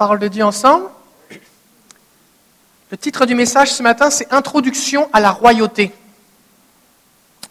parole 0.00 0.18
de 0.18 0.28
Dieu 0.28 0.42
ensemble. 0.42 0.86
Le 2.90 2.96
titre 2.96 3.26
du 3.26 3.34
message 3.34 3.70
ce 3.70 3.82
matin, 3.82 4.08
c'est 4.08 4.32
Introduction 4.32 5.10
à 5.12 5.20
la 5.20 5.30
royauté. 5.30 5.92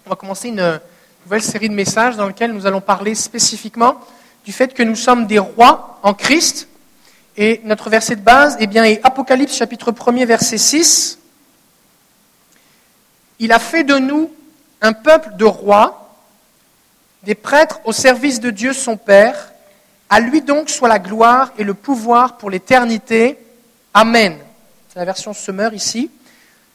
On 0.08 0.10
va 0.10 0.16
commencer 0.16 0.48
une 0.48 0.80
nouvelle 1.26 1.44
série 1.44 1.70
de 1.70 1.76
messages 1.76 2.18
dans 2.18 2.26
lequel 2.26 2.54
nous 2.54 2.66
allons 2.66 2.82
parler 2.82 3.14
spécifiquement 3.14 4.00
du 4.46 4.52
fait 4.52 4.74
que 4.74 4.82
nous 4.82 4.96
sommes 4.96 5.28
des 5.28 5.38
rois 5.38 6.00
en 6.02 6.16
Christ. 6.16 6.68
Et 7.38 7.62
notre 7.66 7.88
verset 7.92 8.16
de 8.16 8.22
base 8.22 8.58
eh 8.60 8.66
bien, 8.66 8.84
est 8.84 9.00
Apocalypse 9.04 9.56
chapitre 9.56 9.92
1er 9.92 10.26
verset 10.26 10.58
6. 10.58 11.20
Il 13.38 13.52
a 13.52 13.60
fait 13.60 13.84
de 13.84 14.00
nous 14.00 14.32
un 14.82 14.94
peuple 14.94 15.36
de 15.36 15.46
rois, 15.46 16.16
des 17.22 17.36
prêtres 17.36 17.80
au 17.84 17.94
service 17.94 18.40
de 18.40 18.50
Dieu 18.50 18.74
son 18.74 18.98
Père. 18.98 19.49
À 20.10 20.20
lui 20.20 20.42
donc 20.42 20.70
soit 20.70 20.88
la 20.88 20.98
gloire 20.98 21.52
et 21.58 21.64
le 21.64 21.76
pouvoir 21.76 22.38
pour 22.38 22.50
l'éternité. 22.50 23.38
Amen. 23.94 24.38
C'est 24.90 24.98
la 24.98 25.06
version 25.06 25.34
Summer 25.34 25.72
ici. 25.74 26.10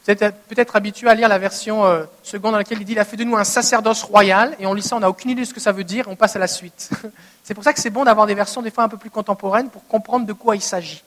Vous 0.05 0.11
êtes 0.11 0.19
peut-être 0.47 0.77
habitué 0.77 1.09
à 1.09 1.15
lire 1.15 1.27
la 1.27 1.37
version 1.37 1.83
euh, 1.83 2.05
seconde 2.23 2.53
dans 2.53 2.59
laquelle 2.59 2.77
il 2.79 2.85
dit 2.85 2.93
Il 2.93 2.99
a 2.99 3.03
fait 3.03 3.17
de 3.17 3.25
nous 3.25 3.35
un 3.35 3.43
sacerdoce 3.43 4.03
royal. 4.03 4.55
Et 4.59 4.65
on 4.65 4.73
lit 4.73 4.81
ça, 4.81 4.95
on 4.95 5.01
n'a 5.01 5.09
aucune 5.09 5.31
idée 5.31 5.41
de 5.41 5.47
ce 5.47 5.53
que 5.53 5.59
ça 5.59 5.73
veut 5.73 5.83
dire. 5.83 6.07
On 6.07 6.15
passe 6.15 6.37
à 6.37 6.39
la 6.39 6.47
suite. 6.47 6.89
c'est 7.43 7.53
pour 7.53 7.63
ça 7.63 7.73
que 7.73 7.81
c'est 7.81 7.89
bon 7.89 8.05
d'avoir 8.05 8.25
des 8.25 8.35
versions 8.35 8.61
des 8.61 8.71
fois 8.71 8.85
un 8.85 8.89
peu 8.89 8.97
plus 8.97 9.09
contemporaines 9.09 9.69
pour 9.69 9.85
comprendre 9.87 10.25
de 10.25 10.33
quoi 10.33 10.55
il 10.55 10.61
s'agit. 10.61 11.03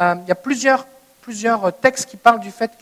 Euh, 0.00 0.16
il 0.22 0.28
y 0.28 0.32
a 0.32 0.34
plusieurs, 0.34 0.86
plusieurs 1.22 1.72
textes 1.78 2.10
qui 2.10 2.18
parlent 2.18 2.40
du 2.40 2.50
fait 2.50 2.72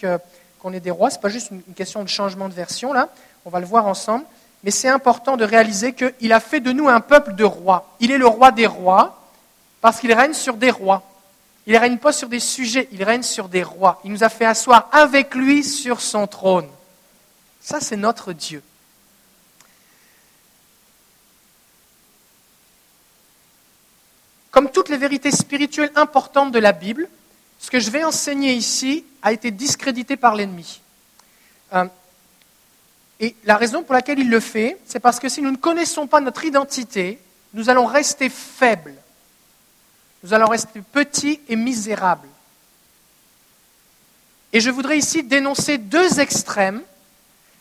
qu'on 0.61 0.73
est 0.73 0.81
des 0.81 0.91
rois. 0.91 1.11
Ce 1.11 1.17
n'est 1.17 1.23
pas 1.23 1.29
juste 1.29 1.53
une 1.53 1.75
question 1.75 2.03
de 2.03 2.09
changement 2.09 2.49
de 2.49 2.55
version 2.55 2.93
là. 2.93 3.11
On 3.45 3.51
va 3.51 3.61
le 3.61 3.67
voir 3.67 3.87
ensemble. 3.87 4.25
Mais 4.65 4.71
c'est 4.71 4.89
important 4.89 5.37
de 5.37 5.45
réaliser 5.45 5.93
qu'il 5.93 6.33
a 6.33 6.41
fait 6.41 6.61
de 6.61 6.73
nous 6.73 6.89
un 6.89 7.01
peuple 7.01 7.34
de 7.34 7.45
rois. 7.45 7.97
Il 8.01 8.11
est 8.11 8.19
le 8.19 8.27
roi 8.27 8.53
des 8.53 8.66
rois 8.66 9.29
parce 9.80 9.98
qu'il 9.98 10.12
règne 10.12 10.34
sur 10.34 10.57
des 10.57 10.70
rois. 10.70 11.03
Il 11.66 11.75
ne 11.75 11.79
règne 11.79 11.98
pas 11.98 12.12
sur 12.12 12.29
des 12.29 12.41
sujets, 12.41 12.89
il 12.93 13.03
règne 13.05 13.23
sur 13.23 13.48
des 13.48 13.62
rois. 13.62 14.01
Il 14.05 14.12
nous 14.12 14.25
a 14.25 14.29
fait 14.29 14.47
asseoir 14.47 14.89
avec 14.93 15.34
lui 15.34 15.62
sur 15.62 16.00
son 16.00 16.27
trône. 16.27 16.69
Ça, 17.61 17.81
c'est 17.81 17.97
notre 17.97 18.33
Dieu. 18.33 18.62
Comme 24.50 24.70
toutes 24.70 24.89
les 24.89 24.97
vérités 24.97 25.31
spirituelles 25.31 25.92
importantes 25.94 26.53
de 26.53 26.59
la 26.59 26.72
Bible, 26.72 27.09
ce 27.59 27.70
que 27.70 27.81
je 27.81 27.91
vais 27.91 28.05
enseigner 28.05 28.53
ici 28.53 29.05
a 29.22 29.33
été 29.33 29.50
discrédité 29.50 30.17
par 30.17 30.34
l'ennemi. 30.34 30.81
Euh, 31.72 31.87
et 33.23 33.37
la 33.45 33.56
raison 33.56 33.84
pour 33.84 33.95
laquelle 33.95 34.19
il 34.19 34.28
le 34.28 34.41
fait, 34.41 34.77
c'est 34.84 34.98
parce 34.98 35.20
que 35.20 35.28
si 35.28 35.41
nous 35.41 35.53
ne 35.53 35.56
connaissons 35.56 36.09
pas 36.09 36.20
notre 36.20 36.45
identité, 36.45 37.20
nous 37.55 37.70
allons 37.70 37.87
rester 37.87 38.28
faibles. 38.28 38.95
Nous 40.25 40.34
allons 40.34 40.48
rester 40.48 40.83
petits 40.83 41.41
et 41.48 41.55
misérables. 41.55 42.28
Et 44.53 44.59
je 44.59 44.70
voudrais 44.70 44.98
ici 44.98 45.23
dénoncer 45.23 45.78
deux 45.78 46.19
extrêmes. 46.19 46.83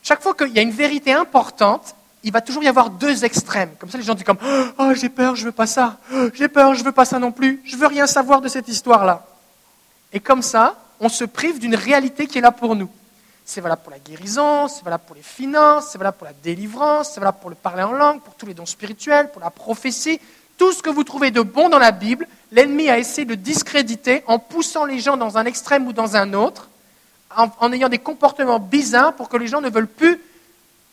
Chaque 0.02 0.23
fois 0.23 0.34
qu'il 0.34 0.50
y 0.50 0.58
a 0.58 0.64
une 0.64 0.72
vérité 0.72 1.14
importante, 1.14 1.95
il 2.23 2.32
va 2.32 2.42
toujours 2.42 2.64
y 2.64 2.67
avoir 2.67 2.89
deux 2.89 3.23
extrêmes. 3.23 3.70
Comme 3.80 3.89
ça, 3.92 4.00
les 4.00 4.04
gens 4.04 4.16
disent 4.16 4.26
comme 4.26 4.39
Oh, 4.80 4.94
j'ai 4.95 5.09
peur, 5.09 5.36
je 5.36 5.45
veux 5.45 5.52
pas 5.52 5.67
ça. 5.67 6.00
J'ai 6.34 6.48
peur, 6.48 6.73
je 6.73 6.84
veux 6.84 6.92
pas 6.92 7.06
ça 7.06 7.20
non 7.20 7.32
plus. 7.32 7.62
Je 7.66 7.78
veux 7.78 7.88
rien 7.88 8.08
savoir 8.08 8.42
de 8.42 8.48
cette 8.48 8.67
histoire-là. 8.67 9.28
Et 10.12 10.20
comme 10.20 10.42
ça, 10.42 10.76
on 11.00 11.08
se 11.08 11.23
prive 11.23 11.59
d'une 11.59 11.76
réalité 11.76 12.26
qui 12.26 12.39
est 12.39 12.42
là 12.42 12.52
pour 12.52 12.76
nous. 12.76 12.89
C'est 13.54 13.60
valable 13.60 13.82
pour 13.82 13.92
la 13.92 14.00
guérison, 14.00 14.70
c'est 14.70 14.82
valable 14.82 15.04
pour 15.06 15.18
les 15.18 15.22
finances, 15.22 15.90
c'est 15.92 15.98
valable 15.98 16.16
pour 16.16 16.26
la 16.26 16.32
délivrance, 16.32 17.12
c'est 17.12 17.20
valable 17.20 17.40
pour 17.42 17.50
le 17.50 17.58
parler 17.58 17.84
en 17.84 17.92
langue, 17.92 18.22
pour 18.22 18.34
tous 18.36 18.46
les 18.46 18.54
dons 18.54 18.66
spirituels, 18.66 19.30
pour 19.30 19.42
la 19.42 19.50
prophétie. 19.50 20.22
Tout 20.58 20.72
ce 20.72 20.82
que 20.82 20.90
vous 20.90 21.04
trouvez 21.04 21.32
de 21.32 21.42
bon 21.42 21.68
dans 21.68 21.78
la 21.78 21.92
Bible, 21.92 22.30
l'ennemi 22.54 22.90
a 22.90 22.98
essayé 22.98 23.26
de 23.26 23.36
discréditer 23.36 24.24
en 24.28 24.40
poussant 24.40 24.86
les 24.86 25.02
gens 25.02 25.18
dans 25.18 25.38
un 25.38 25.44
extrême 25.44 25.86
ou 25.86 25.92
dans 25.92 26.16
un 26.16 26.32
autre, 26.32 26.70
en, 27.36 27.74
ayant 27.74 27.90
des 27.90 27.98
comportements 27.98 28.58
bizarres 28.58 29.18
pour 29.18 29.28
que 29.28 29.36
les 29.36 29.48
gens 29.48 29.60
ne 29.60 29.70
veulent 29.70 29.86
plus 29.86 30.18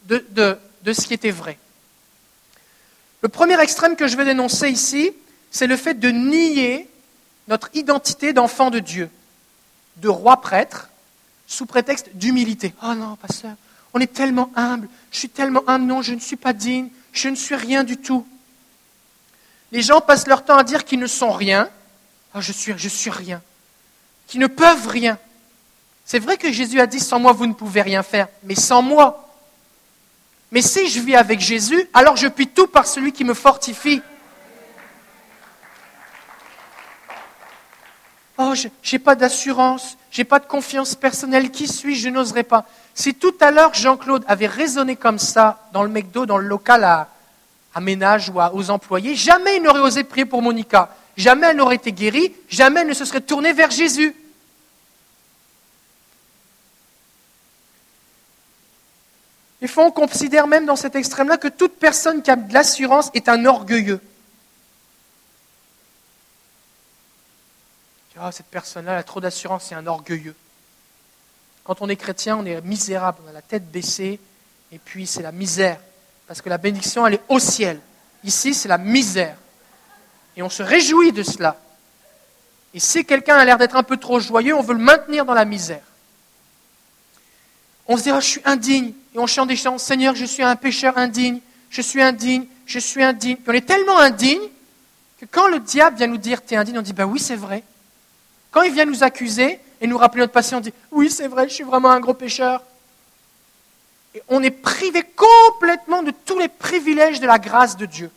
de, 0.07 0.27
de 0.33 0.93
ce 0.93 1.07
qui 1.07 1.15
était 1.15 1.31
vrai. 1.31 1.59
Le 3.21 3.29
premier 3.29 3.61
extrême 3.61 3.95
que 3.95 4.09
je 4.09 4.17
vais 4.17 4.25
dénoncer 4.25 4.69
ici, 4.69 5.13
c'est 5.53 5.69
le 5.69 5.77
fait 5.77 5.95
de 5.95 6.09
nier 6.09 6.91
notre 7.47 7.71
identité 7.75 8.33
d'enfant 8.33 8.71
de 8.71 8.81
Dieu, 8.81 9.11
de 9.99 10.09
roi 10.09 10.41
prêtre, 10.41 10.89
sous 11.49 11.67
prétexte 11.67 12.11
d'humilité. 12.15 12.73
Oh 12.85 12.95
non, 12.95 13.17
pasteur, 13.17 13.55
on 13.95 14.01
est 14.01 14.13
tellement 14.13 14.53
humble, 14.55 14.89
je 15.11 15.19
suis 15.19 15.29
tellement 15.31 15.65
humble, 15.67 15.87
non, 15.87 16.03
je 16.03 16.15
ne 16.15 16.21
suis 16.21 16.37
pas 16.37 16.53
digne, 16.53 16.91
je 17.13 17.29
ne 17.29 17.35
suis 17.35 17.57
rien 17.57 17.83
du 17.83 17.97
tout. 17.97 18.25
Les 19.73 19.83
gens 19.83 20.01
passent 20.01 20.29
leur 20.29 20.45
temps 20.45 20.59
à 20.59 20.63
dire 20.63 20.85
qu'ils 20.85 21.01
ne 21.01 21.07
sont 21.07 21.33
rien. 21.33 21.69
Oh, 22.35 22.41
je 22.41 22.53
suis, 22.53 22.75
je 22.77 22.89
suis 22.89 23.11
rien. 23.11 23.43
Qu'ils 24.27 24.41
ne 24.41 24.47
peuvent 24.47 24.87
rien. 24.87 25.19
C'est 26.05 26.19
vrai 26.19 26.37
que 26.37 26.53
Jésus 26.53 26.81
a 26.81 26.87
dit 26.87 27.01
sans 27.01 27.19
moi 27.19 27.33
vous 27.33 27.47
ne 27.47 27.55
pouvez 27.55 27.83
rien 27.83 28.03
faire, 28.03 28.29
mais 28.45 28.55
sans 28.55 28.83
moi. 28.83 29.29
Mais 30.53 30.63
si 30.63 30.89
je 30.89 31.01
vis 31.01 31.17
avec 31.17 31.41
Jésus, 31.41 31.89
alors 31.93 32.17
je 32.17 32.29
puis 32.29 32.47
tout 32.47 32.67
par 32.67 32.87
celui 32.87 33.13
qui 33.13 33.25
me 33.25 33.35
fortifie. 33.35 34.03
Oh, 38.41 38.55
je 38.55 38.69
n'ai 38.93 38.99
pas 39.01 39.17
d'assurance, 39.17 39.99
j'ai 40.13 40.23
pas 40.23 40.39
de 40.39 40.47
confiance 40.47 40.95
personnelle, 40.95 41.51
qui 41.51 41.67
suis-je, 41.67 42.03
je 42.03 42.09
n'oserais 42.09 42.45
pas. 42.45 42.65
Si 42.95 43.15
tout 43.15 43.35
à 43.41 43.51
l'heure 43.51 43.75
Jean-Claude 43.75 44.25
avait 44.29 44.47
raisonné 44.47 44.95
comme 44.95 45.19
ça 45.19 45.69
dans 45.73 45.83
le 45.83 45.89
McDo, 45.89 46.25
dans 46.25 46.39
le 46.39 46.47
local 46.47 46.85
à, 46.85 47.09
ménage 47.81 48.31
ou 48.31 48.41
aux 48.41 48.71
employés, 48.71 49.15
jamais 49.15 49.57
il 49.57 49.63
n'aurait 49.63 49.81
osé 49.81 50.03
prier 50.03 50.25
pour 50.25 50.43
Monica. 50.43 50.97
Jamais 51.17 51.49
elle 51.49 51.57
n'aurait 51.57 51.77
été 51.77 51.93
guérie, 51.93 52.33
jamais 52.49 52.81
elle 52.81 52.89
ne 52.89 52.95
se 52.95 53.05
serait 53.05 53.21
tournée 53.21 53.53
vers 53.53 53.71
Jésus. 53.71 54.15
Il 59.61 59.69
faut 59.69 59.83
on 59.83 59.91
considère 59.91 60.47
même 60.47 60.67
dans 60.67 60.77
cet 60.77 60.95
extrême-là 60.95 61.39
que 61.39 61.49
toute 61.49 61.75
personne 61.75 62.23
qui 62.23 62.31
a 62.31 62.37
de 62.37 62.53
l'assurance 62.53 63.11
est 63.15 63.29
un 63.29 63.45
orgueilleux. 63.47 64.01
Ah, 68.21 68.33
cette 68.33 68.47
personne-là 68.47 68.97
a 68.97 69.03
trop 69.03 69.21
d'assurance, 69.21 69.67
c'est 69.69 69.75
un 69.77 69.87
orgueilleux. 69.87 70.35
Quand 71.63 71.81
on 71.83 71.89
est 71.89 71.97
chrétien, 71.97 72.37
on 72.37 72.45
est 72.45 72.61
misérable, 72.63 73.19
on 73.25 73.29
a 73.29 73.33
la 73.33 73.43
tête 73.43 73.71
baissée, 73.71 74.19
et 74.73 74.79
puis 74.79 75.07
c'est 75.07 75.23
la 75.23 75.31
misère. 75.31 75.79
Parce 76.27 76.43
que 76.43 76.49
la 76.49 76.59
bénédiction, 76.59 77.07
elle 77.07 77.15
est 77.15 77.23
au 77.29 77.39
ciel. 77.39 77.81
Ici, 78.25 78.55
c'est 78.55 78.69
la 78.69 78.79
misère. 78.79 79.37
Et 80.37 80.43
on 80.43 80.51
se 80.51 80.63
réjouit 80.63 81.13
de 81.13 81.23
cela. 81.23 81.57
Et 82.75 82.81
si 82.81 83.05
quelqu'un 83.05 83.37
a 83.37 83.45
l'air 83.45 83.57
d'être 83.57 83.77
un 83.77 83.83
peu 83.83 83.97
trop 83.97 84.19
joyeux, 84.19 84.55
on 84.55 84.63
veut 84.63 84.75
le 84.75 84.83
maintenir 84.83 85.25
dans 85.25 85.35
la 85.35 85.45
misère. 85.45 85.83
On 87.87 87.97
se 87.97 88.03
dit, 88.03 88.11
ah, 88.11 88.21
je 88.21 88.27
suis 88.27 88.43
indigne. 88.45 88.93
Et 89.15 89.19
on 89.19 89.27
chante 89.27 89.49
des 89.49 89.57
chants, 89.57 89.79
Seigneur, 89.79 90.15
je 90.17 90.25
suis 90.25 90.43
un 90.43 90.57
pécheur 90.57 90.99
indigne, 90.99 91.41
je 91.71 91.83
suis 91.83 92.03
indigne, 92.03 92.47
je 92.67 92.79
suis 92.79 93.03
indigne. 93.03 93.37
Puis 93.37 93.47
on 93.49 93.53
est 93.53 93.67
tellement 93.67 93.99
indigne 93.99 94.43
que 95.21 95.25
quand 95.25 95.49
le 95.49 95.61
diable 95.61 95.97
vient 95.97 96.09
nous 96.09 96.19
dire, 96.19 96.45
tu 96.45 96.55
es 96.55 96.57
indigne, 96.57 96.79
on 96.79 96.83
dit, 96.83 96.93
bah 96.93 97.07
oui, 97.07 97.21
c'est 97.21 97.37
vrai. 97.37 97.63
Quand 98.51 98.63
il 98.63 98.73
vient 98.73 98.85
nous 98.85 99.03
accuser 99.03 99.61
et 99.81 99.87
nous 99.87 99.99
rappeler 99.99 100.21
notre 100.21 100.33
passé, 100.33 100.55
on 100.55 100.61
dit 100.61 100.73
Oui, 100.91 101.11
c'est 101.11 101.29
vrai, 101.29 101.49
je 101.49 101.55
suis 101.55 101.65
vraiment 101.65 101.91
un 101.91 102.01
gros 102.01 102.15
pécheur. 102.15 102.63
On 104.29 104.43
est 104.43 104.51
privé 104.51 105.03
complètement 105.03 106.03
de 106.03 106.13
tous 106.25 106.39
les 106.39 106.49
privilèges 106.49 107.21
de 107.21 107.27
la 107.27 107.39
grâce 107.39 107.77
de 107.77 107.87
Dieu. 107.87 108.11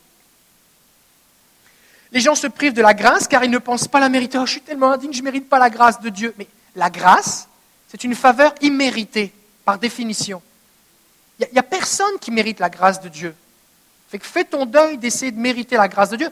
Les 2.12 2.20
gens 2.20 2.34
se 2.34 2.46
privent 2.46 2.74
de 2.74 2.82
la 2.82 2.94
grâce 2.94 3.26
car 3.26 3.42
ils 3.44 3.50
ne 3.50 3.58
pensent 3.58 3.88
pas 3.88 4.00
la 4.00 4.08
mériter. 4.08 4.38
Oh, 4.38 4.46
je 4.46 4.52
suis 4.52 4.60
tellement 4.60 4.92
indigne, 4.92 5.12
je 5.12 5.20
ne 5.20 5.24
mérite 5.24 5.48
pas 5.48 5.58
la 5.58 5.70
grâce 5.70 6.00
de 6.00 6.08
Dieu. 6.08 6.34
Mais 6.38 6.46
la 6.76 6.90
grâce, 6.90 7.48
c'est 7.88 8.04
une 8.04 8.14
faveur 8.14 8.54
imméritée, 8.60 9.32
par 9.64 9.78
définition. 9.78 10.42
Il 11.38 11.48
n'y 11.52 11.58
a, 11.58 11.62
personne 11.62 12.18
qui 12.20 12.30
mérite 12.30 12.60
la 12.60 12.70
grâce 12.70 13.00
de 13.00 13.08
Dieu. 13.08 13.34
Fais 14.08 14.44
ton 14.44 14.66
deuil 14.66 14.98
d'essayer 14.98 15.32
de 15.32 15.38
mériter 15.38 15.76
la 15.76 15.88
grâce 15.88 16.10
de 16.10 16.16
Dieu. 16.16 16.28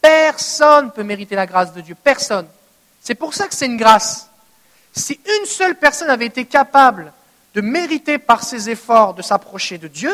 Personne 0.00 0.86
ne 0.86 0.90
peut 0.90 1.02
mériter 1.02 1.34
la 1.34 1.46
grâce 1.46 1.72
de 1.72 1.80
Dieu. 1.80 1.96
Personne. 2.02 2.46
C'est 3.06 3.14
pour 3.14 3.34
ça 3.34 3.46
que 3.46 3.54
c'est 3.54 3.66
une 3.66 3.76
grâce. 3.76 4.28
Si 4.92 5.20
une 5.38 5.46
seule 5.46 5.76
personne 5.76 6.10
avait 6.10 6.26
été 6.26 6.44
capable 6.44 7.12
de 7.54 7.60
mériter 7.60 8.18
par 8.18 8.42
ses 8.42 8.68
efforts 8.68 9.14
de 9.14 9.22
s'approcher 9.22 9.78
de 9.78 9.86
Dieu, 9.86 10.12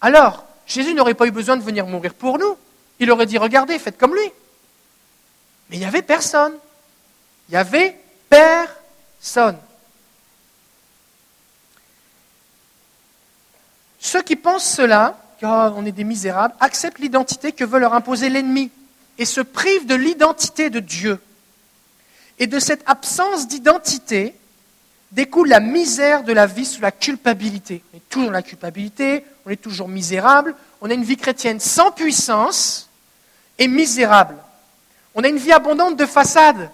alors 0.00 0.44
Jésus 0.64 0.94
n'aurait 0.94 1.14
pas 1.14 1.26
eu 1.26 1.32
besoin 1.32 1.56
de 1.56 1.64
venir 1.64 1.84
mourir 1.88 2.14
pour 2.14 2.38
nous. 2.38 2.56
Il 3.00 3.10
aurait 3.10 3.26
dit, 3.26 3.38
regardez, 3.38 3.76
faites 3.80 3.98
comme 3.98 4.14
lui. 4.14 4.30
Mais 5.68 5.78
il 5.78 5.78
n'y 5.80 5.84
avait 5.84 6.00
personne. 6.00 6.52
Il 7.48 7.52
n'y 7.52 7.56
avait 7.56 7.98
personne. 8.30 9.58
Ceux 13.98 14.22
qui 14.22 14.36
pensent 14.36 14.76
cela, 14.76 15.18
car 15.40 15.76
on 15.76 15.84
est 15.84 15.90
des 15.90 16.04
misérables, 16.04 16.54
acceptent 16.60 17.00
l'identité 17.00 17.50
que 17.50 17.64
veut 17.64 17.80
leur 17.80 17.94
imposer 17.94 18.28
l'ennemi 18.30 18.70
et 19.18 19.24
se 19.24 19.40
privent 19.40 19.86
de 19.86 19.96
l'identité 19.96 20.70
de 20.70 20.78
Dieu. 20.78 21.18
Et 22.38 22.46
de 22.46 22.58
cette 22.58 22.82
absence 22.86 23.48
d'identité 23.48 24.34
découle 25.12 25.48
la 25.48 25.60
misère 25.60 26.22
de 26.22 26.32
la 26.32 26.46
vie 26.46 26.66
sous 26.66 26.80
la 26.80 26.92
culpabilité. 26.92 27.82
On 27.92 27.96
est 27.96 28.08
toujours 28.08 28.28
dans 28.28 28.32
la 28.32 28.42
culpabilité, 28.42 29.24
on 29.46 29.50
est 29.50 29.56
toujours 29.56 29.88
misérable, 29.88 30.54
on 30.80 30.90
a 30.90 30.94
une 30.94 31.04
vie 31.04 31.16
chrétienne 31.16 31.60
sans 31.60 31.90
puissance 31.90 32.88
et 33.58 33.68
misérable. 33.68 34.36
On 35.14 35.24
a 35.24 35.28
une 35.28 35.38
vie 35.38 35.52
abondante 35.52 35.96
de 35.96 36.06
façade, 36.06 36.70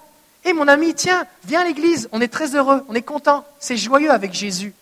Hé 0.46 0.52
mon 0.52 0.68
ami, 0.68 0.94
tiens, 0.94 1.26
viens 1.46 1.62
à 1.62 1.64
l'église, 1.64 2.06
on 2.12 2.20
est 2.20 2.28
très 2.28 2.54
heureux, 2.54 2.84
on 2.88 2.94
est 2.94 3.02
content, 3.02 3.46
c'est 3.58 3.78
joyeux 3.78 4.10
avec 4.10 4.34
Jésus. 4.34 4.74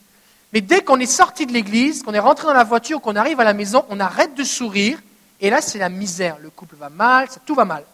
Mais 0.52 0.60
dès 0.60 0.80
qu'on 0.80 0.98
est 0.98 1.06
sorti 1.06 1.46
de 1.46 1.52
l'église, 1.52 2.02
qu'on 2.02 2.14
est 2.14 2.18
rentré 2.18 2.48
dans 2.48 2.52
la 2.52 2.64
voiture, 2.64 3.00
qu'on 3.00 3.14
arrive 3.14 3.38
à 3.38 3.44
la 3.44 3.54
maison, 3.54 3.84
on 3.88 4.00
arrête 4.00 4.34
de 4.34 4.42
sourire, 4.42 4.98
et 5.40 5.50
là 5.50 5.60
c'est 5.60 5.78
la 5.78 5.88
misère. 5.88 6.36
Le 6.40 6.50
couple 6.50 6.74
va 6.74 6.88
mal, 6.88 7.28
tout 7.46 7.54
va 7.54 7.64
mal. 7.64 7.84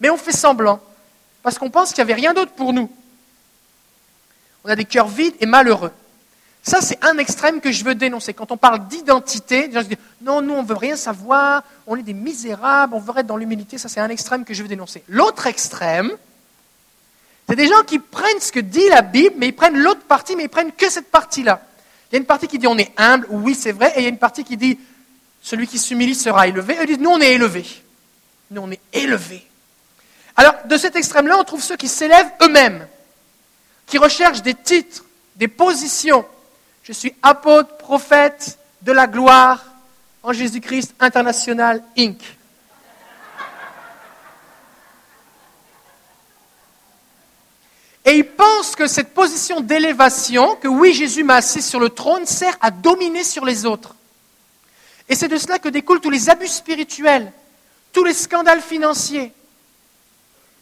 Mais 0.00 0.10
on 0.10 0.16
fait 0.16 0.32
semblant, 0.32 0.80
parce 1.42 1.58
qu'on 1.58 1.70
pense 1.70 1.92
qu'il 1.92 2.04
n'y 2.04 2.10
avait 2.10 2.20
rien 2.20 2.34
d'autre 2.34 2.52
pour 2.52 2.72
nous. 2.72 2.90
On 4.64 4.68
a 4.68 4.76
des 4.76 4.84
cœurs 4.84 5.08
vides 5.08 5.34
et 5.40 5.46
malheureux. 5.46 5.92
Ça, 6.62 6.82
c'est 6.82 7.02
un 7.02 7.16
extrême 7.16 7.60
que 7.60 7.72
je 7.72 7.84
veux 7.84 7.94
dénoncer. 7.94 8.34
Quand 8.34 8.52
on 8.52 8.58
parle 8.58 8.86
d'identité, 8.86 9.68
les 9.68 9.72
gens 9.72 9.82
se 9.82 9.88
disent 9.88 9.96
non, 10.20 10.42
nous, 10.42 10.54
on 10.54 10.62
ne 10.62 10.68
veut 10.68 10.76
rien 10.76 10.96
savoir, 10.96 11.62
on 11.86 11.96
est 11.96 12.02
des 12.02 12.12
misérables, 12.12 12.94
on 12.94 13.00
veut 13.00 13.14
être 13.16 13.26
dans 13.26 13.38
l'humilité. 13.38 13.78
Ça, 13.78 13.88
c'est 13.88 14.00
un 14.00 14.10
extrême 14.10 14.44
que 14.44 14.52
je 14.52 14.62
veux 14.62 14.68
dénoncer. 14.68 15.02
L'autre 15.08 15.46
extrême, 15.46 16.10
c'est 17.48 17.56
des 17.56 17.66
gens 17.66 17.82
qui 17.86 17.98
prennent 17.98 18.40
ce 18.40 18.52
que 18.52 18.60
dit 18.60 18.88
la 18.90 19.02
Bible, 19.02 19.36
mais 19.38 19.48
ils 19.48 19.56
prennent 19.56 19.78
l'autre 19.78 20.02
partie, 20.02 20.36
mais 20.36 20.44
ils 20.44 20.50
prennent 20.50 20.72
que 20.72 20.90
cette 20.90 21.10
partie-là. 21.10 21.62
Il 22.10 22.14
y 22.14 22.16
a 22.16 22.20
une 22.20 22.26
partie 22.26 22.46
qui 22.46 22.58
dit 22.58 22.66
on 22.66 22.78
est 22.78 22.92
humble, 22.98 23.26
oui, 23.30 23.54
c'est 23.54 23.72
vrai, 23.72 23.92
et 23.96 24.00
il 24.00 24.02
y 24.02 24.06
a 24.06 24.10
une 24.10 24.18
partie 24.18 24.44
qui 24.44 24.56
dit 24.56 24.78
celui 25.42 25.66
qui 25.66 25.78
s'humilie 25.78 26.14
sera 26.14 26.46
élevé. 26.46 26.76
Eux 26.80 26.86
disent 26.86 26.98
nous, 26.98 27.10
on 27.10 27.20
est 27.20 27.32
élevés. 27.32 27.66
Nous, 28.50 28.60
on 28.60 28.70
est 28.70 28.80
élevés. 28.92 29.49
Alors, 30.36 30.54
de 30.64 30.76
cet 30.76 30.96
extrême-là, 30.96 31.36
on 31.38 31.44
trouve 31.44 31.62
ceux 31.62 31.76
qui 31.76 31.88
s'élèvent 31.88 32.30
eux-mêmes, 32.42 32.86
qui 33.86 33.98
recherchent 33.98 34.42
des 34.42 34.54
titres, 34.54 35.04
des 35.36 35.48
positions, 35.48 36.24
je 36.82 36.92
suis 36.92 37.14
apôtre, 37.22 37.76
prophète 37.76 38.58
de 38.82 38.92
la 38.92 39.06
gloire 39.06 39.64
en 40.22 40.32
Jésus-Christ 40.32 40.94
International 40.98 41.82
Inc. 41.96 42.18
Et 48.04 48.16
il 48.16 48.26
pense 48.26 48.74
que 48.74 48.86
cette 48.86 49.14
position 49.14 49.60
d'élévation, 49.60 50.56
que 50.56 50.68
oui, 50.68 50.94
Jésus 50.94 51.22
m'a 51.22 51.36
assis 51.36 51.62
sur 51.62 51.78
le 51.78 51.90
trône, 51.90 52.26
sert 52.26 52.56
à 52.60 52.70
dominer 52.70 53.22
sur 53.22 53.44
les 53.44 53.66
autres. 53.66 53.94
Et 55.08 55.14
c'est 55.14 55.28
de 55.28 55.36
cela 55.36 55.58
que 55.58 55.68
découlent 55.68 56.00
tous 56.00 56.10
les 56.10 56.30
abus 56.30 56.48
spirituels, 56.48 57.32
tous 57.92 58.04
les 58.04 58.14
scandales 58.14 58.62
financiers. 58.62 59.32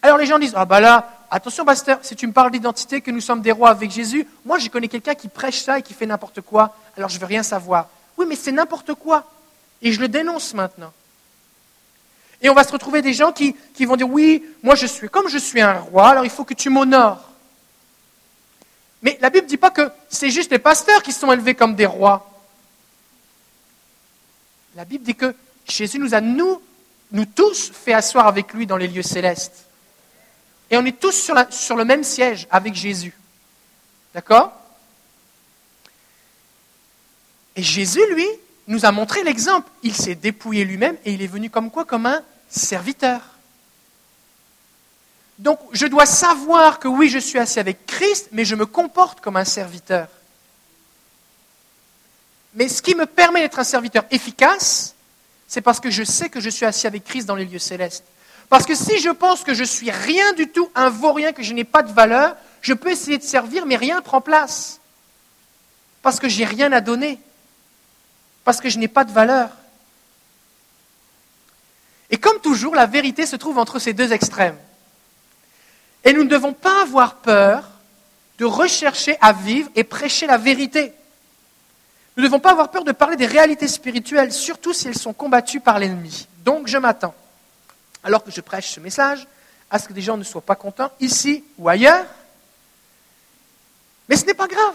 Alors 0.02 0.18
les 0.18 0.26
gens 0.26 0.38
disent, 0.38 0.54
ah 0.56 0.64
bah 0.64 0.80
là, 0.80 1.26
attention, 1.30 1.64
pasteur, 1.64 1.98
si 2.02 2.14
tu 2.16 2.26
me 2.26 2.32
parles 2.32 2.50
d'identité, 2.50 3.00
que 3.00 3.10
nous 3.10 3.20
sommes 3.20 3.42
des 3.42 3.52
rois 3.52 3.70
avec 3.70 3.90
Jésus, 3.90 4.26
moi, 4.44 4.58
je 4.58 4.68
connais 4.68 4.88
quelqu'un 4.88 5.14
qui 5.14 5.28
prêche 5.28 5.62
ça 5.62 5.78
et 5.78 5.82
qui 5.82 5.94
fait 5.94 6.06
n'importe 6.06 6.40
quoi, 6.40 6.76
alors 6.96 7.08
je 7.08 7.18
veux 7.18 7.26
rien 7.26 7.42
savoir. 7.42 7.88
Oui, 8.16 8.26
mais 8.28 8.36
c'est 8.36 8.52
n'importe 8.52 8.94
quoi. 8.94 9.24
Et 9.82 9.92
je 9.92 10.00
le 10.00 10.08
dénonce 10.08 10.54
maintenant. 10.54 10.92
Et 12.40 12.48
on 12.50 12.54
va 12.54 12.64
se 12.64 12.72
retrouver 12.72 13.02
des 13.02 13.12
gens 13.12 13.32
qui, 13.32 13.56
qui 13.74 13.84
vont 13.84 13.96
dire, 13.96 14.08
oui, 14.08 14.44
moi, 14.62 14.74
je 14.74 14.86
suis, 14.86 15.08
comme 15.08 15.28
je 15.28 15.38
suis 15.38 15.60
un 15.60 15.74
roi, 15.74 16.08
alors 16.08 16.24
il 16.24 16.30
faut 16.30 16.44
que 16.44 16.54
tu 16.54 16.70
m'honores. 16.70 17.28
Mais 19.02 19.18
la 19.20 19.30
Bible 19.30 19.44
ne 19.44 19.50
dit 19.50 19.56
pas 19.56 19.70
que 19.70 19.90
c'est 20.08 20.30
juste 20.30 20.50
les 20.50 20.58
pasteurs 20.58 21.02
qui 21.02 21.12
sont 21.12 21.30
élevés 21.32 21.54
comme 21.54 21.74
des 21.74 21.86
rois. 21.86 22.28
La 24.74 24.84
Bible 24.84 25.04
dit 25.04 25.14
que 25.14 25.34
Jésus 25.66 25.98
nous 25.98 26.14
a, 26.14 26.20
nous, 26.20 26.60
nous 27.12 27.24
tous, 27.24 27.70
fait 27.72 27.92
asseoir 27.92 28.26
avec 28.26 28.52
lui 28.54 28.66
dans 28.66 28.76
les 28.76 28.88
lieux 28.88 29.02
célestes. 29.02 29.67
Et 30.70 30.76
on 30.76 30.84
est 30.84 30.98
tous 30.98 31.12
sur, 31.50 31.76
le 31.76 31.84
même 31.84 32.04
siège 32.04 32.46
avec 32.50 32.74
Jésus. 32.74 33.14
D'accord? 34.14 34.52
Et 37.56 37.62
Jésus, 37.62 38.02
lui, 38.14 38.26
nous 38.66 38.84
a 38.84 38.92
montré 38.92 39.22
l'exemple. 39.22 39.68
Il 39.82 39.94
s'est 39.94 40.14
dépouillé 40.14 40.64
lui-même 40.64 40.96
et 41.04 41.12
il 41.12 41.22
est 41.22 41.26
venu 41.26 41.50
comme 41.50 41.70
quoi? 41.70 41.84
Comme 41.84 42.06
un 42.06 42.22
serviteur. 42.48 43.20
Donc 45.38 45.60
je 45.72 45.86
dois 45.86 46.06
savoir 46.06 46.78
que 46.78 46.88
oui, 46.88 47.08
je 47.08 47.18
suis 47.18 47.38
assis 47.38 47.60
avec 47.60 47.86
Christ, 47.86 48.28
mais 48.32 48.44
je 48.44 48.54
me 48.54 48.66
comporte 48.66 49.20
comme 49.20 49.36
un 49.36 49.44
serviteur. 49.44 50.08
Mais 52.54 52.68
ce 52.68 52.82
qui 52.82 52.94
me 52.94 53.06
permet 53.06 53.40
d'être 53.40 53.58
un 53.58 53.64
serviteur 53.64 54.04
efficace, 54.10 54.94
c'est 55.46 55.60
parce 55.60 55.80
que 55.80 55.90
je 55.90 56.02
sais 56.02 56.28
que 56.28 56.40
je 56.40 56.50
suis 56.50 56.66
assis 56.66 56.86
avec 56.86 57.04
Christ 57.04 57.26
dans 57.26 57.36
les 57.36 57.44
lieux 57.44 57.58
célestes. 57.58 58.04
Parce 58.48 58.64
que 58.64 58.74
si 58.74 58.98
je 58.98 59.10
pense 59.10 59.44
que 59.44 59.54
je 59.54 59.64
suis 59.64 59.90
rien 59.90 60.32
du 60.32 60.48
tout, 60.48 60.70
un 60.74 60.88
vaurien, 60.88 61.32
que 61.32 61.42
je 61.42 61.52
n'ai 61.52 61.64
pas 61.64 61.82
de 61.82 61.92
valeur, 61.92 62.36
je 62.62 62.72
peux 62.72 62.90
essayer 62.90 63.18
de 63.18 63.22
servir, 63.22 63.66
mais 63.66 63.76
rien 63.76 63.96
ne 63.96 64.00
prend 64.00 64.20
place. 64.20 64.80
Parce 66.02 66.18
que 66.18 66.28
j'ai 66.28 66.44
rien 66.44 66.72
à 66.72 66.80
donner. 66.80 67.20
Parce 68.44 68.60
que 68.60 68.70
je 68.70 68.78
n'ai 68.78 68.88
pas 68.88 69.04
de 69.04 69.12
valeur. 69.12 69.50
Et 72.10 72.16
comme 72.16 72.40
toujours, 72.40 72.74
la 72.74 72.86
vérité 72.86 73.26
se 73.26 73.36
trouve 73.36 73.58
entre 73.58 73.78
ces 73.78 73.92
deux 73.92 74.12
extrêmes. 74.12 74.56
Et 76.04 76.14
nous 76.14 76.24
ne 76.24 76.28
devons 76.28 76.54
pas 76.54 76.82
avoir 76.82 77.16
peur 77.16 77.68
de 78.38 78.46
rechercher 78.46 79.18
à 79.20 79.34
vivre 79.34 79.68
et 79.74 79.84
prêcher 79.84 80.26
la 80.26 80.38
vérité. 80.38 80.94
Nous 82.16 82.22
ne 82.22 82.28
devons 82.28 82.40
pas 82.40 82.52
avoir 82.52 82.70
peur 82.70 82.84
de 82.84 82.92
parler 82.92 83.16
des 83.16 83.26
réalités 83.26 83.68
spirituelles, 83.68 84.32
surtout 84.32 84.72
si 84.72 84.88
elles 84.88 84.96
sont 84.96 85.12
combattues 85.12 85.60
par 85.60 85.78
l'ennemi. 85.78 86.28
Donc 86.44 86.66
je 86.66 86.78
m'attends 86.78 87.14
alors 88.08 88.24
que 88.24 88.30
je 88.30 88.40
prêche 88.40 88.70
ce 88.70 88.80
message, 88.80 89.26
à 89.68 89.78
ce 89.78 89.86
que 89.86 89.92
des 89.92 90.00
gens 90.00 90.16
ne 90.16 90.24
soient 90.24 90.40
pas 90.40 90.56
contents, 90.56 90.90
ici 90.98 91.44
ou 91.58 91.68
ailleurs. 91.68 92.06
Mais 94.08 94.16
ce 94.16 94.24
n'est 94.24 94.32
pas 94.32 94.46
grave. 94.46 94.74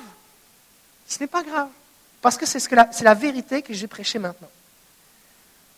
Ce 1.08 1.20
n'est 1.20 1.28
pas 1.28 1.42
grave. 1.42 1.70
Parce 2.22 2.38
que 2.38 2.46
c'est 2.46 2.72
la, 2.72 2.88
la 3.02 3.14
vérité 3.16 3.64
que 3.64 3.74
j'ai 3.74 3.88
prêchée 3.88 4.20
maintenant. 4.20 4.52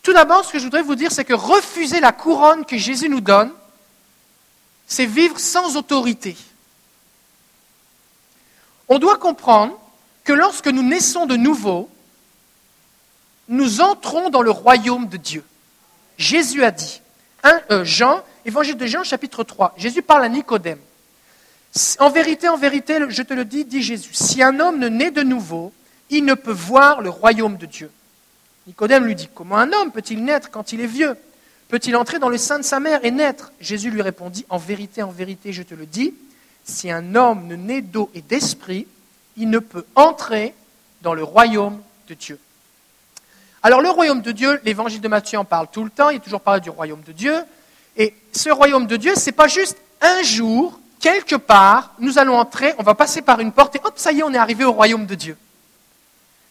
Tout 0.03 0.11
d'abord, 0.11 0.43
ce 0.43 0.51
que 0.51 0.59
je 0.59 0.65
voudrais 0.65 0.81
vous 0.81 0.95
dire, 0.95 1.13
c'est 1.13 1.23
que 1.23 1.33
refuser 1.33 2.01
la 2.01 2.11
couronne 2.11 2.65
que 2.65 2.77
Jésus 2.77 3.07
nous 3.07 3.21
donne, 3.21 3.53
c'est 4.85 5.05
vivre 5.05 5.39
sans 5.39 5.77
autorité. 5.77 6.35
On 8.89 8.99
doit 8.99 9.17
comprendre 9.17 9.79
que 10.25 10.33
lorsque 10.33 10.67
nous 10.67 10.83
naissons 10.83 11.25
de 11.25 11.37
nouveau, 11.37 11.89
nous 13.47 13.79
entrons 13.79 14.29
dans 14.29 14.41
le 14.41 14.51
royaume 14.51 15.07
de 15.07 15.15
Dieu. 15.15 15.45
Jésus 16.17 16.65
a 16.65 16.71
dit, 16.71 17.01
euh, 17.71 17.85
Jean, 17.85 18.23
évangile 18.45 18.77
de 18.77 18.85
Jean, 18.85 19.03
chapitre 19.03 19.43
3. 19.43 19.75
Jésus 19.77 20.01
parle 20.01 20.23
à 20.23 20.29
Nicodème. 20.29 20.79
En 21.99 22.09
vérité, 22.09 22.47
en 22.47 22.57
vérité, 22.57 22.99
je 23.09 23.21
te 23.21 23.33
le 23.33 23.43
dis, 23.43 23.65
dit 23.65 23.81
Jésus, 23.81 24.13
si 24.13 24.41
un 24.41 24.59
homme 24.59 24.79
ne 24.79 24.87
naît 24.87 25.11
de 25.11 25.23
nouveau, 25.23 25.73
il 26.09 26.23
ne 26.23 26.33
peut 26.33 26.51
voir 26.51 27.01
le 27.01 27.09
royaume 27.09 27.57
de 27.57 27.65
Dieu. 27.65 27.91
Nicodème 28.67 29.05
lui 29.05 29.15
dit, 29.15 29.29
comment 29.33 29.57
un 29.57 29.71
homme 29.73 29.91
peut-il 29.91 30.23
naître 30.23 30.49
quand 30.49 30.71
il 30.71 30.81
est 30.81 30.87
vieux? 30.87 31.15
Peut-il 31.67 31.95
entrer 31.95 32.19
dans 32.19 32.29
le 32.29 32.37
sein 32.37 32.59
de 32.59 32.63
sa 32.63 32.79
mère 32.79 33.03
et 33.03 33.11
naître? 33.11 33.51
Jésus 33.59 33.91
lui 33.91 34.01
répondit, 34.01 34.45
en 34.49 34.57
vérité, 34.57 35.03
en 35.03 35.11
vérité, 35.11 35.51
je 35.51 35.63
te 35.63 35.73
le 35.73 35.85
dis, 35.85 36.13
si 36.63 36.89
un 36.89 37.15
homme 37.15 37.47
ne 37.47 37.55
naît 37.55 37.81
d'eau 37.81 38.09
et 38.13 38.21
d'esprit, 38.21 38.87
il 39.37 39.49
ne 39.49 39.59
peut 39.59 39.85
entrer 39.95 40.53
dans 41.01 41.13
le 41.13 41.23
royaume 41.23 41.81
de 42.07 42.13
Dieu. 42.13 42.39
Alors 43.65 43.81
le 43.81 43.89
royaume 43.89 44.21
de 44.21 44.31
Dieu, 44.31 44.61
l'évangile 44.63 45.01
de 45.01 45.07
Matthieu 45.07 45.39
en 45.39 45.43
parle 45.43 45.65
tout 45.71 45.83
le 45.83 45.89
temps, 45.89 46.11
il 46.11 46.17
est 46.17 46.19
toujours 46.19 46.41
parlé 46.41 46.61
du 46.61 46.69
royaume 46.69 47.01
de 47.01 47.11
Dieu. 47.11 47.33
Et 47.97 48.13
ce 48.31 48.51
royaume 48.51 48.85
de 48.85 48.95
Dieu, 48.95 49.15
ce 49.15 49.25
n'est 49.25 49.31
pas 49.31 49.47
juste 49.47 49.75
un 50.01 50.21
jour, 50.21 50.79
quelque 50.99 51.35
part, 51.35 51.93
nous 51.97 52.19
allons 52.19 52.37
entrer, 52.37 52.75
on 52.77 52.83
va 52.83 52.93
passer 52.93 53.23
par 53.23 53.39
une 53.39 53.51
porte 53.51 53.75
et 53.75 53.81
hop, 53.83 53.93
ça 53.95 54.11
y 54.11 54.19
est, 54.19 54.23
on 54.23 54.31
est 54.31 54.37
arrivé 54.37 54.65
au 54.65 54.71
royaume 54.71 55.07
de 55.07 55.15
Dieu. 55.15 55.35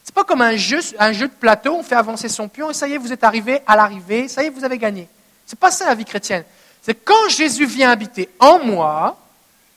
Ce 0.03 0.11
n'est 0.11 0.15
pas 0.15 0.25
comme 0.25 0.41
un 0.41 0.57
jeu, 0.57 0.81
un 0.99 1.13
jeu 1.13 1.29
de 1.29 1.33
plateau, 1.33 1.77
on 1.77 1.85
fait 1.85 1.95
avancer 1.95 2.29
son 2.29 2.49
pion 2.49 2.73
et 2.73 2.75
ça 2.75 2.89
y 2.89 2.95
est, 2.95 2.99
vous 2.99 3.13
êtes 3.13 3.23
arrivé 3.23 3.61
à 3.65 3.77
l'arrivée, 3.77 4.27
ça 4.27 4.43
y 4.43 4.47
est, 4.47 4.51
vous 4.51 4.65
avez 4.65 4.79
gagné. 4.79 5.07
Ce 5.47 5.55
n'est 5.55 5.61
pas 5.61 5.71
ça 5.71 5.87
la 5.87 5.95
vie 5.95 6.05
chrétienne. 6.05 6.43
C'est 6.83 6.97
quand 6.97 7.29
Jésus 7.29 7.67
vient 7.67 7.91
habiter 7.91 8.29
en 8.41 8.59
moi, 8.59 9.21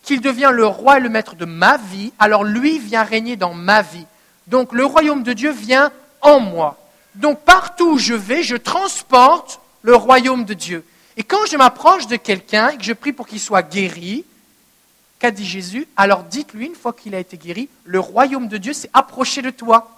qu'il 0.02 0.22
devient 0.22 0.50
le 0.52 0.66
roi 0.66 0.98
et 0.98 1.02
le 1.02 1.10
maître 1.10 1.36
de 1.36 1.46
ma 1.46 1.78
vie, 1.78 2.14
alors 2.18 2.44
lui 2.44 2.80
vient 2.80 3.04
régner 3.04 3.36
dans 3.36 3.54
ma 3.54 3.84
vie. 3.84 4.08
Donc 4.48 4.74
le 4.74 4.86
royaume 4.86 5.22
de 5.22 5.34
Dieu 5.34 5.52
vient 5.52 5.92
en 6.22 6.40
moi. 6.40 6.80
Donc 7.18 7.42
partout 7.42 7.92
où 7.92 7.98
je 7.98 8.14
vais, 8.14 8.44
je 8.44 8.56
transporte 8.56 9.60
le 9.82 9.96
royaume 9.96 10.46
de 10.46 10.54
Dieu. 10.54 10.86
Et 11.18 11.24
quand 11.24 11.46
je 11.50 11.58
m'approche 11.58 12.08
de 12.08 12.16
quelqu'un 12.16 12.70
et 12.70 12.78
que 12.78 12.84
je 12.84 12.94
prie 12.94 13.12
pour 13.12 13.28
qu'il 13.28 13.40
soit 13.40 13.64
guéri, 13.64 14.24
qu'a 15.20 15.32
dit 15.32 15.46
Jésus 15.46 15.88
Alors 15.98 16.24
dites-lui, 16.24 16.68
une 16.68 16.76
fois 16.76 16.94
qu'il 16.94 17.16
a 17.16 17.20
été 17.20 17.38
guéri, 17.38 17.70
le 17.86 18.00
royaume 18.00 18.48
de 18.48 18.58
Dieu 18.58 18.74
s'est 18.74 18.92
approché 18.94 19.42
de 19.42 19.50
toi. 19.50 19.98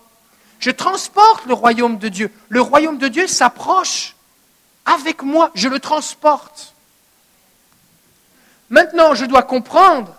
Je 0.60 0.72
transporte 0.72 1.46
le 1.46 1.54
royaume 1.54 1.98
de 1.98 2.08
Dieu. 2.08 2.32
Le 2.48 2.62
royaume 2.62 2.98
de 2.98 3.08
Dieu 3.10 3.28
s'approche 3.28 4.16
avec 4.86 5.22
moi. 5.22 5.52
Je 5.56 5.68
le 5.68 5.80
transporte. 5.80 6.74
Maintenant, 8.70 9.14
je 9.14 9.26
dois 9.26 9.44
comprendre. 9.44 10.16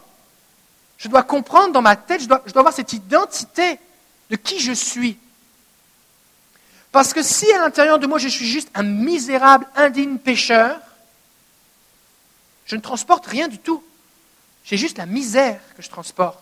Je 0.99 1.09
dois 1.09 1.23
comprendre 1.23 1.73
dans 1.73 1.81
ma 1.81 1.97
tête, 1.97 2.21
je 2.21 2.27
dois, 2.27 2.43
je 2.45 2.53
dois 2.53 2.61
avoir 2.61 2.75
cette 2.75 2.93
identité 2.93 3.79
de 4.29 4.37
qui 4.37 4.61
je 4.61 4.73
suis. 4.73 5.19
Parce 6.93 7.13
que 7.13 7.23
si 7.23 7.51
à 7.53 7.59
l'intérieur 7.59 7.99
de 7.99 8.07
moi 8.07 8.19
je 8.19 8.29
suis 8.29 8.47
juste 8.47 8.69
un 8.75 8.83
misérable, 8.83 9.67
indigne 9.77 10.19
pécheur, 10.19 10.81
je 12.67 12.77
ne 12.77 12.81
transporte 12.81 13.27
rien 13.27 13.49
du 13.49 13.59
tout. 13.59 13.83
J'ai 14.65 14.77
juste 14.77 14.99
la 14.99 15.07
misère 15.07 15.61
que 15.77 15.83
je 15.83 15.89
transporte. 15.89 16.39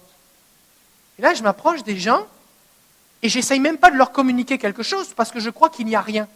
Et 1.18 1.22
là, 1.22 1.34
je 1.34 1.42
m'approche 1.42 1.82
des 1.82 1.98
gens 1.98 2.26
et 3.22 3.28
j'essaye 3.28 3.60
même 3.60 3.78
pas 3.78 3.90
de 3.90 3.96
leur 3.96 4.12
communiquer 4.12 4.58
quelque 4.58 4.82
chose 4.82 5.12
parce 5.14 5.30
que 5.30 5.40
je 5.40 5.50
crois 5.50 5.70
qu'il 5.70 5.86
n'y 5.86 5.96
a 5.96 6.00
rien. 6.00 6.28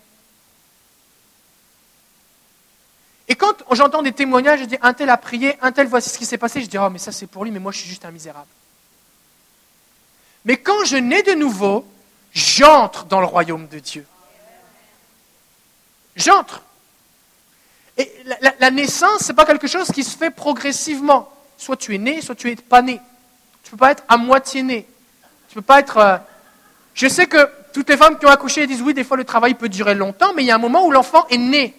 Et 3.29 3.35
quand 3.35 3.55
j'entends 3.73 4.03
des 4.03 4.13
témoignages, 4.13 4.61
je 4.61 4.65
dis 4.65 4.79
un 4.83 4.93
tel 4.93 5.09
a 5.11 5.17
prié, 5.17 5.57
un 5.63 5.73
tel 5.73 5.87
voici 5.87 6.11
ce 6.11 6.19
qui 6.19 6.27
s'est 6.27 6.39
passé, 6.39 6.61
je 6.61 6.67
dis 6.67 6.79
oh 6.79 6.91
mais 6.91 6.99
ça 6.99 7.13
c'est 7.13 7.27
pour 7.27 7.45
lui, 7.45 7.51
mais 7.51 7.61
moi 7.61 7.73
je 7.73 7.79
suis 7.79 7.89
juste 7.89 8.05
un 8.05 8.11
misérable. 8.11 8.49
Mais 10.45 10.57
quand 10.57 10.85
je 10.85 10.97
nais 10.97 11.23
de 11.23 11.33
nouveau, 11.33 11.87
j'entre 12.33 13.05
dans 13.05 13.21
le 13.21 13.27
royaume 13.27 13.69
de 13.69 13.79
Dieu. 13.79 14.07
J'entre. 16.17 16.63
Et 17.99 18.11
la, 18.59 18.71
naissance, 18.71 19.21
ce 19.21 19.29
n'est 19.29 19.37
pas 19.37 19.45
quelque 19.45 19.67
chose 19.67 19.89
qui 19.89 20.03
se 20.03 20.17
fait 20.17 20.31
progressivement. 20.31 21.33
Soit 21.59 21.77
tu 21.77 21.95
es 21.95 21.99
né, 21.99 22.21
soit 22.21 22.35
tu 22.35 22.49
n'es 22.49 22.57
pas 22.57 22.83
né. 22.83 23.01
Tu 23.63 23.69
ne 23.69 23.71
peux 23.73 23.77
pas 23.77 23.93
être 23.93 24.05
à 24.09 24.17
moitié 24.17 24.63
né. 24.63 24.87
Tu 25.49 25.55
peux 25.55 25.63
pas 25.63 25.81
être. 25.81 25.97
Euh, 25.99 26.17
je 26.95 27.07
sais 27.07 27.27
que 27.27 27.49
toutes 27.73 27.89
les 27.89 27.97
femmes 27.97 28.19
qui 28.19 28.27
ont 28.27 28.31
accouché 28.31 28.67
disent 28.67 28.83
oui, 28.83 28.95
des 28.95 29.05
fois 29.05 29.17
le 29.17 29.25
travail 29.25 29.55
peut 29.55 29.69
durer 29.69 29.95
longtemps, 29.95 30.33
mais 30.35 30.43
il 30.43 30.47
y 30.47 30.51
a 30.51 30.55
un 30.55 30.59
moment 30.59 30.85
où 30.87 30.91
l'enfant 30.91 31.27
est 31.29 31.39
né. 31.39 31.75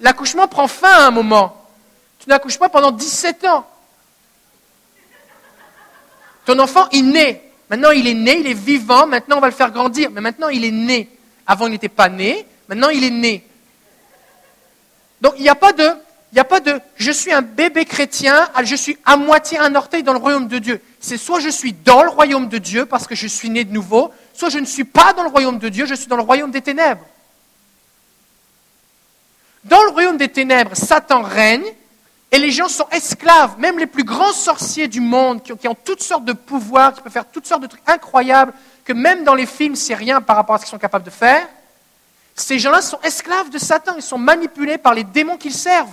L'accouchement 0.00 0.46
prend 0.46 0.68
fin 0.68 0.92
à 0.92 1.06
un 1.06 1.10
moment. 1.10 1.66
Tu 2.20 2.28
n'accouches 2.28 2.58
pas 2.58 2.68
pendant 2.68 2.92
17 2.92 3.44
ans. 3.46 3.68
Ton 6.44 6.58
enfant 6.60 6.88
est 6.90 7.02
né. 7.02 7.47
Maintenant, 7.70 7.90
il 7.90 8.06
est 8.06 8.14
né, 8.14 8.38
il 8.38 8.46
est 8.46 8.54
vivant. 8.54 9.06
Maintenant, 9.06 9.38
on 9.38 9.40
va 9.40 9.48
le 9.48 9.54
faire 9.54 9.70
grandir. 9.70 10.10
Mais 10.10 10.20
maintenant, 10.20 10.48
il 10.48 10.64
est 10.64 10.70
né. 10.70 11.08
Avant, 11.46 11.66
il 11.66 11.72
n'était 11.72 11.88
pas 11.88 12.08
né. 12.08 12.46
Maintenant, 12.68 12.88
il 12.88 13.04
est 13.04 13.10
né. 13.10 13.44
Donc, 15.20 15.34
il 15.36 15.42
n'y 15.42 15.48
a 15.48 15.54
pas 15.54 15.72
de, 15.72 15.84
il 16.32 16.34
n'y 16.34 16.40
a 16.40 16.44
pas 16.44 16.60
de, 16.60 16.78
je 16.96 17.10
suis 17.10 17.32
un 17.32 17.40
bébé 17.40 17.86
chrétien, 17.86 18.48
je 18.62 18.76
suis 18.76 18.98
à 19.04 19.16
moitié 19.16 19.58
un 19.58 19.74
orteil 19.74 20.02
dans 20.02 20.12
le 20.12 20.18
royaume 20.18 20.46
de 20.46 20.58
Dieu. 20.58 20.80
C'est 21.00 21.16
soit 21.16 21.40
je 21.40 21.48
suis 21.48 21.72
dans 21.72 22.02
le 22.02 22.10
royaume 22.10 22.48
de 22.48 22.58
Dieu 22.58 22.84
parce 22.84 23.06
que 23.06 23.14
je 23.14 23.26
suis 23.26 23.48
né 23.48 23.64
de 23.64 23.72
nouveau, 23.72 24.12
soit 24.34 24.50
je 24.50 24.58
ne 24.58 24.66
suis 24.66 24.84
pas 24.84 25.14
dans 25.14 25.22
le 25.22 25.30
royaume 25.30 25.58
de 25.58 25.70
Dieu, 25.70 25.86
je 25.86 25.94
suis 25.94 26.06
dans 26.06 26.16
le 26.16 26.22
royaume 26.22 26.50
des 26.50 26.60
ténèbres. 26.60 27.04
Dans 29.64 29.82
le 29.84 29.90
royaume 29.90 30.18
des 30.18 30.28
ténèbres, 30.28 30.76
Satan 30.76 31.22
règne 31.22 31.64
et 32.30 32.38
les 32.38 32.50
gens 32.50 32.68
sont 32.68 32.86
esclaves. 32.92 33.58
Même 33.58 33.78
les 33.78 33.86
plus 33.86 34.04
grands 34.04 34.32
sorciers 34.32 34.88
du 34.88 35.00
monde 35.00 35.42
qui 35.42 35.68
ont, 35.68 35.76
toutes 35.84 36.02
sortes 36.02 36.24
de 36.24 36.32
pouvoirs, 36.32 36.94
qui 36.94 37.00
peuvent 37.00 37.12
faire 37.12 37.30
toutes 37.30 37.46
sortes 37.46 37.62
de 37.62 37.66
trucs 37.66 37.82
incroyables, 37.86 38.52
que 38.84 38.92
même 38.92 39.24
dans 39.24 39.34
les 39.34 39.46
films, 39.46 39.76
c'est 39.76 39.94
rien 39.94 40.20
par 40.20 40.36
rapport 40.36 40.56
à 40.56 40.58
ce 40.58 40.64
qu'ils 40.64 40.70
sont 40.70 40.78
capables 40.78 41.04
de 41.04 41.10
faire. 41.10 41.46
Ces 42.34 42.58
gens-là 42.58 42.82
sont 42.82 43.00
esclaves 43.02 43.50
de 43.50 43.58
Satan, 43.58 43.94
ils 43.96 44.02
sont 44.02 44.18
manipulés 44.18 44.78
par 44.78 44.94
les 44.94 45.04
démons 45.04 45.36
qu'ils 45.36 45.54
servent. 45.54 45.88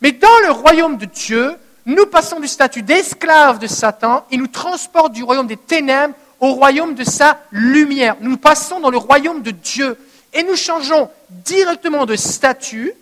Mais 0.00 0.12
dans 0.12 0.38
le 0.44 0.52
royaume 0.52 0.96
de 0.96 1.06
Dieu, 1.06 1.56
nous 1.84 2.06
passons 2.06 2.40
du 2.40 2.48
statut 2.48 2.82
d'esclave 2.82 3.58
de 3.58 3.66
Satan 3.66 4.24
et 4.30 4.36
nous 4.36 4.46
transporte 4.46 5.12
du 5.12 5.22
royaume 5.22 5.46
des 5.46 5.56
ténèbres 5.56 6.14
au 6.40 6.52
royaume 6.52 6.94
de 6.94 7.04
sa 7.04 7.38
lumière. 7.50 8.16
Nous 8.20 8.36
passons 8.36 8.80
dans 8.80 8.90
le 8.90 8.98
royaume 8.98 9.42
de 9.42 9.50
Dieu 9.50 9.98
et 10.32 10.42
nous 10.42 10.56
changeons 10.56 11.10
directement 11.30 12.06
de 12.06 12.16
statut. 12.16 12.92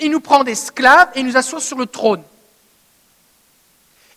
Il 0.00 0.10
nous 0.10 0.20
prend 0.20 0.44
d'esclaves 0.44 1.10
et 1.14 1.22
nous 1.22 1.36
assoit 1.36 1.60
sur 1.60 1.78
le 1.78 1.86
trône. 1.86 2.22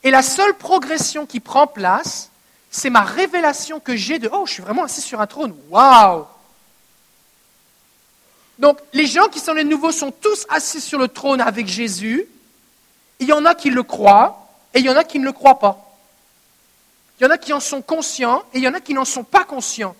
Et 0.03 0.11
la 0.11 0.21
seule 0.21 0.55
progression 0.55 1.25
qui 1.25 1.39
prend 1.39 1.67
place, 1.67 2.29
c'est 2.69 2.89
ma 2.89 3.01
révélation 3.01 3.79
que 3.79 3.95
j'ai 3.95 4.19
de 4.19 4.29
Oh, 4.31 4.45
je 4.45 4.53
suis 4.53 4.63
vraiment 4.63 4.83
assis 4.83 5.01
sur 5.01 5.21
un 5.21 5.27
trône. 5.27 5.55
Waouh 5.69 6.25
Donc, 8.57 8.79
les 8.93 9.05
gens 9.05 9.27
qui 9.27 9.39
sont 9.39 9.53
les 9.53 9.63
nouveaux 9.63 9.91
sont 9.91 10.11
tous 10.11 10.45
assis 10.49 10.81
sur 10.81 10.97
le 10.97 11.07
trône 11.07 11.41
avec 11.41 11.67
Jésus. 11.67 12.25
Il 13.19 13.27
y 13.27 13.33
en 13.33 13.45
a 13.45 13.53
qui 13.53 13.69
le 13.69 13.83
croient 13.83 14.47
et 14.73 14.79
il 14.79 14.85
y 14.85 14.89
en 14.89 14.95
a 14.95 15.03
qui 15.03 15.19
ne 15.19 15.25
le 15.25 15.31
croient 15.31 15.59
pas. 15.59 15.87
Il 17.19 17.25
y 17.25 17.27
en 17.27 17.29
a 17.29 17.37
qui 17.37 17.53
en 17.53 17.59
sont 17.59 17.83
conscients 17.83 18.41
et 18.53 18.57
il 18.57 18.63
y 18.63 18.67
en 18.67 18.73
a 18.73 18.79
qui 18.79 18.95
n'en 18.95 19.05
sont 19.05 19.23
pas 19.23 19.43
conscients. 19.43 19.95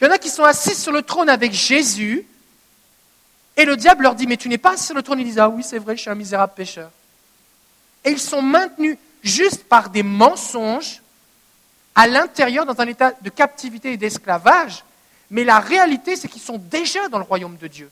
Il 0.00 0.06
y 0.06 0.10
en 0.10 0.12
a 0.12 0.18
qui 0.18 0.30
sont 0.30 0.42
assis 0.42 0.74
sur 0.74 0.90
le 0.90 1.02
trône 1.02 1.28
avec 1.28 1.52
Jésus, 1.52 2.26
et 3.56 3.64
le 3.64 3.76
diable 3.76 4.04
leur 4.04 4.14
dit, 4.14 4.26
mais 4.26 4.36
tu 4.36 4.48
n'es 4.48 4.58
pas 4.58 4.76
sur 4.76 4.94
le 4.94 5.02
trône. 5.02 5.20
Ils 5.20 5.24
disent, 5.24 5.38
ah 5.38 5.48
oui, 5.48 5.62
c'est 5.62 5.78
vrai, 5.78 5.96
je 5.96 6.02
suis 6.02 6.10
un 6.10 6.14
misérable 6.14 6.54
pécheur. 6.54 6.90
Et 8.04 8.10
ils 8.10 8.20
sont 8.20 8.42
maintenus 8.42 8.96
juste 9.22 9.64
par 9.64 9.90
des 9.90 10.02
mensonges 10.02 11.02
à 11.94 12.06
l'intérieur 12.06 12.64
dans 12.64 12.80
un 12.80 12.86
état 12.86 13.12
de 13.20 13.30
captivité 13.30 13.92
et 13.92 13.96
d'esclavage, 13.96 14.84
mais 15.30 15.44
la 15.44 15.60
réalité, 15.60 16.16
c'est 16.16 16.28
qu'ils 16.28 16.40
sont 16.40 16.58
déjà 16.58 17.08
dans 17.08 17.18
le 17.18 17.24
royaume 17.24 17.56
de 17.56 17.66
Dieu. 17.66 17.90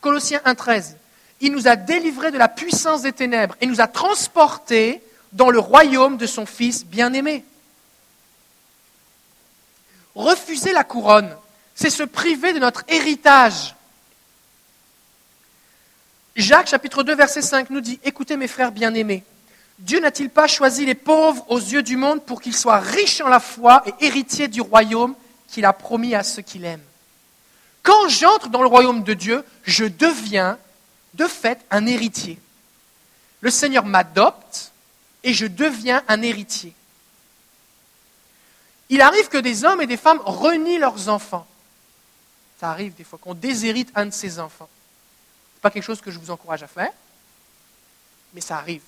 Colossiens 0.00 0.40
1.13. 0.44 0.96
Il 1.40 1.52
nous 1.52 1.66
a 1.66 1.76
délivrés 1.76 2.30
de 2.30 2.38
la 2.38 2.48
puissance 2.48 3.02
des 3.02 3.12
ténèbres 3.12 3.56
et 3.60 3.66
nous 3.66 3.80
a 3.80 3.86
transportés 3.86 5.02
dans 5.32 5.50
le 5.50 5.58
royaume 5.58 6.16
de 6.16 6.26
son 6.26 6.46
Fils 6.46 6.86
bien-aimé. 6.86 7.44
Refuser 10.14 10.72
la 10.72 10.84
couronne, 10.84 11.36
c'est 11.74 11.90
se 11.90 12.02
priver 12.02 12.52
de 12.52 12.58
notre 12.58 12.84
héritage. 12.88 13.74
Jacques 16.36 16.68
chapitre 16.68 17.02
2 17.02 17.14
verset 17.14 17.42
5 17.42 17.70
nous 17.70 17.80
dit, 17.80 18.00
écoutez 18.04 18.36
mes 18.36 18.48
frères 18.48 18.72
bien-aimés, 18.72 19.24
Dieu 19.78 20.00
n'a-t-il 20.00 20.30
pas 20.30 20.46
choisi 20.46 20.86
les 20.86 20.94
pauvres 20.94 21.44
aux 21.48 21.58
yeux 21.58 21.82
du 21.82 21.96
monde 21.96 22.22
pour 22.24 22.40
qu'ils 22.40 22.56
soient 22.56 22.78
riches 22.78 23.20
en 23.20 23.28
la 23.28 23.40
foi 23.40 23.82
et 23.86 24.06
héritiers 24.06 24.48
du 24.48 24.60
royaume 24.60 25.14
qu'il 25.48 25.64
a 25.64 25.72
promis 25.72 26.14
à 26.14 26.22
ceux 26.22 26.42
qu'il 26.42 26.64
aime? 26.64 26.82
Quand 27.82 28.08
j'entre 28.08 28.48
dans 28.48 28.62
le 28.62 28.68
royaume 28.68 29.02
de 29.02 29.14
Dieu, 29.14 29.44
je 29.64 29.84
deviens 29.84 30.58
de 31.14 31.26
fait 31.26 31.60
un 31.70 31.86
héritier. 31.86 32.38
Le 33.40 33.50
Seigneur 33.50 33.84
m'adopte 33.84 34.72
et 35.22 35.34
je 35.34 35.46
deviens 35.46 36.02
un 36.08 36.22
héritier. 36.22 36.72
Il 38.88 39.00
arrive 39.00 39.28
que 39.28 39.38
des 39.38 39.64
hommes 39.64 39.82
et 39.82 39.86
des 39.86 39.96
femmes 39.96 40.20
renient 40.24 40.78
leurs 40.78 41.08
enfants. 41.08 41.46
Ça 42.64 42.70
arrive 42.70 42.94
des 42.94 43.04
fois 43.04 43.18
qu'on 43.20 43.34
déshérite 43.34 43.90
un 43.94 44.06
de 44.06 44.10
ses 44.10 44.38
enfants. 44.38 44.70
Ce 44.70 45.58
n'est 45.58 45.60
pas 45.60 45.70
quelque 45.70 45.82
chose 45.82 46.00
que 46.00 46.10
je 46.10 46.18
vous 46.18 46.30
encourage 46.30 46.62
à 46.62 46.66
faire, 46.66 46.92
mais 48.32 48.40
ça 48.40 48.56
arrive. 48.56 48.80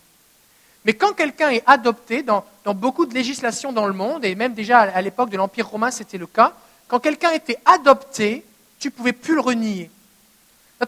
Mais 0.87 0.95
quand 0.95 1.12
quelqu'un 1.12 1.50
est 1.50 1.62
adopté, 1.66 2.23
dans, 2.23 2.42
beaucoup 2.64 3.04
de 3.04 3.12
législations 3.12 3.75
dans 3.75 3.87
le 3.87 3.92
monde, 3.92 4.25
et 4.25 4.35
même 4.35 4.54
déjà 4.54 4.80
à, 4.80 5.02
l'époque 5.02 5.28
de 5.28 5.37
l'Empire 5.37 5.68
romain, 5.68 5.90
c'était 5.90 6.16
le 6.16 6.26
cas, 6.26 6.54
quand 6.88 7.00
quelqu'un 7.00 7.33
était 7.33 7.59
adopté, 7.66 8.47
tu 8.78 8.88
ne 8.88 8.92
pouvais 8.92 9.12
plus 9.12 9.35
le 9.35 9.42
renier. 9.42 9.90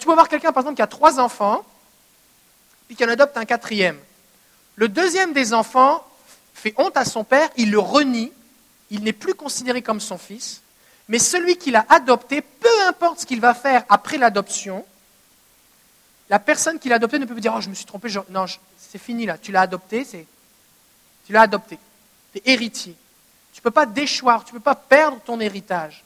tu 0.01 0.07
peux 0.07 0.15
voir 0.15 0.27
quelqu'un, 0.27 0.53
par 0.53 0.63
exemple, 0.63 0.77
qui 0.77 0.83
a 0.83 0.87
trois 0.87 1.21
enfants, 1.21 1.67
puis 2.87 2.97
qui 2.97 3.05
en 3.05 3.09
adopte 3.11 3.37
un 3.37 3.45
quatrième. 3.45 3.99
Le 4.77 4.89
deuxième 4.89 5.35
des 5.35 5.53
enfants 5.53 6.03
fait 6.55 6.73
honte 6.79 6.97
à 6.97 7.05
son 7.05 7.23
père, 7.23 7.51
il 7.59 7.71
le 7.71 7.81
renie, 7.81 8.33
il 8.91 9.03
n'est 9.03 9.13
plus 9.13 9.35
considéré 9.35 9.83
comme 9.83 10.01
son 10.01 10.17
fils, 10.17 10.63
mais 11.09 11.19
celui 11.19 11.57
qui 11.57 11.71
l'a 11.71 11.87
adopté, 11.89 12.41
peu 12.43 12.87
importe 12.87 13.21
ce 13.21 13.27
qu'il 13.27 13.41
va 13.41 13.55
faire 13.55 13.85
après 13.89 14.19
l'adoption, 14.19 14.85
la 16.31 16.39
personne 16.39 16.79
qui 16.79 16.89
l'a 16.89 16.97
adopté 16.97 17.19
ne 17.19 17.25
peut 17.25 17.35
pas 17.35 17.41
dire 17.41 17.55
Oh, 17.57 17.61
je 17.61 17.69
me 17.69 17.75
suis 17.75 17.87
trompé, 17.87 18.09
non, 18.31 18.45
c'est 18.77 18.99
fini 18.99 19.27
là, 19.27 19.39
tu 19.39 19.53
l'as 19.53 19.63
adopté. 19.63 20.07
Tu 21.27 21.33
l'as 21.33 21.43
adopté. 21.43 21.79
Tu 22.33 22.39
es 22.39 22.53
héritier. 22.53 22.95
Tu 23.53 23.61
ne 23.61 23.63
peux 23.63 23.71
pas 23.71 23.87
déchoir, 23.87 24.45
tu 24.45 24.53
ne 24.53 24.59
peux 24.59 24.65
pas 24.65 24.75
perdre 24.75 25.21
ton 25.25 25.41
héritage. 25.41 26.05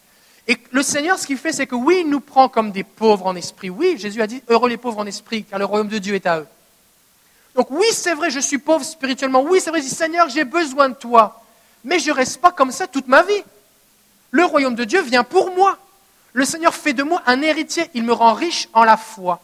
Et 0.48 0.58
le 0.70 0.82
Seigneur, 0.82 1.18
ce 1.18 1.26
qu'il 1.26 1.38
fait, 1.38 1.52
c'est 1.52 1.66
que 1.66 1.74
oui, 1.74 2.02
il 2.04 2.10
nous 2.10 2.20
prend 2.20 2.48
comme 2.48 2.72
des 2.72 2.82
pauvres 2.82 3.26
en 3.26 3.36
esprit. 3.36 3.70
Oui, 3.70 3.96
Jésus 3.98 4.22
a 4.22 4.26
dit 4.26 4.42
Heureux 4.48 4.68
les 4.68 4.76
pauvres 4.76 4.98
en 4.98 5.06
esprit, 5.06 5.44
car 5.44 5.58
le 5.58 5.64
royaume 5.64 5.88
de 5.88 5.98
Dieu 5.98 6.14
est 6.14 6.26
à 6.26 6.40
eux. 6.40 6.46
Donc 7.54 7.70
oui, 7.70 7.86
c'est 7.92 8.14
vrai, 8.14 8.30
je 8.30 8.40
suis 8.40 8.58
pauvre 8.58 8.84
spirituellement. 8.84 9.42
Oui, 9.42 9.60
c'est 9.60 9.70
vrai, 9.70 9.80
je 9.80 9.88
dis 9.88 9.94
Seigneur, 9.94 10.28
j'ai 10.28 10.44
besoin 10.44 10.88
de 10.88 10.94
toi 10.94 11.42
mais 11.84 11.98
je 11.98 12.10
ne 12.10 12.16
reste 12.16 12.40
pas 12.40 12.52
comme 12.52 12.70
ça 12.70 12.86
toute 12.86 13.08
ma 13.08 13.22
vie. 13.22 13.42
Le 14.32 14.44
royaume 14.44 14.74
de 14.74 14.84
Dieu 14.84 15.02
vient 15.02 15.24
pour 15.24 15.54
moi. 15.54 15.78
Le 16.32 16.44
Seigneur 16.44 16.74
fait 16.74 16.94
de 16.94 17.02
moi 17.02 17.22
un 17.26 17.42
héritier, 17.42 17.90
il 17.94 18.02
me 18.02 18.12
rend 18.12 18.32
riche 18.32 18.68
en 18.72 18.82
la 18.82 18.96
foi. 18.96 19.40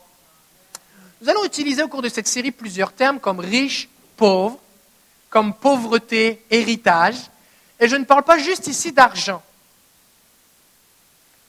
Nous 1.21 1.29
allons 1.29 1.45
utiliser 1.45 1.83
au 1.83 1.89
cours 1.89 2.03
de 2.03 2.09
cette 2.09 2.27
série 2.27 2.51
plusieurs 2.51 2.93
termes 2.93 3.21
comme 3.21 3.39
riche, 3.39 3.89
pauvre, 4.17 4.59
comme 5.29 5.53
pauvreté, 5.53 6.43
héritage. 6.51 7.17
Et 7.79 7.89
je 7.89 7.97
ne 7.97 8.05
parle 8.05 8.23
pas 8.23 8.39
juste 8.39 8.67
ici 8.67 8.93
d'argent. 8.93 9.43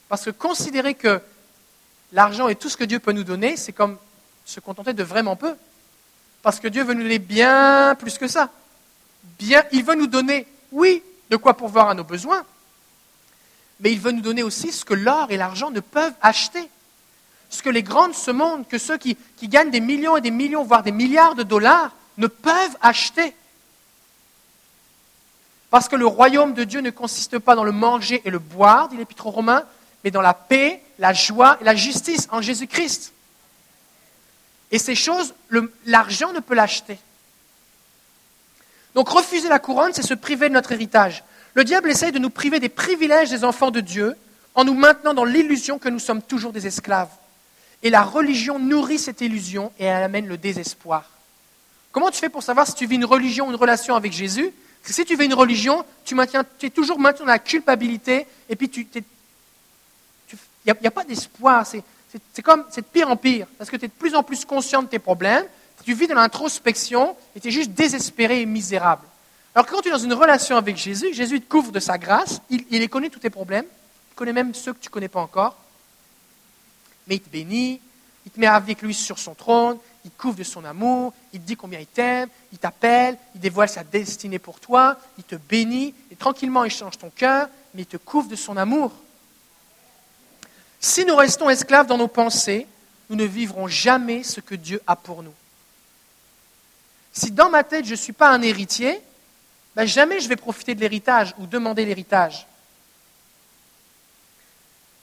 Parce 0.08 0.26
que 0.26 0.30
considérer 0.30 0.94
que 0.94 1.20
l'argent 2.12 2.48
est 2.48 2.56
tout 2.56 2.68
ce 2.68 2.76
que 2.76 2.84
Dieu 2.84 2.98
peut 2.98 3.12
nous 3.12 3.24
donner, 3.24 3.56
c'est 3.56 3.72
comme 3.72 3.96
se 4.44 4.60
contenter 4.60 4.92
de 4.92 5.02
vraiment 5.02 5.36
peu. 5.36 5.54
Parce 6.42 6.60
que 6.60 6.68
Dieu 6.68 6.84
veut 6.84 6.94
nous 6.94 7.02
donner 7.02 7.18
bien 7.18 7.94
plus 7.98 8.18
que 8.18 8.28
ça. 8.28 8.50
Bien, 9.38 9.64
il 9.72 9.84
veut 9.84 9.94
nous 9.94 10.08
donner 10.08 10.46
oui, 10.72 11.02
de 11.30 11.36
quoi 11.36 11.56
pourvoir 11.56 11.88
à 11.88 11.94
nos 11.94 12.04
besoins, 12.04 12.44
mais 13.80 13.92
il 13.92 14.00
veut 14.00 14.12
nous 14.12 14.20
donner 14.20 14.42
aussi 14.42 14.72
ce 14.72 14.84
que 14.84 14.94
l'or 14.94 15.30
et 15.30 15.36
l'argent 15.36 15.70
ne 15.70 15.80
peuvent 15.80 16.14
acheter. 16.20 16.68
Ce 17.48 17.62
que 17.62 17.70
les 17.70 17.82
grands 17.82 18.08
de 18.08 18.14
ce 18.14 18.30
monde, 18.30 18.68
que 18.68 18.78
ceux 18.78 18.98
qui, 18.98 19.16
gagnent 19.42 19.70
des 19.70 19.80
millions 19.80 20.16
et 20.16 20.20
des 20.20 20.30
millions, 20.30 20.62
voire 20.62 20.82
des 20.82 20.92
milliards 20.92 21.34
de 21.34 21.42
dollars, 21.42 21.92
ne 22.18 22.26
peuvent 22.26 22.76
acheter. 22.80 23.34
Parce 25.70 25.88
que 25.88 25.96
le 25.96 26.06
royaume 26.06 26.54
de 26.54 26.64
Dieu 26.64 26.80
ne 26.80 26.90
consiste 26.90 27.38
pas 27.38 27.54
dans 27.54 27.64
le 27.64 27.72
manger 27.72 28.22
et 28.24 28.30
le 28.30 28.38
boire, 28.38 28.88
dit 28.88 28.96
l'Épître 28.96 29.26
aux 29.26 29.30
Romains, 29.30 29.64
mais 30.04 30.10
dans 30.10 30.20
la 30.20 30.34
paix, 30.34 30.82
la 30.98 31.12
joie 31.12 31.58
et 31.60 31.64
la 31.64 31.74
justice 31.74 32.28
en 32.30 32.40
Jésus-Christ. 32.40 33.12
Et 34.70 34.78
ces 34.78 34.94
choses, 34.94 35.34
l'argent 35.86 36.32
ne 36.32 36.40
peut 36.40 36.54
l'acheter. 36.54 36.98
Donc 38.94 39.08
refuser 39.08 39.48
la 39.48 39.58
couronne, 39.58 39.92
c'est 39.94 40.02
se 40.02 40.14
priver 40.14 40.48
de 40.48 40.54
notre 40.54 40.72
héritage. 40.72 41.24
Le 41.54 41.64
diable 41.64 41.90
essaye 41.90 42.12
de 42.12 42.18
nous 42.18 42.30
priver 42.30 42.60
des 42.60 42.68
privilèges 42.68 43.30
des 43.30 43.44
enfants 43.44 43.70
de 43.70 43.80
Dieu 43.80 44.16
en 44.54 44.64
nous 44.64 44.74
maintenant 44.74 45.14
dans 45.14 45.24
l'illusion 45.24 45.78
que 45.78 45.88
nous 45.88 45.98
sommes 45.98 46.22
toujours 46.22 46.52
des 46.52 46.66
esclaves. 46.66 47.10
Et 47.82 47.90
la 47.90 48.02
religion 48.02 48.58
nourrit 48.58 48.98
cette 48.98 49.20
illusion 49.20 49.72
et 49.78 49.84
elle 49.84 50.02
amène 50.02 50.26
le 50.26 50.36
désespoir. 50.36 51.08
Comment 51.92 52.10
tu 52.10 52.18
fais 52.18 52.28
pour 52.28 52.42
savoir 52.42 52.66
si 52.66 52.74
tu 52.74 52.86
vis 52.86 52.96
une 52.96 53.04
religion 53.04 53.46
ou 53.46 53.50
une 53.50 53.56
relation 53.56 53.94
avec 53.94 54.12
Jésus? 54.12 54.52
Parce 54.82 54.88
que 54.88 54.92
si 54.94 55.04
tu 55.04 55.16
vis 55.16 55.26
une 55.26 55.34
religion, 55.34 55.84
tu, 56.04 56.14
maintiens, 56.14 56.44
es 56.62 56.70
toujours 56.70 56.98
maintenant 56.98 57.26
dans 57.26 57.32
la 57.32 57.38
culpabilité 57.38 58.26
et 58.48 58.56
puis 58.56 58.68
tu 58.68 58.86
il 60.66 60.74
n'y 60.80 60.86
a, 60.86 60.90
pas 60.90 61.04
d'espoir. 61.04 61.66
C'est 61.66 62.42
comme, 62.42 62.64
c'est 62.70 62.82
de 62.82 62.86
pire 62.86 63.10
en 63.10 63.16
pire, 63.16 63.46
parce 63.56 63.70
que 63.70 63.76
tu 63.76 63.86
es 63.86 63.88
de 63.88 63.92
plus 63.92 64.14
en 64.14 64.22
plus 64.22 64.44
conscient 64.44 64.82
de 64.82 64.88
tes 64.88 64.98
problèmes, 64.98 65.44
tu 65.84 65.94
vis 65.94 66.06
dans 66.06 66.14
l'introspection 66.14 67.16
et 67.34 67.40
tu 67.40 67.48
es 67.48 67.50
juste 67.50 67.70
désespéré 67.70 68.42
et 68.42 68.46
misérable. 68.46 69.02
Alors 69.54 69.66
quand 69.66 69.80
tu 69.82 69.88
es 69.88 69.92
dans 69.92 69.98
une 69.98 70.14
relation 70.14 70.56
avec 70.56 70.76
Jésus, 70.76 71.12
Jésus 71.12 71.40
te 71.40 71.48
couvre 71.48 71.72
de 71.72 71.80
sa 71.80 71.98
grâce, 71.98 72.40
il, 72.50 72.64
il 72.70 72.88
connaît 72.88 73.10
tous 73.10 73.18
tes 73.18 73.30
problèmes, 73.30 73.66
il 74.12 74.14
connaît 74.14 74.32
même 74.32 74.54
ceux 74.54 74.72
que 74.72 74.78
tu 74.78 74.88
ne 74.88 74.92
connais 74.92 75.08
pas 75.08 75.20
encore, 75.20 75.56
mais 77.08 77.16
il 77.16 77.20
te 77.20 77.30
bénit, 77.30 77.80
il 78.26 78.30
te 78.30 78.38
met 78.38 78.46
avec 78.46 78.80
lui 78.80 78.94
sur 78.94 79.18
son 79.18 79.34
trône, 79.34 79.78
il 80.04 80.10
couvre 80.12 80.36
de 80.36 80.44
son 80.44 80.64
amour, 80.64 81.12
il 81.32 81.40
te 81.40 81.46
dit 81.46 81.56
combien 81.56 81.80
il 81.80 81.86
t'aime, 81.86 82.28
il 82.52 82.58
t'appelle, 82.58 83.18
il 83.34 83.40
dévoile 83.40 83.68
sa 83.68 83.82
destinée 83.82 84.38
pour 84.38 84.60
toi, 84.60 84.96
il 85.18 85.24
te 85.24 85.34
bénit, 85.34 85.94
et 86.12 86.16
tranquillement 86.16 86.64
il 86.64 86.70
change 86.70 86.98
ton 86.98 87.10
cœur, 87.10 87.48
mais 87.74 87.82
il 87.82 87.86
te 87.86 87.96
couvre 87.96 88.28
de 88.28 88.36
son 88.36 88.56
amour. 88.56 88.92
Si 90.78 91.04
nous 91.04 91.16
restons 91.16 91.50
esclaves 91.50 91.86
dans 91.86 91.98
nos 91.98 92.08
pensées, 92.08 92.66
nous 93.10 93.16
ne 93.16 93.24
vivrons 93.24 93.66
jamais 93.66 94.22
ce 94.22 94.40
que 94.40 94.54
Dieu 94.54 94.80
a 94.86 94.94
pour 94.94 95.24
nous. 95.24 95.34
Si 97.12 97.32
dans 97.32 97.50
ma 97.50 97.64
tête 97.64 97.84
je 97.84 97.90
ne 97.90 97.96
suis 97.96 98.12
pas 98.12 98.30
un 98.30 98.40
héritier, 98.40 99.00
ben 99.80 99.86
jamais 99.86 100.20
je 100.20 100.28
vais 100.28 100.36
profiter 100.36 100.74
de 100.74 100.80
l'héritage 100.80 101.34
ou 101.38 101.46
demander 101.46 101.86
l'héritage. 101.86 102.46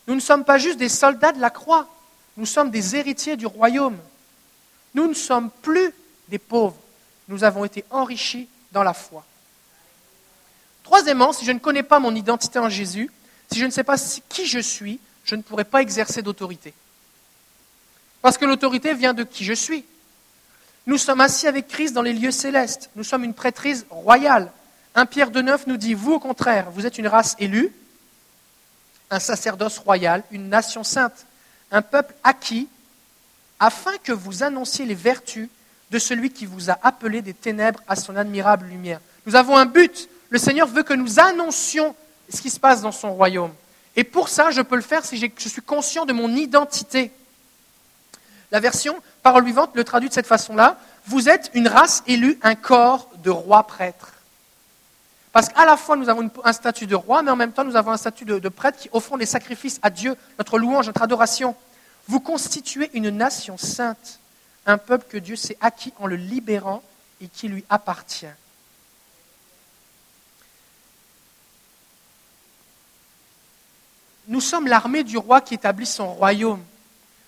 Nous 0.07 0.13
ne 0.13 0.19
sommes 0.19 0.45
pas 0.45 0.59
juste 0.59 0.77
des 0.77 0.87
soldats 0.87 1.31
de 1.31 1.41
la 1.41 1.49
croix, 1.49 1.87
nous 2.37 2.45
sommes 2.45 2.69
des 2.69 2.95
héritiers 2.95 3.37
du 3.37 3.47
royaume. 3.47 3.97
Nous 4.93 5.07
ne 5.07 5.15
sommes 5.15 5.49
plus 5.63 5.91
des 6.27 6.37
pauvres, 6.37 6.77
nous 7.27 7.43
avons 7.43 7.65
été 7.65 7.85
enrichis 7.89 8.47
dans 8.71 8.83
la 8.83 8.93
foi. 8.93 9.25
Troisièmement, 10.83 11.33
si 11.33 11.43
je 11.43 11.53
ne 11.53 11.57
connais 11.57 11.81
pas 11.81 11.97
mon 11.97 12.13
identité 12.13 12.59
en 12.59 12.69
Jésus, 12.69 13.09
si 13.51 13.57
je 13.57 13.65
ne 13.65 13.71
sais 13.71 13.83
pas 13.83 13.97
qui 14.29 14.45
je 14.45 14.59
suis, 14.59 14.99
je 15.23 15.33
ne 15.33 15.41
pourrai 15.41 15.65
pas 15.65 15.81
exercer 15.81 16.21
d'autorité. 16.21 16.71
Parce 18.21 18.37
que 18.37 18.45
l'autorité 18.45 18.93
vient 18.93 19.15
de 19.15 19.23
qui 19.23 19.43
je 19.43 19.53
suis. 19.53 19.85
Nous 20.85 20.99
sommes 20.99 21.21
assis 21.21 21.47
avec 21.47 21.67
Christ 21.67 21.93
dans 21.93 22.03
les 22.03 22.13
lieux 22.13 22.29
célestes. 22.29 22.91
Nous 22.95 23.03
sommes 23.03 23.23
une 23.23 23.33
prêtrise 23.33 23.87
royale. 23.89 24.51
Un 24.97 25.05
Pierre 25.05 25.29
de 25.29 25.41
Neuf 25.43 25.67
nous 25.67 25.77
dit, 25.77 25.93
vous 25.93 26.13
au 26.13 26.19
contraire, 26.19 26.71
vous 26.71 26.87
êtes 26.87 26.97
une 26.97 27.07
race 27.07 27.35
élue, 27.37 27.71
un 29.11 29.19
sacerdoce 29.19 29.77
royal, 29.77 30.23
une 30.31 30.49
nation 30.49 30.83
sainte, 30.83 31.27
un 31.71 31.83
peuple 31.83 32.15
acquis, 32.23 32.67
afin 33.59 33.95
que 34.03 34.11
vous 34.11 34.41
annonciez 34.41 34.85
les 34.87 34.95
vertus 34.95 35.49
de 35.91 35.99
celui 35.99 36.31
qui 36.31 36.47
vous 36.47 36.71
a 36.71 36.79
appelé 36.81 37.21
des 37.21 37.35
ténèbres 37.35 37.79
à 37.87 37.95
son 37.95 38.15
admirable 38.15 38.65
lumière. 38.65 38.99
Nous 39.27 39.35
avons 39.35 39.55
un 39.55 39.67
but. 39.67 40.09
Le 40.31 40.39
Seigneur 40.39 40.67
veut 40.67 40.81
que 40.81 40.95
nous 40.95 41.19
annoncions 41.19 41.95
ce 42.33 42.41
qui 42.41 42.49
se 42.49 42.59
passe 42.59 42.81
dans 42.81 42.91
son 42.91 43.13
royaume. 43.13 43.53
Et 43.95 44.03
pour 44.03 44.29
ça, 44.29 44.49
je 44.49 44.63
peux 44.63 44.75
le 44.75 44.81
faire 44.81 45.05
si 45.05 45.17
je 45.17 45.47
suis 45.47 45.61
conscient 45.61 46.07
de 46.07 46.13
mon 46.13 46.35
identité. 46.35 47.11
La 48.51 48.59
version 48.59 48.97
parole 49.21 49.45
vivante 49.45 49.75
le 49.75 49.83
traduit 49.83 50.09
de 50.09 50.13
cette 50.15 50.25
façon-là. 50.25 50.79
Vous 51.05 51.29
êtes 51.29 51.51
une 51.53 51.67
race 51.67 52.01
élue, 52.07 52.39
un 52.41 52.55
corps 52.55 53.11
de 53.23 53.29
rois 53.29 53.67
prêtres. 53.67 54.13
Parce 55.37 55.49
qu'à 55.49 55.65
la 55.65 55.77
fois, 55.77 55.95
nous 55.95 56.09
avons 56.09 56.31
un 56.43 56.51
statut 56.51 56.87
de 56.87 56.95
roi, 56.95 57.21
mais 57.21 57.29
en 57.29 57.35
même 57.35 57.51
temps, 57.51 57.63
nous 57.63 57.75
avons 57.75 57.91
un 57.91 57.97
statut 57.97 58.25
de, 58.25 58.49
prêtre 58.49 58.79
qui 58.79 58.89
offrons 58.91 59.17
des 59.17 59.27
sacrifices 59.27 59.77
à 59.83 59.91
Dieu, 59.91 60.15
notre 60.39 60.57
louange, 60.57 60.87
notre 60.87 61.03
adoration. 61.03 61.55
Vous 62.07 62.19
constituez 62.19 62.89
une 62.95 63.11
nation 63.11 63.55
sainte, 63.55 64.19
un 64.65 64.79
peuple 64.79 65.05
que 65.07 65.19
Dieu 65.19 65.35
s'est 65.35 65.55
acquis 65.61 65.93
en 65.99 66.07
le 66.07 66.15
libérant 66.15 66.81
et 67.21 67.27
qui 67.27 67.49
lui 67.49 67.63
appartient. 67.69 68.25
nous 74.27 74.41
sommes 74.41 74.65
l'armée 74.65 75.03
du 75.03 75.19
roi 75.19 75.39
qui 75.41 75.53
établit 75.53 75.85
son 75.85 76.15
royaume. 76.15 76.63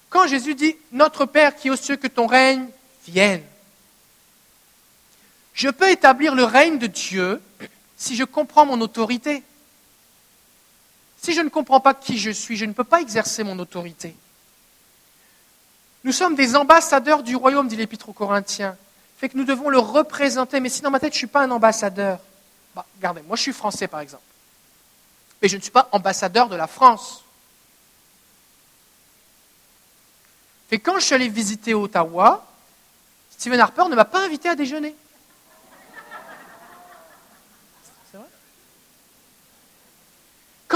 Quand 0.09 0.25
Jésus 0.25 0.55
dit 0.55 0.75
Notre 0.91 1.27
Père 1.27 1.55
qui 1.55 1.67
est 1.67 1.71
aux 1.71 1.75
cieux, 1.75 1.95
que 1.95 2.07
ton 2.07 2.25
règne 2.25 2.65
vienne, 3.07 3.43
je 5.53 5.69
peux 5.69 5.91
établir 5.91 6.33
le 6.33 6.43
règne 6.43 6.79
de 6.79 6.87
Dieu 6.87 7.39
si 7.99 8.15
je 8.15 8.23
comprends 8.23 8.65
mon 8.65 8.81
autorité. 8.81 9.43
Si 11.21 11.33
je 11.33 11.41
ne 11.41 11.49
comprends 11.49 11.79
pas 11.79 11.93
qui 11.93 12.17
je 12.17 12.31
suis, 12.31 12.57
je 12.57 12.65
ne 12.65 12.73
peux 12.73 12.83
pas 12.83 13.01
exercer 13.01 13.43
mon 13.43 13.59
autorité. 13.59 14.15
Nous 16.03 16.13
sommes 16.13 16.33
des 16.33 16.55
ambassadeurs 16.55 17.21
du 17.21 17.35
royaume, 17.35 17.67
dit 17.67 17.75
l'Épître 17.75 18.09
aux 18.09 18.13
Corinthiens. 18.13 18.75
Fait 19.17 19.29
que 19.29 19.37
nous 19.37 19.43
devons 19.43 19.69
le 19.69 19.77
représenter. 19.77 20.59
Mais 20.59 20.69
si 20.69 20.81
dans 20.81 20.89
ma 20.89 20.99
tête, 20.99 21.13
je 21.13 21.17
ne 21.17 21.19
suis 21.19 21.27
pas 21.27 21.43
un 21.43 21.51
ambassadeur, 21.51 22.19
bah, 22.73 22.85
regardez, 22.95 23.21
moi 23.27 23.35
je 23.35 23.43
suis 23.43 23.53
français 23.53 23.87
par 23.87 23.99
exemple 23.99 24.23
mais 25.41 25.47
je 25.47 25.57
ne 25.57 25.61
suis 25.61 25.71
pas 25.71 25.87
ambassadeur 25.91 26.49
de 26.49 26.55
la 26.55 26.67
France. 26.67 27.23
Et 30.71 30.79
quand 30.79 30.99
je 30.99 31.05
suis 31.05 31.15
allé 31.15 31.29
visiter 31.29 31.73
Ottawa, 31.73 32.45
Stephen 33.31 33.59
Harper 33.59 33.85
ne 33.89 33.95
m'a 33.95 34.05
pas 34.05 34.23
invité 34.23 34.49
à 34.49 34.55
déjeuner. 34.55 34.95
C'est 38.11 38.17
vrai 38.17 38.27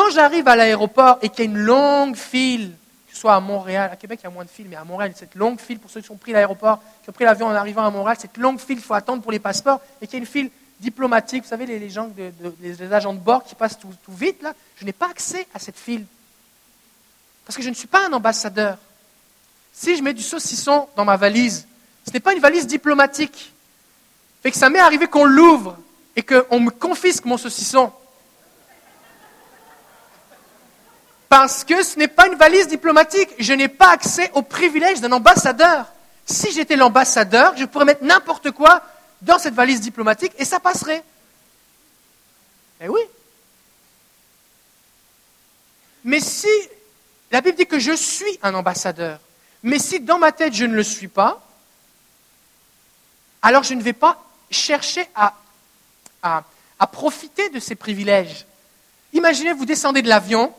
Quand 0.03 0.09
j'arrive 0.09 0.49
à 0.49 0.57
l'aéroport 0.57 1.17
et 1.21 1.29
qu'il 1.29 1.45
y 1.45 1.47
a 1.47 1.51
une 1.51 1.59
longue 1.59 2.17
file, 2.17 2.71
que 3.07 3.13
ce 3.13 3.21
soit 3.21 3.35
à 3.35 3.39
Montréal, 3.39 3.89
à 3.89 3.95
Québec 3.95 4.19
il 4.21 4.25
y 4.25 4.27
a 4.27 4.31
moins 4.31 4.43
de 4.43 4.49
files, 4.49 4.67
mais 4.69 4.75
à 4.75 4.83
Montréal, 4.83 5.13
cette 5.15 5.33
longue 5.33 5.61
file 5.61 5.79
pour 5.79 5.89
ceux 5.89 6.01
qui 6.01 6.11
ont 6.11 6.17
pris 6.17 6.33
l'aéroport, 6.33 6.83
qui 7.01 7.09
ont 7.09 7.13
pris 7.13 7.23
l'avion 7.23 7.47
en 7.47 7.55
arrivant 7.55 7.85
à 7.85 7.89
Montréal, 7.89 8.17
cette 8.19 8.35
longue 8.35 8.59
file, 8.59 8.79
il 8.79 8.83
faut 8.83 8.95
attendre 8.95 9.21
pour 9.21 9.31
les 9.31 9.39
passeports, 9.39 9.79
et 10.01 10.05
qu'il 10.05 10.15
y 10.15 10.17
a 10.17 10.19
une 10.19 10.29
file 10.29 10.51
diplomatique, 10.77 11.43
vous 11.43 11.49
savez, 11.49 11.65
les, 11.65 11.89
gens, 11.89 12.09
les 12.59 12.93
agents 12.93 13.13
de 13.13 13.19
bord 13.19 13.45
qui 13.45 13.55
passent 13.55 13.79
tout, 13.79 13.93
vite, 14.09 14.41
là, 14.41 14.51
je 14.75 14.83
n'ai 14.83 14.91
pas 14.91 15.09
accès 15.09 15.47
à 15.53 15.59
cette 15.59 15.77
file. 15.77 16.05
Parce 17.45 17.55
que 17.55 17.63
je 17.63 17.69
ne 17.69 17.73
suis 17.73 17.87
pas 17.87 18.05
un 18.05 18.11
ambassadeur. 18.11 18.77
Si 19.71 19.95
je 19.95 20.03
mets 20.03 20.13
du 20.13 20.21
saucisson 20.21 20.89
dans 20.97 21.05
ma 21.05 21.15
valise, 21.15 21.65
ce 22.05 22.11
n'est 22.11 22.19
pas 22.19 22.33
une 22.33 22.41
valise 22.41 22.67
diplomatique. 22.67 23.53
Fait 24.41 24.51
que 24.51 24.57
ça 24.57 24.69
m'est 24.69 24.79
arrivé 24.79 25.07
qu'on 25.07 25.23
l'ouvre 25.23 25.77
et 26.17 26.23
qu'on 26.23 26.59
me 26.59 26.71
confisque 26.71 27.23
mon 27.23 27.37
saucisson. 27.37 27.93
Parce 31.33 31.63
que 31.63 31.81
ce 31.81 31.97
n'est 31.97 32.07
pas 32.07 32.27
une 32.27 32.35
valise 32.35 32.67
diplomatique. 32.67 33.27
Je 33.39 33.53
n'ai 33.53 33.67
pas 33.67 33.89
accès 33.89 34.29
aux 34.35 34.43
privilèges 34.43 35.01
d'un 35.01 35.11
ambassadeur. 35.13 35.91
Si 36.27 36.51
j'étais 36.51 36.75
l'ambassadeur, 36.75 37.57
je 37.57 37.65
pourrais 37.65 37.85
mettre 37.85 38.03
n'importe 38.03 38.51
quoi 38.51 38.83
dans 39.19 39.39
cette 39.39 39.55
valise 39.55 39.81
diplomatique 39.81 40.31
et 40.37 40.45
ça 40.45 40.59
passerait. 40.59 41.03
Eh 42.81 42.87
oui. 42.87 43.01
Mais 46.03 46.19
si, 46.19 46.45
la 47.31 47.41
Bible 47.41 47.57
dit 47.57 47.65
que 47.65 47.79
je 47.79 47.93
suis 47.93 48.37
un 48.43 48.53
ambassadeur, 48.53 49.19
mais 49.63 49.79
si 49.79 50.01
dans 50.01 50.19
ma 50.19 50.31
tête 50.31 50.53
je 50.53 50.65
ne 50.65 50.75
le 50.75 50.83
suis 50.83 51.07
pas, 51.07 51.41
alors 53.41 53.63
je 53.63 53.73
ne 53.73 53.81
vais 53.81 53.93
pas 53.93 54.23
chercher 54.51 55.09
à, 55.15 55.33
à, 56.21 56.43
profiter 56.91 57.49
de 57.49 57.59
ces 57.59 57.73
privilèges. 57.73 58.45
Imaginez, 59.13 59.53
vous 59.53 59.65
descendez 59.65 60.03
de 60.03 60.09
l'avion, 60.09 60.53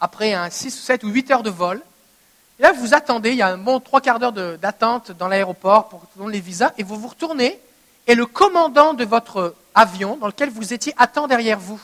après 0.00 0.32
un 0.32 0.50
6 0.50 0.78
ou 0.78 0.82
7 0.82 1.04
ou 1.04 1.08
8 1.08 1.30
heures 1.30 1.42
de 1.42 1.50
vol, 1.50 1.82
et 2.58 2.62
là, 2.62 2.72
vous 2.72 2.94
attendez, 2.94 3.30
il 3.30 3.36
y 3.36 3.42
a 3.42 3.48
un 3.48 3.58
bon 3.58 3.80
trois 3.80 4.00
quarts 4.00 4.18
d'heure 4.18 4.32
d'attente 4.32 5.12
dans 5.12 5.28
l'aéroport 5.28 5.88
pour 5.88 6.28
les 6.28 6.40
visas, 6.40 6.72
et 6.78 6.82
vous 6.82 6.96
vous 6.96 7.08
retournez, 7.08 7.60
et 8.06 8.14
le 8.14 8.26
commandant 8.26 8.94
de 8.94 9.04
votre 9.04 9.54
avion 9.74 10.16
dans 10.16 10.26
lequel 10.26 10.50
vous 10.50 10.72
étiez 10.72 10.94
attend 10.96 11.26
derrière 11.26 11.58
vous. 11.58 11.80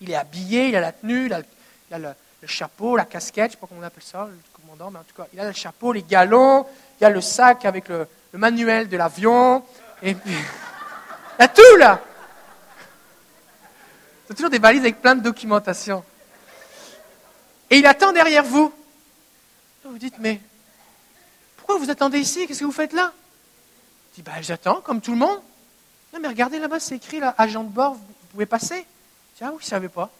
Il 0.00 0.10
est 0.10 0.16
habillé, 0.16 0.68
il 0.68 0.76
a 0.76 0.80
la 0.80 0.92
tenue, 0.92 1.26
il 1.26 1.32
a, 1.32 1.98
le, 1.98 2.14
chapeau, 2.46 2.96
la 2.96 3.04
casquette, 3.04 3.44
je 3.44 3.46
ne 3.46 3.50
sais 3.52 3.56
pas 3.56 3.66
comment 3.66 3.80
on 3.80 3.84
appelle 3.84 4.02
ça, 4.02 4.28
le 4.30 4.60
commandant, 4.60 4.90
mais 4.90 4.98
en 4.98 5.04
tout 5.04 5.14
cas, 5.16 5.26
il 5.32 5.40
a 5.40 5.44
le 5.44 5.52
chapeau, 5.52 5.92
les 5.92 6.02
galons, 6.02 6.66
il 7.00 7.04
y 7.04 7.06
a 7.06 7.10
le 7.10 7.20
sac 7.20 7.64
avec 7.64 7.88
le, 7.88 8.06
manuel 8.34 8.88
de 8.88 8.96
l'avion, 8.96 9.64
et 10.02 10.14
puis, 10.14 10.32
il 10.32 11.40
y 11.40 11.44
a 11.44 11.48
tout 11.48 11.76
là 11.78 12.00
C'est 14.28 14.34
toujours 14.34 14.50
des 14.50 14.58
valises 14.58 14.82
avec 14.82 15.00
plein 15.00 15.14
de 15.14 15.22
documentation. 15.22 16.04
Et 17.70 17.78
il 17.78 17.86
attend 17.86 18.12
derrière 18.12 18.44
vous. 18.44 18.72
Vous 19.84 19.98
dites, 19.98 20.18
mais 20.18 20.40
pourquoi 21.56 21.78
vous 21.78 21.90
attendez 21.90 22.18
ici? 22.18 22.46
Qu'est-ce 22.46 22.60
que 22.60 22.64
vous 22.64 22.72
faites 22.72 22.92
là? 22.92 23.12
Je 24.10 24.16
dis, 24.16 24.22
ben, 24.22 24.42
j'attends, 24.42 24.80
comme 24.80 25.00
tout 25.00 25.12
le 25.12 25.18
monde. 25.18 25.40
Non, 26.12 26.20
mais 26.20 26.28
regardez 26.28 26.58
là-bas, 26.58 26.80
c'est 26.80 26.96
écrit, 26.96 27.20
là, 27.20 27.34
agent 27.38 27.64
de 27.64 27.70
bord, 27.70 27.94
vous 27.94 28.14
pouvez 28.32 28.46
passer. 28.46 28.86
Je 29.34 29.38
dis, 29.38 29.44
ah 29.44 29.50
oui, 29.50 29.58
je 29.60 29.66
ne 29.66 29.70
savais 29.70 29.88
pas. 29.88 30.10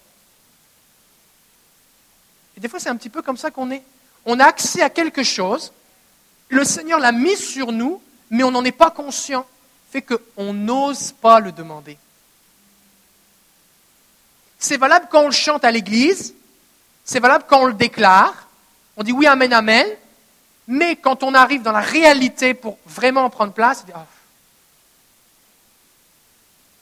Et 2.57 2.61
des 2.61 2.69
fois, 2.69 2.81
c'est 2.81 2.89
un 2.89 2.97
petit 2.97 3.11
peu 3.11 3.23
comme 3.23 3.37
ça 3.37 3.51
qu'on 3.51 3.71
est. 3.71 3.83
On 4.25 4.41
a 4.41 4.45
accès 4.45 4.83
à 4.83 4.91
quelque 4.91 5.23
chose, 5.23 5.73
le 6.49 6.65
Seigneur 6.65 6.99
l'a 6.99 7.13
mis 7.13 7.37
sur 7.37 7.73
nous, 7.73 8.03
mais 8.31 8.43
on 8.43 8.51
n'en 8.51 8.65
est 8.65 8.73
pas 8.73 8.91
conscient. 8.91 9.47
Fait 9.91 10.03
qu'on 10.03 10.53
n'ose 10.53 11.13
pas 11.13 11.41
le 11.41 11.53
demander. 11.53 11.97
C'est 14.59 14.77
valable 14.77 15.09
quand 15.11 15.23
on 15.23 15.27
le 15.27 15.33
chante 15.33 15.65
à 15.65 15.71
l'église, 15.71 16.35
c'est 17.09 17.21
valable 17.21 17.45
quand 17.49 17.63
on 17.63 17.65
le 17.65 17.73
déclare, 17.73 18.35
on 18.99 19.03
dit 19.03 19.13
oui, 19.13 19.27
amen, 19.27 19.51
amen, 19.55 19.87
mais 20.67 20.95
quand 20.95 21.23
on 21.23 21.33
arrive 21.33 21.63
dans 21.63 21.73
la 21.73 21.81
réalité 21.81 22.53
pour 22.53 22.77
vraiment 22.85 23.25
en 23.25 23.31
prendre 23.31 23.55
place, 23.55 23.87
oh. 23.89 23.99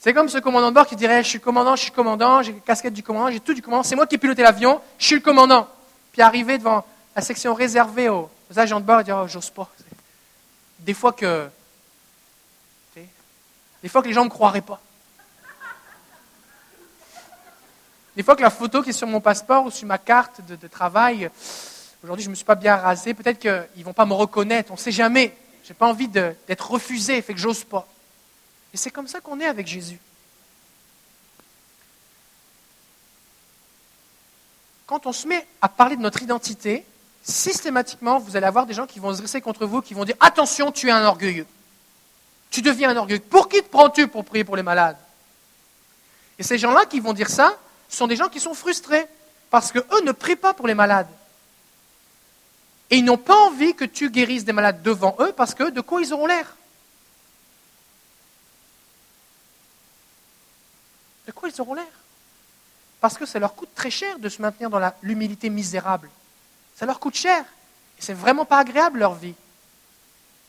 c'est 0.01 0.13
comme 0.13 0.29
ce 0.29 0.39
commandant 0.39 0.71
de 0.71 0.75
bord 0.75 0.89
qui 0.89 0.97
dirait 0.97 1.23
Je 1.23 1.29
suis 1.29 1.39
commandant, 1.39 1.77
je 1.77 1.83
suis 1.83 1.93
commandant, 1.93 2.43
j'ai 2.43 2.53
la 2.53 2.59
casquette 2.59 2.93
du 2.93 3.05
commandant, 3.05 3.31
j'ai 3.31 3.39
tout 3.39 3.55
du 3.55 3.63
commandant, 3.63 3.85
c'est 3.85 3.95
moi 3.95 4.09
qui 4.09 4.17
ai 4.17 4.19
piloté 4.19 4.43
l'avion, 4.43 4.81
je 4.99 5.07
suis 5.07 5.15
le 5.15 5.21
commandant. 5.21 5.69
Puis 6.11 6.23
arriver 6.23 6.59
devant 6.59 6.85
la 7.15 7.23
section 7.23 7.55
réservée 7.55 8.09
aux, 8.09 8.29
agents 8.57 8.81
de 8.81 8.85
bord, 8.85 9.03
il 9.03 9.05
dit 9.05 9.13
oh, 9.13 9.29
J'ose 9.29 9.51
pas. 9.51 9.71
Des 10.81 10.95
fois 10.95 11.13
que. 11.13 11.49
Des 12.97 13.89
fois 13.89 14.03
que 14.03 14.09
les 14.09 14.15
gens 14.15 14.25
ne 14.25 14.31
croiraient 14.31 14.61
pas. 14.61 14.81
Des 18.17 18.23
fois 18.23 18.35
que 18.35 18.43
la 18.43 18.51
photo 18.51 18.83
qui 18.83 18.91
est 18.91 18.95
sur 18.95 19.07
mon 19.07 19.21
passeport 19.21 19.67
ou 19.67 19.71
sur 19.71 19.87
ma 19.87 19.99
carte 19.99 20.41
de, 20.41 20.67
travail, 20.69 21.31
aujourd'hui 22.03 22.25
je 22.25 22.29
ne 22.29 22.31
me 22.31 22.35
suis 22.35 22.47
pas 22.47 22.55
bien 22.55 22.75
rasé, 22.75 23.13
peut-être 23.13 23.39
qu'ils 23.39 23.69
ne 23.77 23.85
vont 23.85 23.93
pas 23.93 24.07
me 24.07 24.15
reconnaître, 24.15 24.71
on 24.73 24.75
ne 24.75 24.81
sait 24.81 24.91
jamais. 24.91 25.37
Je 25.63 25.69
n'ai 25.69 25.75
pas 25.75 25.87
envie 25.87 26.09
d'être 26.09 26.71
refusé, 26.71 27.21
fait 27.21 27.35
que 27.35 27.41
j'ose 27.41 27.65
pas. 27.65 27.87
Et 28.73 28.79
c'est 28.79 28.91
comme 28.91 29.07
ça 29.07 29.21
qu'on 29.21 29.39
est 29.39 29.47
avec 29.47 29.67
Jésus. 29.67 30.01
Quand 34.87 35.05
on 35.07 35.13
se 35.13 35.27
met 35.27 35.47
à 35.61 35.69
parler 35.69 35.97
de 35.97 36.01
notre 36.01 36.23
identité, 36.23 36.87
systématiquement, 37.23 38.19
vous 38.19 38.37
allez 38.37 38.47
avoir 38.47 38.65
des 38.65 38.73
gens 38.73 38.87
qui 38.87 38.99
vont 38.99 39.13
se 39.13 39.19
dresser 39.19 39.41
contre 39.43 39.67
vous, 39.67 39.83
qui 39.83 39.93
vont 39.93 40.05
dire 40.05 40.15
Attention, 40.21 40.73
tu 40.73 40.89
es 40.89 40.93
un 40.93 41.05
orgueilleux. 41.05 41.47
Tu 42.51 42.63
deviens 42.63 42.91
un 42.91 42.97
orgueilleux. 42.97 43.21
Pour 43.21 43.49
qui 43.49 43.61
te 43.63 43.69
prends-tu 43.69 44.09
pour 44.09 44.25
prier 44.25 44.45
pour 44.45 44.57
les 44.57 44.63
malades? 44.63 44.97
Et 46.39 46.43
ces 46.45 46.57
gens-là 46.57 46.87
qui 46.87 47.01
vont 47.01 47.13
dire 47.13 47.29
ça, 47.29 47.59
ce 47.89 47.97
sont 47.97 48.07
des 48.07 48.17
gens 48.17 48.29
qui 48.29 48.41
sont 48.41 48.55
frustrés 48.55 49.07
parce 49.51 49.73
qu'eux 49.73 50.03
ne 50.05 50.13
prient 50.13 50.37
pas 50.37 50.55
pour 50.55 50.67
les 50.67 50.75
malades. 50.75 51.09
Et 52.91 52.99
ils 52.99 53.05
n'ont 53.05 53.19
pas 53.19 53.37
envie 53.47 53.75
que 53.75 53.85
tu 53.85 54.11
guérisses 54.11 54.45
des 54.45 54.53
malades 54.53 54.83
devant 54.83 55.17
eux 55.21 55.33
parce 55.33 55.55
que 55.55 55.71
de 55.71 55.81
quoi 55.81 56.01
ils 56.01 56.13
auront 56.13 56.27
l'air 56.27 56.57
De 61.27 61.33
quoi 61.33 61.49
ils 61.49 61.61
auront 61.61 61.75
l'air? 61.75 61.85
Parce 63.01 63.19
que 63.19 63.27
ça 63.27 63.39
leur 63.39 63.55
coûte 63.55 63.71
très 63.75 63.91
cher 63.91 64.19
de 64.19 64.29
se 64.29 64.41
maintenir 64.41 64.71
dans 64.71 64.81
l'humilité 65.03 65.51
misérable. 65.51 66.09
Ça 66.77 66.87
leur 66.87 67.01
coûte 67.01 67.17
cher. 67.17 67.45
Et 67.99 68.03
c'est 68.03 68.15
vraiment 68.15 68.45
pas 68.45 68.59
agréable 68.59 69.01
leur 69.01 69.15
vie. 69.15 69.35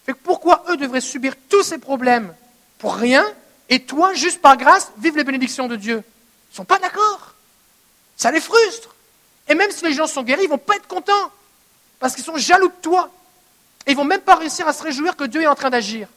Fait 0.06 0.14
que 0.14 0.20
pourquoi 0.24 0.64
eux 0.70 0.78
devraient 0.78 1.02
subir 1.02 1.34
tous 1.50 1.64
ces 1.64 1.80
problèmes 1.80 2.34
pour 2.78 2.96
rien 2.96 3.26
et 3.70 3.84
toi, 3.84 4.14
juste 4.14 4.42
par 4.42 4.56
grâce, 4.56 4.92
vivre 4.98 5.18
les 5.18 5.24
bénédictions 5.24 5.68
de 5.68 5.76
Dieu? 5.76 6.04
Ne 6.58 6.66
sont 6.66 6.66
pas 6.66 6.80
d'accord. 6.80 7.36
Ça 8.16 8.32
les 8.32 8.42
frustre. 8.42 8.96
Et 9.48 9.54
même 9.54 9.72
si 9.72 9.86
les 9.86 9.94
gens 9.94 10.08
sont 10.08 10.24
guéris, 10.24 10.44
ils 10.44 10.48
ne 10.48 10.52
vont 10.52 10.58
pas 10.58 10.76
être 10.76 10.88
contents. 10.88 11.32
Parce 12.00 12.16
qu'ils 12.16 12.24
sont 12.24 12.38
jaloux 12.38 12.70
de 12.70 12.82
toi. 12.82 13.12
Et 13.86 13.92
ils 13.92 13.94
ne 13.94 14.00
vont 14.00 14.06
même 14.06 14.22
pas 14.22 14.36
réussir 14.36 14.68
à 14.68 14.74
se 14.74 14.82
réjouir 14.82 15.16
que 15.16 15.24
Dieu 15.24 15.44
est 15.44 15.48
en 15.48 15.56
train 15.56 15.70
d'agir. 15.70 16.08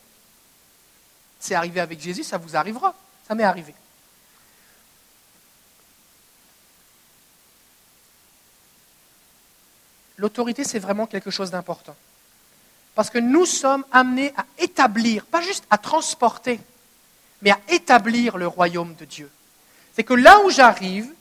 C'est 1.38 1.55
arrivé 1.55 1.81
avec 1.81 2.00
Jésus, 2.00 2.24
ça 2.24 2.38
vous 2.38 2.57
arrivera. 2.57 2.94
Ça 3.29 3.35
m'est 3.35 3.44
arrivé. 3.44 3.74
L'autorité, 10.16 10.64
c'est 10.64 10.79
vraiment 10.79 11.07
quelque 11.07 11.31
chose 11.31 11.50
d'important. 11.50 11.96
Parce 12.94 13.11
que 13.11 13.18
nous 13.18 13.46
sommes 13.46 13.85
amenés 13.92 14.33
à 14.37 14.44
établir, 14.59 15.24
pas 15.26 15.40
juste 15.40 15.64
à 15.70 15.79
transporter, 15.79 16.61
mais 17.42 17.50
à 17.50 17.61
établir 17.68 18.37
le 18.37 18.46
royaume 18.46 18.94
de 18.94 19.05
Dieu 19.05 19.31
c'est 20.01 20.05
que 20.05 20.15
là 20.15 20.41
où 20.47 20.49
j'arrive, 20.49 21.13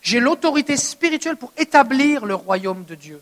j'ai 0.00 0.18
l'autorité 0.18 0.78
spirituelle 0.78 1.36
pour 1.36 1.52
établir 1.58 2.24
le 2.24 2.34
royaume 2.34 2.82
de 2.86 2.94
Dieu. 2.94 3.20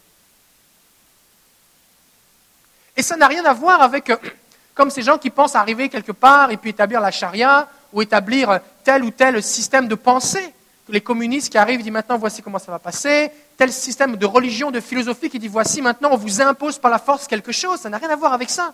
Et 2.97 3.03
ça 3.03 3.17
n'a 3.17 3.27
rien 3.27 3.45
à 3.45 3.53
voir 3.53 3.83
avec, 3.83 4.11
euh, 4.11 4.17
comme 4.77 4.91
ces 4.91 5.03
gens 5.03 5.19
qui 5.19 5.29
pensent 5.29 5.57
arriver 5.57 5.89
quelque 5.89 6.13
part 6.13 6.53
et 6.53 6.57
puis 6.57 6.71
établir 6.71 7.01
la 7.01 7.11
charia 7.11 7.69
ou 7.93 8.01
établir 8.01 8.61
tel 8.85 9.03
ou 9.03 9.11
tel 9.11 9.43
système 9.43 9.89
de 9.89 9.97
pensée. 9.97 10.55
Les 10.89 11.01
communistes 11.01 11.51
qui 11.51 11.59
arrivent 11.59 11.83
disent 11.83 11.91
maintenant 11.91 12.17
voici 12.17 12.41
comment 12.41 12.61
ça 12.61 12.71
va 12.71 12.79
passer, 12.79 13.33
tel 13.57 13.73
système 13.73 14.15
de 14.15 14.25
religion, 14.25 14.71
de 14.71 14.79
philosophie 14.79 15.31
qui 15.31 15.41
dit 15.41 15.49
voici 15.49 15.83
maintenant 15.83 16.11
on 16.13 16.17
vous 16.17 16.41
impose 16.41 16.79
par 16.79 16.93
la 16.93 17.01
force 17.01 17.27
quelque 17.27 17.51
chose, 17.51 17.81
ça 17.81 17.91
n'a 17.91 17.99
rien 17.99 18.11
à 18.11 18.15
voir 18.15 18.35
avec 18.35 18.51
ça. 18.51 18.73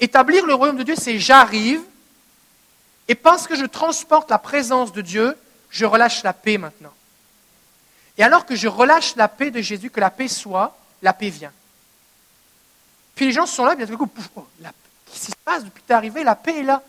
Établir 0.00 0.44
le 0.44 0.52
royaume 0.52 0.76
de 0.76 0.82
Dieu, 0.82 0.96
c'est 0.98 1.18
j'arrive, 1.18 1.80
et 3.08 3.14
parce 3.14 3.46
que 3.46 3.56
je 3.56 3.64
transporte 3.64 4.30
la 4.30 4.38
présence 4.38 4.92
de 4.92 5.00
Dieu, 5.00 5.34
je 5.70 5.84
relâche 5.84 6.22
la 6.22 6.32
paix 6.32 6.58
maintenant. 6.58 6.92
Et 8.18 8.22
alors 8.22 8.46
que 8.46 8.54
je 8.54 8.68
relâche 8.68 9.16
la 9.16 9.28
paix 9.28 9.50
de 9.50 9.60
Jésus, 9.60 9.90
que 9.90 10.00
la 10.00 10.10
paix 10.10 10.28
soit, 10.28 10.76
la 11.02 11.12
paix 11.12 11.30
vient. 11.30 11.52
Puis 13.14 13.26
les 13.26 13.32
gens 13.32 13.46
sont 13.46 13.64
là, 13.64 13.74
bien 13.74 13.86
tout 13.86 13.96
coup, 13.96 14.10
oh, 14.36 14.46
qu'est-ce 15.06 15.26
qui 15.26 15.30
se 15.32 15.36
passe 15.44 15.64
depuis 15.64 15.82
que 15.82 15.86
tu 15.86 15.92
es 15.92 15.96
arrivé? 15.96 16.24
La 16.24 16.34
paix 16.34 16.60
est 16.60 16.62
là. 16.62 16.82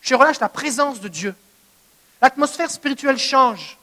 Je 0.00 0.14
relâche 0.14 0.40
la 0.40 0.48
présence 0.48 1.00
de 1.00 1.08
Dieu. 1.08 1.34
L'atmosphère 2.22 2.70
spirituelle 2.70 3.18
change. 3.18 3.76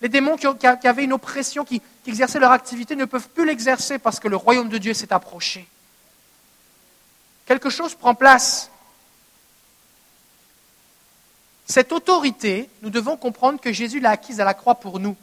Les 0.00 0.08
démons 0.08 0.36
qui, 0.36 0.46
avaient 0.46 1.04
une 1.04 1.12
oppression, 1.12 1.64
qui 1.64 1.82
exerçaient 2.06 2.38
leur 2.38 2.52
activité, 2.52 2.96
ne 2.96 3.04
peuvent 3.04 3.28
plus 3.28 3.44
l'exercer 3.44 3.98
parce 3.98 4.18
que 4.18 4.28
le 4.28 4.36
royaume 4.36 4.68
de 4.68 4.78
Dieu 4.78 4.94
s'est 4.94 5.12
approché. 5.12 5.68
Quelque 7.44 7.68
chose 7.68 7.94
prend 7.94 8.14
place. 8.14 8.70
Cette 11.70 11.92
autorité, 11.92 12.68
nous 12.82 12.90
devons 12.90 13.16
comprendre 13.16 13.60
que 13.60 13.72
Jésus 13.72 14.00
l'a 14.00 14.10
acquise 14.10 14.40
à 14.40 14.44
la 14.44 14.54
croix 14.54 14.74
pour 14.74 14.98
nous. 14.98 15.14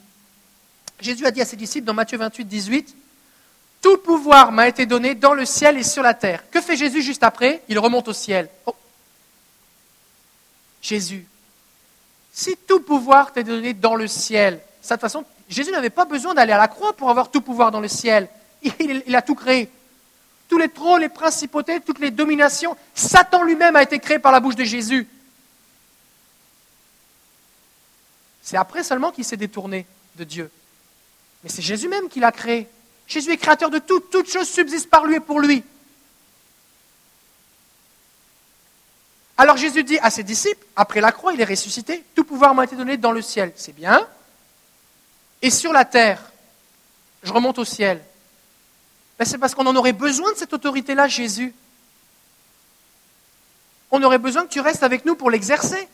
Jésus 0.98 1.26
a 1.26 1.30
dit 1.30 1.42
à 1.42 1.44
ses 1.44 1.56
disciples 1.56 1.84
dans 1.84 1.92
Matthieu 1.92 2.16
28, 2.16 2.46
18, 2.46 2.96
Tout 3.82 3.98
pouvoir 3.98 4.50
m'a 4.50 4.66
été 4.66 4.86
donné 4.86 5.14
dans 5.14 5.34
le 5.34 5.44
ciel 5.44 5.76
et 5.76 5.82
sur 5.82 6.02
la 6.02 6.14
terre. 6.14 6.42
Que 6.50 6.62
fait 6.62 6.74
Jésus 6.74 7.02
juste 7.02 7.22
après? 7.22 7.62
Il 7.68 7.78
remonte 7.78 8.08
au 8.08 8.14
ciel. 8.14 8.48
Oh. 8.64 8.74
Jésus, 10.80 11.26
si 12.32 12.56
tout 12.66 12.80
pouvoir 12.80 13.30
t'est 13.34 13.44
donné 13.44 13.74
dans 13.74 13.94
le 13.94 14.06
ciel, 14.06 14.54
de 14.54 14.88
toute 14.88 15.00
façon, 15.02 15.26
Jésus 15.50 15.70
n'avait 15.70 15.90
pas 15.90 16.06
besoin 16.06 16.32
d'aller 16.32 16.52
à 16.52 16.58
la 16.58 16.68
croix 16.68 16.94
pour 16.94 17.10
avoir 17.10 17.30
tout 17.30 17.42
pouvoir 17.42 17.70
dans 17.70 17.80
le 17.80 17.88
ciel. 17.88 18.26
Il, 18.62 19.02
il 19.06 19.14
a 19.14 19.20
tout 19.20 19.34
créé. 19.34 19.68
Tous 20.48 20.56
les 20.56 20.70
trônes, 20.70 21.02
les 21.02 21.10
principautés, 21.10 21.80
toutes 21.80 21.98
les 21.98 22.10
dominations, 22.10 22.74
Satan 22.94 23.42
lui-même 23.42 23.76
a 23.76 23.82
été 23.82 23.98
créé 23.98 24.18
par 24.18 24.32
la 24.32 24.40
bouche 24.40 24.56
de 24.56 24.64
Jésus. 24.64 25.06
C'est 28.48 28.56
après 28.56 28.82
seulement 28.82 29.12
qu'il 29.12 29.26
s'est 29.26 29.36
détourné 29.36 29.84
de 30.16 30.24
Dieu. 30.24 30.50
Mais 31.44 31.50
c'est 31.50 31.60
Jésus 31.60 31.86
même 31.86 32.08
qui 32.08 32.18
l'a 32.18 32.32
créé. 32.32 32.66
Jésus 33.06 33.30
est 33.30 33.36
créateur 33.36 33.68
de 33.68 33.78
tout. 33.78 34.00
Toute 34.00 34.32
chose 34.32 34.48
subsiste 34.48 34.88
par 34.88 35.04
lui 35.04 35.16
et 35.16 35.20
pour 35.20 35.38
lui. 35.38 35.62
Alors 39.36 39.58
Jésus 39.58 39.84
dit 39.84 39.98
à 39.98 40.08
ses 40.08 40.22
disciples, 40.22 40.64
après 40.76 41.02
la 41.02 41.12
croix, 41.12 41.34
il 41.34 41.40
est 41.42 41.44
ressuscité, 41.44 42.02
tout 42.14 42.24
pouvoir 42.24 42.54
m'a 42.54 42.64
été 42.64 42.74
donné 42.74 42.96
dans 42.96 43.12
le 43.12 43.20
ciel. 43.20 43.52
C'est 43.54 43.74
bien. 43.74 44.08
Et 45.42 45.50
sur 45.50 45.74
la 45.74 45.84
terre, 45.84 46.32
je 47.24 47.34
remonte 47.34 47.58
au 47.58 47.66
ciel. 47.66 48.02
Ben, 49.18 49.26
c'est 49.26 49.36
parce 49.36 49.54
qu'on 49.54 49.66
en 49.66 49.76
aurait 49.76 49.92
besoin 49.92 50.32
de 50.32 50.38
cette 50.38 50.54
autorité-là, 50.54 51.06
Jésus. 51.06 51.54
On 53.90 54.02
aurait 54.02 54.16
besoin 54.16 54.46
que 54.46 54.52
tu 54.52 54.60
restes 54.60 54.84
avec 54.84 55.04
nous 55.04 55.16
pour 55.16 55.30
l'exercer. 55.30 55.86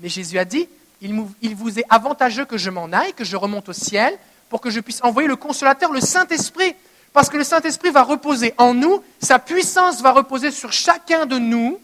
Mais 0.00 0.10
Jésus 0.10 0.38
a 0.38 0.44
dit, 0.44 0.68
il 1.02 1.54
vous 1.54 1.78
est 1.78 1.84
avantageux 1.88 2.44
que 2.44 2.56
je 2.56 2.70
m'en 2.70 2.92
aille, 2.92 3.12
que 3.12 3.24
je 3.24 3.36
remonte 3.36 3.68
au 3.68 3.72
ciel, 3.72 4.18
pour 4.48 4.60
que 4.60 4.70
je 4.70 4.80
puisse 4.80 5.02
envoyer 5.02 5.28
le 5.28 5.36
consolateur, 5.36 5.92
le 5.92 6.00
Saint-Esprit. 6.00 6.74
Parce 7.12 7.30
que 7.30 7.36
le 7.36 7.44
Saint-Esprit 7.44 7.90
va 7.90 8.02
reposer 8.02 8.54
en 8.58 8.74
nous, 8.74 9.02
sa 9.20 9.38
puissance 9.38 10.02
va 10.02 10.12
reposer 10.12 10.50
sur 10.50 10.72
chacun 10.72 11.26
de 11.26 11.38
nous. 11.38 11.80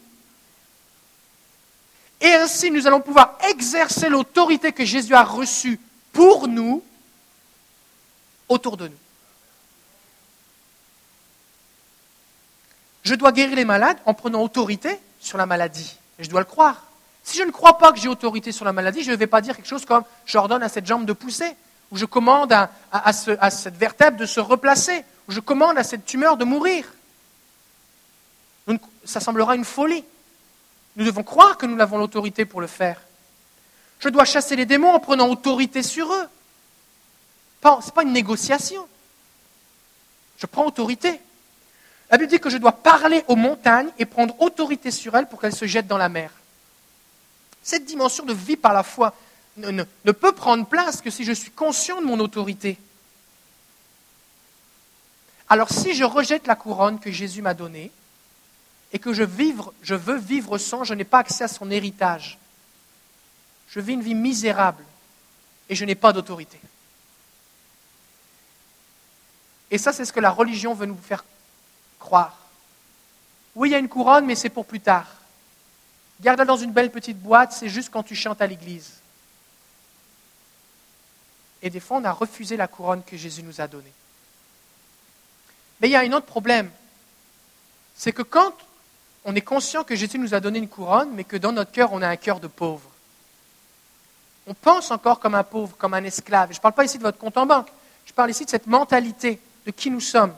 Et 2.21 2.33
ainsi, 2.35 2.71
nous 2.71 2.87
allons 2.87 3.01
pouvoir 3.01 3.39
exercer 3.51 4.09
l'autorité 4.09 4.73
que 4.73 4.85
Jésus 4.85 5.15
a 5.15 5.25
reçue 5.25 5.81
pour 6.13 6.49
nous 6.49 6.83
autour 8.49 8.77
de 8.77 8.89
nous. 8.89 8.97
Je 13.03 13.15
dois 13.15 13.33
guérir 13.33 13.57
les 13.57 13.65
malades 13.65 13.99
en 14.07 14.15
prenant 14.15 14.43
autorité 14.43 15.01
sur 15.19 15.39
la 15.39 15.47
maladie. 15.47 15.97
Je 16.19 16.29
dois 16.29 16.41
le 16.41 16.47
croire. 16.47 16.92
Si 17.25 17.39
je 17.39 17.45
ne 17.45 17.51
crois 17.51 17.79
pas 17.79 17.93
que 17.93 17.99
j'ai 17.99 18.09
autorité 18.09 18.53
sur 18.53 18.65
la 18.65 18.73
maladie, 18.73 19.03
je 19.03 19.11
ne 19.11 19.17
vais 19.17 19.27
pas 19.27 19.41
dire 19.41 19.57
quelque 19.57 19.69
chose 19.69 19.85
comme 19.85 20.05
j'ordonne 20.27 20.63
à 20.63 20.69
cette 20.69 20.87
jambe 20.87 21.05
de 21.05 21.13
pousser, 21.13 21.57
ou 21.91 21.97
je 21.97 22.05
commande 22.05 22.53
à, 22.53 23.13
cette 23.13 23.77
vertèbre 23.77 24.17
de 24.17 24.27
se 24.27 24.41
replacer, 24.41 25.05
ou 25.29 25.33
je 25.33 25.41
commande 25.41 25.79
à 25.79 25.85
cette 25.85 26.05
tumeur 26.05 26.37
de 26.37 26.45
mourir. 26.45 26.85
Ça 29.05 29.21
semblera 29.21 29.57
une 29.57 29.65
folie. 29.65 30.05
Nous 30.97 31.05
devons 31.05 31.23
croire 31.23 31.57
que 31.57 31.67
nous 31.67 31.81
avons 31.81 31.99
l'autorité 31.99 32.45
pour 32.45 32.61
le 32.61 32.67
faire. 32.67 33.01
Je 34.01 34.09
dois 34.09 34.25
chasser 34.25 34.57
les 34.57 34.67
démons 34.67 34.93
en 34.93 35.01
prenant 35.01 35.29
autorité 35.29 35.83
sur 35.83 36.13
eux. 36.13 36.29
Ce 37.63 37.69
n'est 37.69 37.93
pas 37.95 38.03
une 38.03 38.13
négociation. 38.13 38.87
Je 40.39 40.47
prends 40.47 40.67
autorité. 40.67 41.21
La 42.11 42.19
Bible 42.19 42.31
dit 42.31 42.41
que 42.41 42.51
je 42.51 42.59
dois 42.59 42.73
parler 42.73 43.25
aux 43.29 43.37
montagnes 43.37 43.91
et 43.99 44.07
prendre 44.07 44.39
autorité 44.41 44.91
sur 44.91 45.17
elles 45.17 45.29
pour 45.29 45.41
qu'elles 45.41 45.55
se 45.55 45.67
jettent 45.67 45.87
dans 45.87 45.99
la 45.99 46.09
mer. 46.09 46.31
Cette 47.63 47.85
dimension 47.85 48.25
de 48.25 48.33
vie 48.33 48.57
par 48.57 48.73
la 48.73 48.83
foi, 48.83 49.15
ne, 49.57 50.13
peut 50.13 50.33
prendre 50.33 50.67
place 50.67 51.01
que 51.01 51.11
si 51.11 51.25
je 51.25 51.33
suis 51.33 51.51
conscient 51.51 52.01
de 52.01 52.07
mon 52.07 52.19
autorité. 52.21 52.79
Alors 55.49 55.71
si 55.71 55.95
je 55.95 56.05
rejette 56.05 56.47
la 56.47 56.57
couronne 56.57 56.99
que 56.99 57.11
Jésus 57.11 57.43
m'a 57.43 57.55
donnée 57.55 57.91
et 58.93 58.99
que 58.99 59.13
je, 59.13 59.23
veux 59.23 60.19
vivre 60.19 60.59
sans, 60.59 60.85
je 60.85 60.95
n'ai 60.95 61.05
pas 61.05 61.19
accès 61.19 61.45
à 61.45 61.49
son 61.49 61.71
héritage. 61.71 62.39
Je 63.69 63.81
vis 63.81 63.95
une 63.95 64.03
vie 64.03 64.15
misérable 64.15 64.85
et 65.69 65.75
je 65.75 65.85
n'ai 65.85 65.95
pas 65.95 66.13
d'autorité. 66.13 66.61
Et 69.71 69.79
ça, 69.79 69.93
c'est 69.93 70.05
ce 70.05 70.13
que 70.13 70.21
la 70.21 70.31
religion 70.31 70.75
veut 70.75 70.85
nous 70.85 70.99
faire 70.99 71.25
croire. 71.99 72.37
Oui, 73.55 73.71
il 73.71 73.73
y 73.73 73.75
a 73.75 73.79
une 73.79 73.89
couronne, 73.89 74.27
mais 74.27 74.35
c'est 74.35 74.51
pour 74.51 74.67
plus 74.67 74.81
tard. 74.81 75.07
Garde-la 76.23 76.45
dans 76.45 76.57
une 76.57 76.73
belle 76.73 76.91
petite 76.91 77.19
boîte, 77.19 77.53
c'est 77.53 77.69
juste 77.69 77.91
quand 77.91 78.05
tu 78.05 78.15
chantes 78.15 78.41
à 78.41 78.47
l'église. 78.47 78.93
Et 81.63 81.71
des 81.71 81.81
fois, 81.81 81.99
on 81.99 82.05
a 82.05 82.13
refusé 82.13 82.57
la 82.57 82.69
couronne 82.69 83.03
que 83.03 83.17
Jésus 83.17 83.43
nous 83.43 83.61
a 83.61 83.67
donnée. 83.67 83.93
Mais 85.81 85.89
il 85.89 85.93
y 85.93 85.97
a 85.97 86.01
un 86.01 86.13
autre 86.13 86.27
problème. 86.27 86.71
C'est 87.95 88.13
que 88.13 88.23
quand 88.23 88.53
on 89.25 89.35
est 89.35 89.43
conscient 89.43 89.83
que 89.83 89.97
Jésus 89.97 90.19
nous 90.19 90.33
a 90.35 90.41
donné 90.41 90.59
une 90.59 90.69
couronne, 90.69 91.11
mais 91.13 91.25
que 91.25 91.37
dans 91.37 91.53
notre 91.53 91.73
cœur, 91.73 91.93
on 91.93 92.03
a 92.03 92.09
un 92.09 92.17
cœur 92.17 92.39
de 92.39 92.47
pauvre, 92.47 92.89
on 94.47 94.55
pense 94.55 94.91
encore 94.91 95.19
comme 95.19 95.35
un 95.35 95.45
pauvre, 95.45 95.77
comme 95.77 95.95
un 95.95 96.05
esclave. 96.05 96.51
je 96.53 96.59
ne 96.59 96.63
parle 96.63 96.75
pas 96.75 96.85
ici 96.85 96.99
de 96.99 97.03
votre 97.03 97.19
compte 97.19 97.37
en 97.37 97.47
banque, 97.47 97.69
je 98.07 98.13
parle 98.13 98.31
ici 98.31 98.45
de 98.45 98.51
cette 98.51 98.67
mentalité 98.67 99.41
de 99.67 99.71
qui 99.71 99.91
nous 99.91 100.01
sommes. 100.01 100.35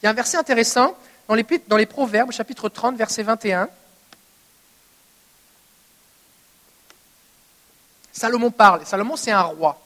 Il 0.00 0.06
y 0.06 0.08
a 0.08 0.10
un 0.10 0.14
verset 0.14 0.36
intéressant 0.36 0.96
dans 1.26 1.34
les, 1.34 1.46
dans 1.66 1.76
les 1.76 1.86
Proverbes, 1.86 2.30
chapitre 2.32 2.68
30, 2.68 2.96
verset 2.96 3.22
21. 3.22 3.68
Salomon 8.18 8.50
parle. 8.50 8.84
Salomon, 8.84 9.16
c'est 9.16 9.30
un 9.30 9.42
roi. 9.42 9.80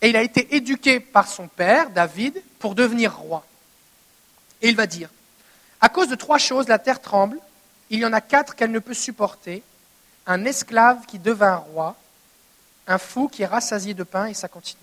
Et 0.00 0.10
il 0.10 0.16
a 0.16 0.22
été 0.22 0.54
éduqué 0.54 1.00
par 1.00 1.26
son 1.26 1.48
père, 1.48 1.90
David, 1.90 2.40
pour 2.58 2.74
devenir 2.74 3.16
roi. 3.16 3.44
Et 4.62 4.68
il 4.68 4.76
va 4.76 4.86
dire, 4.86 5.08
à 5.80 5.88
cause 5.88 6.08
de 6.08 6.14
trois 6.14 6.38
choses, 6.38 6.68
la 6.68 6.78
terre 6.78 7.00
tremble. 7.00 7.38
Il 7.90 8.00
y 8.00 8.06
en 8.06 8.12
a 8.12 8.20
quatre 8.20 8.54
qu'elle 8.54 8.70
ne 8.70 8.78
peut 8.78 8.94
supporter. 8.94 9.62
Un 10.26 10.44
esclave 10.44 11.06
qui 11.06 11.18
devint 11.18 11.56
roi, 11.56 11.96
un 12.86 12.98
fou 12.98 13.28
qui 13.28 13.42
est 13.42 13.46
rassasié 13.46 13.94
de 13.94 14.02
pain, 14.02 14.26
et 14.26 14.34
ça 14.34 14.48
continue. 14.48 14.82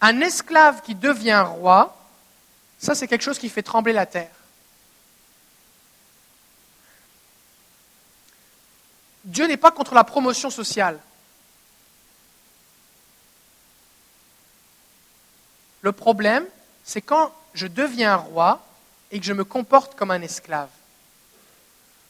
Un 0.00 0.20
esclave 0.20 0.82
qui 0.82 0.94
devient 0.94 1.44
roi, 1.44 1.96
ça 2.78 2.94
c'est 2.94 3.08
quelque 3.08 3.22
chose 3.22 3.38
qui 3.38 3.48
fait 3.48 3.62
trembler 3.62 3.92
la 3.92 4.06
terre. 4.06 4.30
Dieu 9.28 9.46
n'est 9.46 9.58
pas 9.58 9.70
contre 9.70 9.94
la 9.94 10.04
promotion 10.04 10.48
sociale. 10.48 10.98
Le 15.82 15.92
problème, 15.92 16.46
c'est 16.82 17.02
quand 17.02 17.30
je 17.52 17.66
deviens 17.66 18.16
roi 18.16 18.66
et 19.10 19.20
que 19.20 19.26
je 19.26 19.34
me 19.34 19.44
comporte 19.44 19.94
comme 19.96 20.10
un 20.10 20.22
esclave. 20.22 20.70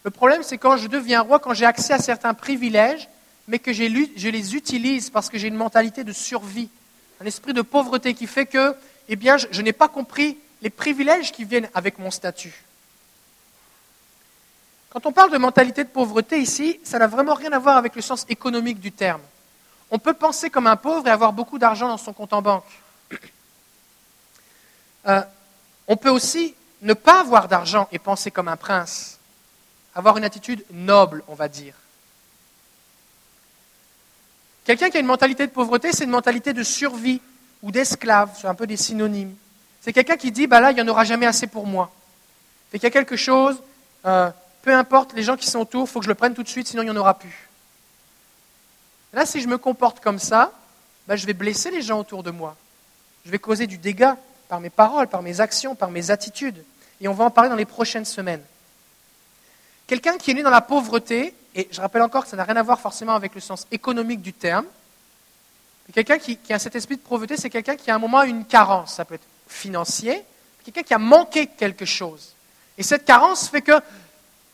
Le 0.04 0.12
problème, 0.12 0.44
c'est 0.44 0.58
quand 0.58 0.76
je 0.76 0.86
deviens 0.86 1.22
roi, 1.22 1.40
quand 1.40 1.54
j'ai 1.54 1.66
accès 1.66 1.92
à 1.92 1.98
certains 1.98 2.34
privilèges, 2.34 3.08
mais 3.48 3.58
que 3.58 3.72
je 3.72 3.82
les 4.28 4.54
utilise 4.54 5.10
parce 5.10 5.28
que 5.28 5.38
j'ai 5.38 5.48
une 5.48 5.56
mentalité 5.56 6.04
de 6.04 6.12
survie, 6.12 6.70
un 7.20 7.26
esprit 7.26 7.52
de 7.52 7.62
pauvreté 7.62 8.14
qui 8.14 8.28
fait 8.28 8.46
que, 8.46 8.76
eh 9.08 9.18
je 9.50 9.62
n'ai 9.62 9.72
pas 9.72 9.88
compris 9.88 10.38
les 10.62 10.70
privilèges 10.70 11.32
qui 11.32 11.44
viennent 11.44 11.68
avec 11.74 11.98
mon 11.98 12.12
statut. 12.12 12.62
Quand 14.90 15.04
on 15.04 15.12
parle 15.12 15.30
de 15.30 15.38
mentalité 15.38 15.84
de 15.84 15.88
pauvreté 15.88 16.38
ici, 16.38 16.80
ça 16.82 16.98
n'a 16.98 17.06
vraiment 17.06 17.34
rien 17.34 17.52
à 17.52 17.58
voir 17.58 17.76
avec 17.76 17.94
le 17.94 18.02
sens 18.02 18.24
économique 18.28 18.80
du 18.80 18.92
terme. 18.92 19.20
On 19.90 19.98
peut 19.98 20.14
penser 20.14 20.50
comme 20.50 20.66
un 20.66 20.76
pauvre 20.76 21.06
et 21.06 21.10
avoir 21.10 21.32
beaucoup 21.32 21.58
d'argent 21.58 21.88
dans 21.88 21.98
son 21.98 22.12
compte 22.12 22.32
en 22.32 22.42
banque. 22.42 22.64
Euh, 25.06 25.22
on 25.86 25.96
peut 25.96 26.10
aussi 26.10 26.54
ne 26.82 26.92
pas 26.92 27.20
avoir 27.20 27.48
d'argent 27.48 27.88
et 27.92 27.98
penser 27.98 28.30
comme 28.30 28.48
un 28.48 28.56
prince, 28.56 29.18
avoir 29.94 30.16
une 30.16 30.24
attitude 30.24 30.64
noble, 30.70 31.22
on 31.28 31.34
va 31.34 31.48
dire. 31.48 31.74
Quelqu'un 34.64 34.90
qui 34.90 34.98
a 34.98 35.00
une 35.00 35.06
mentalité 35.06 35.46
de 35.46 35.52
pauvreté, 35.52 35.92
c'est 35.92 36.04
une 36.04 36.10
mentalité 36.10 36.52
de 36.52 36.62
survie 36.62 37.22
ou 37.62 37.70
d'esclave, 37.70 38.36
c'est 38.38 38.46
un 38.46 38.54
peu 38.54 38.66
des 38.66 38.76
synonymes. 38.76 39.34
C'est 39.80 39.92
quelqu'un 39.92 40.16
qui 40.16 40.30
dit, 40.30 40.46
bah 40.46 40.60
là, 40.60 40.70
il 40.70 40.74
n'y 40.74 40.82
en 40.82 40.88
aura 40.88 41.04
jamais 41.04 41.24
assez 41.24 41.46
pour 41.46 41.66
moi. 41.66 41.90
Fait 42.70 42.78
qu'il 42.78 42.84
y 42.84 42.88
a 42.88 42.90
quelque 42.90 43.16
chose, 43.16 43.56
euh, 44.04 44.30
peu 44.68 44.74
importe 44.74 45.14
les 45.14 45.22
gens 45.22 45.38
qui 45.38 45.46
sont 45.46 45.60
autour, 45.60 45.84
il 45.84 45.86
faut 45.86 45.98
que 45.98 46.04
je 46.04 46.10
le 46.10 46.14
prenne 46.14 46.34
tout 46.34 46.42
de 46.42 46.48
suite, 46.48 46.68
sinon 46.68 46.82
il 46.82 46.84
n'y 46.84 46.90
en 46.90 46.96
aura 46.96 47.18
plus. 47.18 47.48
Là, 49.14 49.24
si 49.24 49.40
je 49.40 49.48
me 49.48 49.56
comporte 49.56 50.00
comme 50.00 50.18
ça, 50.18 50.52
bah, 51.06 51.16
je 51.16 51.24
vais 51.24 51.32
blesser 51.32 51.70
les 51.70 51.80
gens 51.80 51.98
autour 51.98 52.22
de 52.22 52.30
moi. 52.30 52.54
Je 53.24 53.30
vais 53.30 53.38
causer 53.38 53.66
du 53.66 53.78
dégât 53.78 54.18
par 54.46 54.60
mes 54.60 54.68
paroles, 54.68 55.08
par 55.08 55.22
mes 55.22 55.40
actions, 55.40 55.74
par 55.74 55.90
mes 55.90 56.10
attitudes. 56.10 56.62
Et 57.00 57.08
on 57.08 57.14
va 57.14 57.24
en 57.24 57.30
parler 57.30 57.48
dans 57.48 57.56
les 57.56 57.64
prochaines 57.64 58.04
semaines. 58.04 58.42
Quelqu'un 59.86 60.18
qui 60.18 60.32
est 60.32 60.34
né 60.34 60.42
dans 60.42 60.50
la 60.50 60.60
pauvreté, 60.60 61.32
et 61.54 61.66
je 61.70 61.80
rappelle 61.80 62.02
encore 62.02 62.24
que 62.24 62.28
ça 62.28 62.36
n'a 62.36 62.44
rien 62.44 62.56
à 62.56 62.62
voir 62.62 62.78
forcément 62.78 63.14
avec 63.14 63.34
le 63.34 63.40
sens 63.40 63.66
économique 63.70 64.20
du 64.20 64.34
terme, 64.34 64.66
quelqu'un 65.94 66.18
qui, 66.18 66.36
qui, 66.36 66.52
a 66.52 66.58
cet 66.58 66.76
esprit 66.76 66.96
de 66.96 67.00
pauvreté, 67.00 67.38
c'est 67.38 67.48
quelqu'un 67.48 67.76
qui 67.76 67.90
à 67.90 67.94
un 67.94 67.98
moment 67.98 68.18
a 68.18 68.26
une 68.26 68.44
carence. 68.44 68.96
Ça 68.96 69.06
peut 69.06 69.14
être 69.14 69.26
financier, 69.46 70.22
quelqu'un 70.62 70.82
qui 70.82 70.92
a 70.92 70.98
manqué 70.98 71.46
quelque 71.46 71.86
chose. 71.86 72.34
Et 72.76 72.82
cette 72.82 73.06
carence 73.06 73.48
fait 73.48 73.62
que 73.62 73.72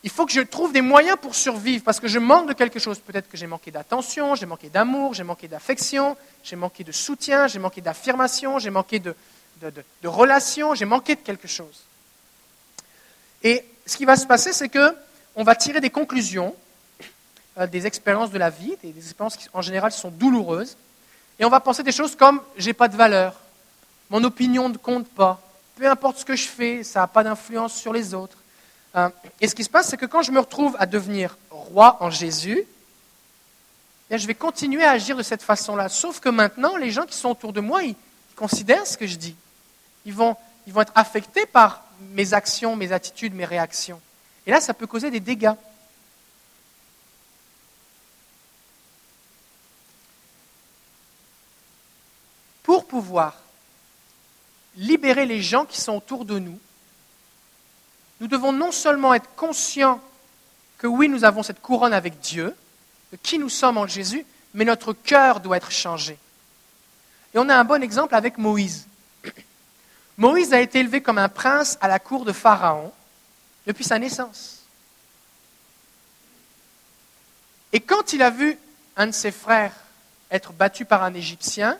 il 0.05 0.11
faut 0.11 0.27
que 0.27 0.31
je 0.31 0.41
trouve 0.41 0.71
des 0.71 0.81
moyens 0.81 1.17
pour 1.19 1.33
survivre 1.33 1.83
parce 1.83 1.99
que 1.99 2.07
je 2.07 2.19
manque 2.19 2.47
de 2.47 2.53
quelque 2.53 2.77
chose. 2.77 2.99
Peut-être 2.99 3.27
que 3.27 3.37
j'ai 3.37 3.47
manqué 3.47 3.71
d'attention, 3.71 4.35
j'ai 4.35 4.45
manqué 4.45 4.69
d'amour, 4.69 5.15
j'ai 5.15 5.23
manqué 5.23 5.47
d'affection, 5.47 6.15
j'ai 6.43 6.55
manqué 6.55 6.83
de 6.83 6.91
soutien, 6.91 7.47
j'ai 7.47 7.57
manqué 7.57 7.81
d'affirmation, 7.81 8.59
j'ai 8.59 8.69
manqué 8.69 8.99
de, 8.99 9.15
de, 9.61 10.07
relations, 10.07 10.75
j'ai 10.75 10.85
manqué 10.85 11.15
de 11.15 11.21
quelque 11.21 11.47
chose. 11.47 11.85
Et 13.41 13.65
ce 13.87 13.97
qui 13.97 14.05
va 14.05 14.15
se 14.15 14.27
passer, 14.27 14.53
c'est 14.53 14.69
qu'on 14.69 15.43
va 15.43 15.55
tirer 15.55 15.81
des 15.81 15.89
conclusions 15.89 16.55
euh, 17.57 17.65
des 17.65 17.87
expériences 17.87 18.29
de 18.29 18.37
la 18.37 18.51
vie, 18.51 18.75
des, 18.83 18.95
expériences 18.95 19.37
qui 19.37 19.49
en 19.53 19.63
général 19.63 19.91
sont 19.91 20.11
douloureuses, 20.11 20.77
et 21.39 21.45
on 21.45 21.49
va 21.49 21.59
penser 21.59 21.81
des 21.81 21.91
choses 21.91 22.15
comme 22.15 22.41
j'ai 22.57 22.73
pas 22.73 22.89
de 22.89 22.95
valeur, 22.95 23.33
mon 24.11 24.23
opinion 24.23 24.69
ne 24.69 24.77
compte 24.77 25.07
pas, 25.07 25.41
peu 25.75 25.89
importe 25.89 26.19
ce 26.19 26.25
que 26.25 26.35
je 26.35 26.47
fais, 26.47 26.83
ça 26.83 26.99
n'a 26.99 27.07
pas 27.07 27.23
d'influence 27.23 27.73
sur 27.73 27.91
les 27.91 28.13
autres. 28.13 28.37
Euh, 28.95 29.09
et 29.41 29.47
ce 29.47 29.55
qui 29.55 29.63
se 29.63 29.69
passe, 29.69 29.89
c'est 29.89 29.97
que 29.97 30.05
quand 30.05 30.21
je 30.21 30.31
me 30.31 30.39
retrouve 30.39 30.75
à 30.79 30.85
devenir 30.85 31.37
roi 31.49 31.97
en 31.99 32.09
Jésus, 32.09 32.63
eh 34.09 34.17
je 34.17 34.27
vais 34.27 34.35
continuer 34.35 34.83
à 34.83 34.91
agir 34.91 35.17
de 35.17 35.23
cette 35.23 35.41
façon-là. 35.41 35.89
Sauf 35.89 36.19
que 36.19 36.29
maintenant, 36.29 36.77
les 36.77 36.91
gens 36.91 37.05
qui 37.05 37.15
sont 37.15 37.29
autour 37.29 37.53
de 37.53 37.59
moi, 37.61 37.83
ils 37.83 37.95
considèrent 38.35 38.85
ce 38.85 38.97
que 38.97 39.07
je 39.07 39.15
dis 39.15 39.35
ils 40.05 40.13
vont, 40.13 40.37
ils 40.67 40.73
vont 40.73 40.81
être 40.81 40.91
affectés 40.95 41.45
par 41.45 41.83
mes 41.99 42.33
actions, 42.33 42.75
mes 42.75 42.91
attitudes, 42.91 43.33
mes 43.33 43.45
réactions. 43.45 43.99
Et 44.45 44.51
là, 44.51 44.61
ça 44.61 44.73
peut 44.73 44.87
causer 44.87 45.11
des 45.11 45.19
dégâts. 45.19 45.53
Pour 52.63 52.87
pouvoir 52.87 53.35
libérer 54.75 55.25
les 55.25 55.41
gens 55.41 55.65
qui 55.65 55.79
sont 55.79 55.93
autour 55.93 56.25
de 56.25 56.39
nous, 56.39 56.59
nous 58.19 58.27
devons 58.27 58.51
non 58.51 58.71
seulement 58.71 59.13
être 59.13 59.29
conscients 59.35 60.01
que 60.77 60.87
oui, 60.87 61.09
nous 61.09 61.23
avons 61.23 61.43
cette 61.43 61.61
couronne 61.61 61.93
avec 61.93 62.19
Dieu, 62.19 62.55
de 63.11 63.17
qui 63.17 63.39
nous 63.39 63.49
sommes 63.49 63.77
en 63.77 63.87
Jésus, 63.87 64.25
mais 64.53 64.65
notre 64.65 64.93
cœur 64.93 65.39
doit 65.39 65.57
être 65.57 65.71
changé. 65.71 66.17
Et 67.33 67.39
on 67.39 67.49
a 67.49 67.55
un 67.55 67.63
bon 67.63 67.83
exemple 67.83 68.15
avec 68.15 68.37
Moïse. 68.37 68.87
Moïse 70.17 70.53
a 70.53 70.61
été 70.61 70.79
élevé 70.79 71.01
comme 71.01 71.17
un 71.17 71.29
prince 71.29 71.77
à 71.81 71.87
la 71.87 71.99
cour 71.99 72.23
de 72.23 72.31
Pharaon 72.31 72.91
depuis 73.67 73.83
sa 73.83 73.99
naissance. 73.99 74.63
Et 77.73 77.81
quand 77.81 78.13
il 78.13 78.21
a 78.21 78.29
vu 78.29 78.57
un 78.95 79.07
de 79.07 79.11
ses 79.11 79.31
frères 79.31 79.73
être 80.31 80.53
battu 80.53 80.85
par 80.85 81.03
un 81.03 81.13
Égyptien, 81.13 81.77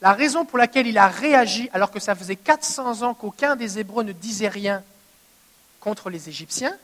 la 0.00 0.12
raison 0.12 0.44
pour 0.44 0.58
laquelle 0.58 0.86
il 0.86 0.98
a 0.98 1.08
réagi, 1.08 1.68
alors 1.72 1.90
que 1.90 2.00
ça 2.00 2.14
faisait 2.14 2.36
400 2.36 3.02
ans 3.02 3.14
qu'aucun 3.14 3.56
des 3.56 3.78
Hébreux 3.78 4.04
ne 4.04 4.12
disait 4.12 4.48
rien 4.48 4.82
contre 5.82 6.10
les 6.10 6.28
Égyptiens, 6.28 6.74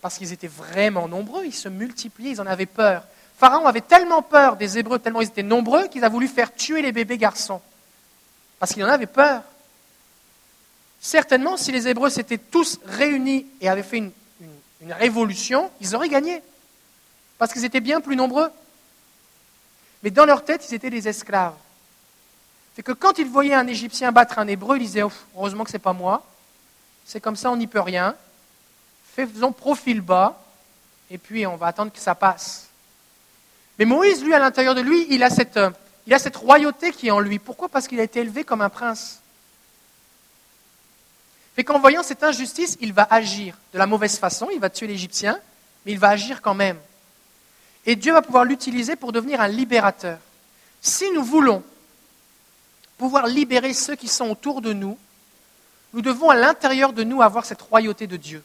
parce 0.00 0.18
qu'ils 0.18 0.32
étaient 0.32 0.46
vraiment 0.46 1.08
nombreux, 1.08 1.44
ils 1.44 1.54
se 1.54 1.68
multipliaient, 1.68 2.30
ils 2.30 2.40
en 2.40 2.46
avaient 2.46 2.64
peur. 2.64 3.02
Pharaon 3.38 3.66
avait 3.66 3.80
tellement 3.80 4.22
peur 4.22 4.56
des 4.56 4.78
Hébreux, 4.78 5.00
tellement 5.00 5.20
ils 5.20 5.28
étaient 5.28 5.42
nombreux, 5.42 5.88
qu'il 5.88 6.04
a 6.04 6.08
voulu 6.08 6.28
faire 6.28 6.54
tuer 6.54 6.80
les 6.80 6.92
bébés 6.92 7.18
garçons, 7.18 7.60
parce 8.60 8.72
qu'il 8.72 8.84
en 8.84 8.88
avait 8.88 9.06
peur. 9.06 9.42
Certainement, 11.00 11.56
si 11.56 11.72
les 11.72 11.88
Hébreux 11.88 12.08
s'étaient 12.08 12.38
tous 12.38 12.78
réunis 12.86 13.46
et 13.60 13.68
avaient 13.68 13.82
fait 13.82 13.98
une, 13.98 14.12
révolution, 14.92 15.70
ils 15.80 15.96
auraient 15.96 16.08
gagné. 16.08 16.40
Parce 17.38 17.52
qu'ils 17.52 17.64
étaient 17.64 17.80
bien 17.80 18.00
plus 18.00 18.14
nombreux. 18.14 18.48
Mais 20.02 20.10
dans 20.10 20.24
leur 20.24 20.44
tête, 20.44 20.64
ils 20.68 20.74
étaient 20.74 20.90
des 20.90 21.08
esclaves. 21.08 21.54
C'est 22.74 22.82
que 22.82 22.92
quand 22.92 23.18
ils 23.18 23.26
voyaient 23.26 23.54
un 23.54 23.66
Égyptien 23.66 24.12
battre 24.12 24.38
un 24.38 24.46
Hébreu, 24.46 24.76
ils 24.76 24.84
disaient 24.84 25.02
Heureusement 25.34 25.64
que 25.64 25.70
ce 25.70 25.76
n'est 25.76 25.82
pas 25.82 25.92
moi. 25.92 26.24
C'est 27.04 27.20
comme 27.20 27.36
ça, 27.36 27.50
on 27.50 27.56
n'y 27.56 27.66
peut 27.66 27.80
rien. 27.80 28.14
Faisons 29.16 29.50
profil 29.50 30.02
bas, 30.02 30.38
et 31.10 31.16
puis 31.16 31.46
on 31.46 31.56
va 31.56 31.68
attendre 31.68 31.90
que 31.90 31.98
ça 31.98 32.14
passe. 32.14 32.68
Mais 33.78 33.86
Moïse, 33.86 34.22
lui, 34.22 34.34
à 34.34 34.38
l'intérieur 34.38 34.74
de 34.74 34.82
lui, 34.82 35.06
il 35.08 35.22
a 35.22 35.30
cette, 35.30 35.56
euh, 35.56 35.70
il 36.06 36.12
a 36.12 36.18
cette 36.18 36.36
royauté 36.36 36.92
qui 36.92 37.08
est 37.08 37.10
en 37.10 37.18
lui. 37.18 37.38
Pourquoi? 37.38 37.70
Parce 37.70 37.88
qu'il 37.88 37.98
a 37.98 38.02
été 38.02 38.20
élevé 38.20 38.44
comme 38.44 38.60
un 38.60 38.68
prince. 38.68 39.20
Et 41.56 41.64
qu'en 41.64 41.78
voyant 41.78 42.02
cette 42.02 42.22
injustice, 42.22 42.76
il 42.82 42.92
va 42.92 43.08
agir 43.10 43.56
de 43.72 43.78
la 43.78 43.86
mauvaise 43.86 44.18
façon, 44.18 44.48
il 44.52 44.60
va 44.60 44.68
tuer 44.68 44.86
l'Égyptien, 44.86 45.40
mais 45.86 45.92
il 45.92 45.98
va 45.98 46.10
agir 46.10 46.42
quand 46.42 46.54
même. 46.54 46.78
Et 47.86 47.96
Dieu 47.96 48.12
va 48.12 48.20
pouvoir 48.20 48.44
l'utiliser 48.44 48.96
pour 48.96 49.12
devenir 49.12 49.40
un 49.40 49.48
libérateur. 49.48 50.18
Si 50.82 51.10
nous 51.12 51.24
voulons 51.24 51.62
pouvoir 52.98 53.26
libérer 53.26 53.72
ceux 53.72 53.96
qui 53.96 54.08
sont 54.08 54.28
autour 54.28 54.60
de 54.60 54.74
nous, 54.74 54.98
nous 55.94 56.02
devons 56.02 56.28
à 56.28 56.34
l'intérieur 56.34 56.92
de 56.92 57.02
nous 57.02 57.22
avoir 57.22 57.46
cette 57.46 57.62
royauté 57.62 58.06
de 58.06 58.18
Dieu. 58.18 58.42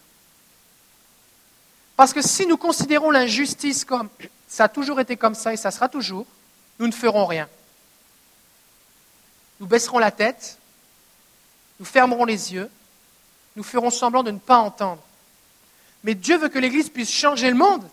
Parce 2.01 2.13
que 2.13 2.23
si 2.23 2.47
nous 2.47 2.57
considérons 2.57 3.11
l'injustice 3.11 3.85
comme 3.85 4.09
ça 4.47 4.63
a 4.63 4.67
toujours 4.67 4.99
été 4.99 5.17
comme 5.17 5.35
ça 5.35 5.53
et 5.53 5.55
ça 5.55 5.69
sera 5.69 5.87
toujours, 5.87 6.25
nous 6.79 6.87
ne 6.87 6.91
ferons 6.91 7.27
rien. 7.27 7.47
Nous 9.59 9.67
baisserons 9.67 9.99
la 9.99 10.09
tête, 10.09 10.57
nous 11.79 11.85
fermerons 11.85 12.25
les 12.25 12.53
yeux, 12.53 12.71
nous 13.55 13.61
ferons 13.61 13.91
semblant 13.91 14.23
de 14.23 14.31
ne 14.31 14.39
pas 14.39 14.57
entendre. 14.57 15.03
Mais 16.03 16.15
Dieu 16.15 16.39
veut 16.39 16.49
que 16.49 16.57
l'Église 16.57 16.89
puisse 16.89 17.11
changer 17.11 17.51
le 17.51 17.55
monde. 17.55 17.87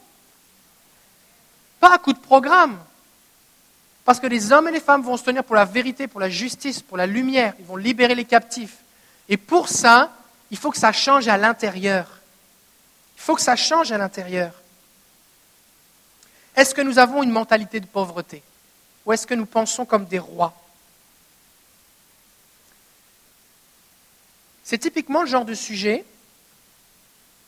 Pas 1.79 1.92
à 1.92 1.99
coup 1.99 2.14
de 2.14 2.18
programme. 2.18 2.79
Parce 4.07 4.21
que 4.21 4.27
les 4.27 4.53
hommes 4.53 4.68
et 4.68 4.73
les 4.73 4.81
femmes 4.81 5.03
vont 5.03 5.18
se 5.18 5.25
tenir 5.25 5.44
pour 5.44 5.55
la 5.55 5.66
vérité, 5.66 6.09
pour 6.09 6.21
la 6.21 6.31
justice, 6.31 6.81
pour 6.81 6.97
la 6.97 7.07
lumière. 7.07 7.53
Ils 7.59 7.66
vont 7.66 7.77
libérer 7.77 8.14
les 8.14 8.25
captifs. 8.25 8.79
Et 9.29 9.37
pour 9.37 9.68
ça, 9.68 10.11
il 10.51 10.57
faut 10.57 10.71
que 10.71 10.79
ça 10.79 10.92
change 10.92 11.29
à 11.29 11.37
l'intérieur. 11.37 12.18
Il 13.19 13.21
faut 13.21 13.35
que 13.35 13.43
ça 13.43 13.57
change 13.57 13.93
à 13.93 13.99
l'intérieur. 13.99 14.55
Est-ce 16.57 16.75
que 16.75 16.81
nous 16.81 16.99
avons 16.99 17.23
une 17.23 17.31
mentalité 17.31 17.81
de 17.81 17.87
pauvreté? 17.87 18.43
Ou 19.05 19.13
est-ce 19.13 19.27
que 19.27 19.35
nous 19.35 19.45
pensons 19.45 19.85
comme 19.85 20.07
des 20.07 20.19
rois? 20.19 20.55
C'est 24.65 24.79
typiquement 24.79 25.23
le 25.23 25.29
genre 25.29 25.45
de 25.45 25.55
sujet 25.55 26.05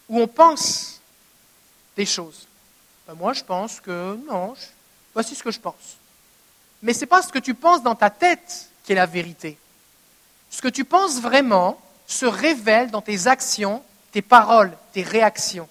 où 0.09 0.21
on 0.21 0.27
pense 0.27 1.01
des 1.97 2.07
choses. 2.07 2.47
Ben, 3.07 3.15
moi, 3.15 3.33
je 3.33 3.45
pense 3.45 3.81
que 3.81 4.19
non, 4.27 4.55
voici 5.15 5.35
ce 5.35 5.43
que 5.43 5.51
je 5.51 5.61
pense. 5.61 5.99
Mais 6.83 6.95
ce 6.95 7.01
n'est 7.01 7.07
pas 7.07 7.23
ce 7.23 7.33
que 7.33 7.39
tu 7.39 7.55
penses 7.55 7.83
dans 7.83 7.95
ta 7.95 8.11
tête 8.11 8.71
qui 8.85 8.93
est 8.93 8.97
la 8.97 9.07
vérité. 9.07 9.57
Ce 10.51 10.61
que 10.61 10.69
tu 10.69 10.85
penses 10.85 11.21
vraiment 11.21 11.81
se 12.07 12.27
révèle 12.27 12.91
dans 12.91 13.03
tes 13.03 13.29
actions, 13.29 13.85
tes 14.13 14.23
paroles, 14.23 14.77
tes 14.93 15.03
réactions. 15.03 15.69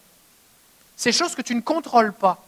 Ces 0.95 1.11
choses 1.11 1.35
que 1.35 1.41
tu 1.41 1.55
ne 1.55 1.61
contrôles 1.61 2.13
pas. 2.13 2.43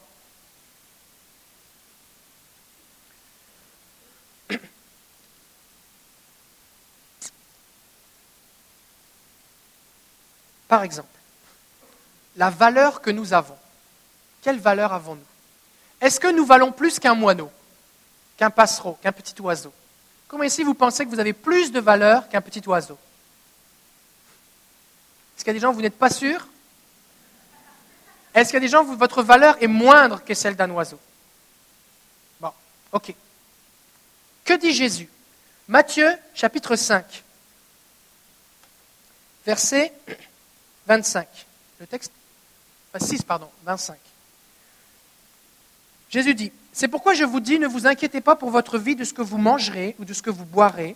Par 10.68 10.84
exemple, 10.84 11.10
la 12.38 12.50
valeur 12.50 13.02
que 13.02 13.12
nous 13.12 13.34
avons. 13.34 13.58
Quelle 14.42 14.60
valeur 14.60 14.94
avons-nous? 14.94 15.22
Est-ce 16.00 16.20
que 16.20 16.32
nous 16.32 16.46
valons 16.46 16.72
plus 16.72 16.98
qu'un 16.98 17.14
moineau, 17.14 17.52
qu'un 18.38 18.50
passereau, 18.50 18.98
qu'un 19.02 19.12
petit 19.12 19.40
oiseau? 19.42 19.74
Comment 20.30 20.44
ici 20.44 20.64
vous 20.64 20.74
pensez 20.74 21.06
que 21.06 21.10
vous 21.10 21.20
avez 21.20 21.34
plus 21.34 21.74
de 21.74 21.82
valeur 21.82 22.30
qu'un 22.30 22.40
petit 22.40 22.66
oiseau? 22.68 22.98
Est-ce 25.42 25.46
qu'il 25.46 25.54
y 25.56 25.58
a 25.58 25.60
des 25.60 25.66
gens 25.66 25.74
vous 25.74 25.82
n'êtes 25.82 25.98
pas 25.98 26.12
sûrs? 26.12 26.48
Est-ce 28.36 28.50
qu'il 28.50 28.58
y 28.58 28.58
a 28.58 28.60
des 28.60 28.68
gens 28.68 28.84
où 28.84 28.96
votre 28.96 29.24
valeur 29.24 29.58
est 29.60 29.66
moindre 29.66 30.24
que 30.24 30.36
celle 30.36 30.56
d'un 30.56 30.70
oiseau? 30.70 31.00
Bon, 32.40 32.52
ok. 32.92 33.16
Que 34.46 34.54
dit 34.54 34.72
Jésus? 34.72 35.10
Matthieu 35.68 36.16
chapitre 36.36 36.76
5, 36.76 37.24
verset 39.44 39.92
25. 40.86 41.28
Le 41.80 41.88
texte 41.88 42.12
6, 42.96 43.24
pardon, 43.24 43.50
25. 43.64 43.98
Jésus 46.12 46.36
dit, 46.36 46.52
C'est 46.72 46.88
pourquoi 46.88 47.16
je 47.16 47.24
vous 47.24 47.40
dis, 47.40 47.58
ne 47.58 47.66
vous 47.66 47.88
inquiétez 47.88 48.22
pas 48.22 48.36
pour 48.36 48.52
votre 48.52 48.78
vie 48.78 48.96
de 48.96 49.04
ce 49.04 49.14
que 49.14 49.24
vous 49.24 49.40
mangerez 49.40 49.96
ou 49.98 50.06
de 50.06 50.14
ce 50.14 50.22
que 50.22 50.30
vous 50.30 50.46
boirez, 50.46 50.96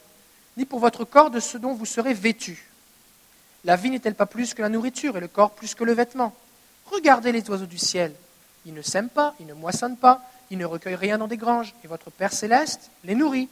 ni 0.55 0.65
pour 0.65 0.77
votre 0.77 1.03
corps 1.03 1.31
de 1.31 1.39
ce 1.39 1.57
dont 1.57 1.73
vous 1.73 1.87
serez 1.87 2.13
vêtu. 2.13 2.69
La 3.65 3.75
vie 3.75 3.89
n'est-elle 3.89 4.15
pas 4.15 4.27
plus 4.27 4.53
que 4.53 4.61
la 4.61 4.69
nourriture 4.69 5.17
et 5.17 5.19
le 5.19 5.27
corps 5.27 5.51
plus 5.51 5.75
que 5.75 5.83
le 5.83 5.93
vêtement? 5.93 6.33
Regardez 6.91 7.31
les 7.31 7.49
oiseaux 7.49 7.65
du 7.65 7.79
ciel. 7.79 8.13
Ils 8.65 8.73
ne 8.73 8.81
sèment 8.81 9.09
pas, 9.09 9.35
ils 9.39 9.47
ne 9.47 9.53
moissonnent 9.53 9.97
pas, 9.97 10.21
ils 10.51 10.57
ne 10.57 10.65
recueillent 10.65 10.95
rien 10.95 11.17
dans 11.17 11.27
des 11.27 11.37
granges, 11.37 11.73
et 11.83 11.87
votre 11.87 12.11
Père 12.11 12.31
céleste 12.31 12.91
les 13.03 13.15
nourrit. 13.15 13.49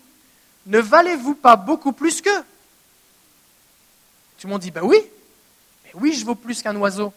Ne 0.67 0.79
valez-vous 0.79 1.35
pas 1.35 1.55
beaucoup 1.55 1.91
plus 1.91 2.21
qu'eux? 2.21 2.43
Tout 4.37 4.47
le 4.47 4.51
monde 4.51 4.61
dit, 4.61 4.71
ben 4.71 4.83
oui, 4.83 4.97
mais 5.83 5.91
oui, 5.95 6.13
je 6.13 6.25
vaux 6.25 6.35
plus 6.35 6.61
qu'un 6.61 6.75
oiseau. 6.75 7.11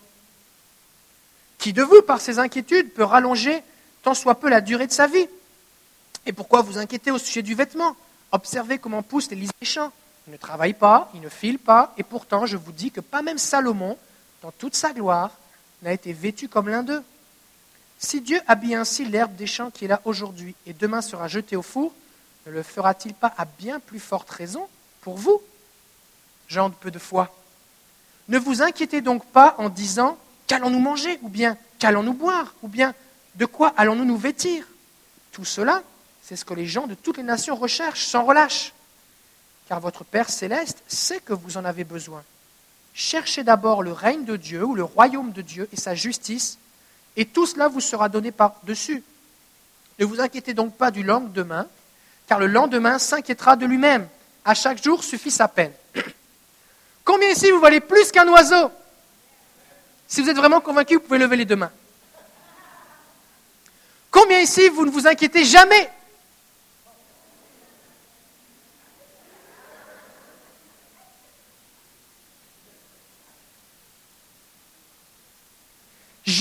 Qui 1.58 1.72
de 1.72 1.82
vous, 1.82 2.00
par 2.02 2.20
ses 2.20 2.38
inquiétudes, 2.38 2.92
peut 2.92 3.04
rallonger 3.04 3.62
tant 4.02 4.14
soit 4.14 4.40
peu 4.40 4.48
la 4.48 4.60
durée 4.60 4.86
de 4.86 4.92
sa 4.92 5.06
vie? 5.06 5.28
Et 6.24 6.32
pourquoi 6.32 6.62
vous 6.62 6.78
inquiétez 6.78 7.10
au 7.10 7.18
sujet 7.18 7.42
du 7.42 7.54
vêtement? 7.54 7.94
Observez 8.32 8.78
comment 8.78 9.02
poussent 9.02 9.30
les 9.30 9.36
lys 9.36 9.50
des 9.60 9.66
champs. 9.66 9.92
Ils 10.26 10.32
ne 10.32 10.36
travaillent 10.36 10.74
pas, 10.74 11.10
ils 11.14 11.20
ne 11.20 11.28
filent 11.28 11.58
pas, 11.58 11.94
et 11.96 12.02
pourtant 12.02 12.46
je 12.46 12.56
vous 12.56 12.72
dis 12.72 12.90
que 12.90 13.00
pas 13.00 13.22
même 13.22 13.38
Salomon, 13.38 13.96
dans 14.42 14.50
toute 14.50 14.74
sa 14.74 14.92
gloire, 14.92 15.30
n'a 15.82 15.92
été 15.92 16.12
vêtu 16.12 16.48
comme 16.48 16.68
l'un 16.68 16.82
d'eux. 16.82 17.02
Si 17.98 18.20
Dieu 18.20 18.40
habille 18.46 18.74
ainsi 18.74 19.04
l'herbe 19.04 19.34
des 19.36 19.46
champs 19.46 19.70
qui 19.70 19.84
est 19.84 19.88
là 19.88 20.00
aujourd'hui 20.04 20.54
et 20.66 20.72
demain 20.72 21.00
sera 21.00 21.28
jetée 21.28 21.56
au 21.56 21.62
four, 21.62 21.92
ne 22.46 22.52
le 22.52 22.62
fera-t-il 22.62 23.14
pas 23.14 23.32
à 23.36 23.44
bien 23.44 23.80
plus 23.80 24.00
forte 24.00 24.30
raison 24.30 24.68
pour 25.00 25.16
vous 25.16 25.40
Gens 26.48 26.68
de 26.68 26.74
peu 26.74 26.90
de 26.90 26.98
foi? 26.98 27.34
Ne 28.28 28.38
vous 28.38 28.62
inquiétez 28.62 29.00
donc 29.00 29.24
pas 29.26 29.54
en 29.58 29.68
disant 29.68 30.18
Qu'allons-nous 30.46 30.78
manger 30.78 31.18
Ou 31.22 31.28
bien 31.28 31.56
qu'allons-nous 31.78 32.12
boire 32.12 32.54
Ou 32.62 32.68
bien 32.68 32.94
de 33.34 33.46
quoi 33.46 33.72
allons-nous 33.76 34.04
nous 34.04 34.16
vêtir? 34.16 34.66
Tout 35.32 35.44
cela, 35.44 35.82
c'est 36.22 36.36
ce 36.36 36.44
que 36.44 36.54
les 36.54 36.66
gens 36.66 36.86
de 36.86 36.94
toutes 36.94 37.16
les 37.16 37.22
nations 37.22 37.56
recherchent 37.56 38.06
sans 38.06 38.24
relâche. 38.24 38.72
Car 39.68 39.80
votre 39.80 40.04
Père 40.04 40.30
céleste 40.30 40.82
sait 40.86 41.20
que 41.20 41.32
vous 41.32 41.56
en 41.56 41.64
avez 41.64 41.84
besoin. 41.84 42.22
Cherchez 42.94 43.44
d'abord 43.44 43.82
le 43.82 43.92
règne 43.92 44.24
de 44.24 44.36
Dieu 44.36 44.64
ou 44.64 44.74
le 44.74 44.84
royaume 44.84 45.32
de 45.32 45.42
Dieu 45.42 45.68
et 45.72 45.76
sa 45.76 45.94
justice, 45.94 46.58
et 47.16 47.26
tout 47.26 47.46
cela 47.46 47.68
vous 47.68 47.80
sera 47.80 48.08
donné 48.08 48.30
par-dessus. 48.32 49.02
Ne 49.98 50.04
vous 50.04 50.20
inquiétez 50.20 50.54
donc 50.54 50.76
pas 50.76 50.90
du 50.90 51.02
lendemain, 51.02 51.66
car 52.26 52.38
le 52.38 52.46
lendemain 52.46 52.98
s'inquiétera 52.98 53.56
de 53.56 53.66
lui-même. 53.66 54.08
À 54.44 54.54
chaque 54.54 54.82
jour 54.82 55.02
suffit 55.02 55.30
sa 55.30 55.48
peine. 55.48 55.72
Combien 57.04 57.30
ici 57.30 57.50
vous 57.50 57.60
valez 57.60 57.80
plus 57.80 58.12
qu'un 58.12 58.28
oiseau? 58.28 58.70
Si 60.06 60.22
vous 60.22 60.28
êtes 60.28 60.36
vraiment 60.36 60.60
convaincu, 60.60 60.94
vous 60.94 61.00
pouvez 61.00 61.18
lever 61.18 61.36
les 61.36 61.44
deux 61.44 61.56
mains. 61.56 61.72
Combien 64.10 64.40
ici, 64.40 64.68
vous 64.68 64.86
ne 64.86 64.90
vous 64.90 65.06
inquiétez 65.06 65.44
jamais? 65.44 65.90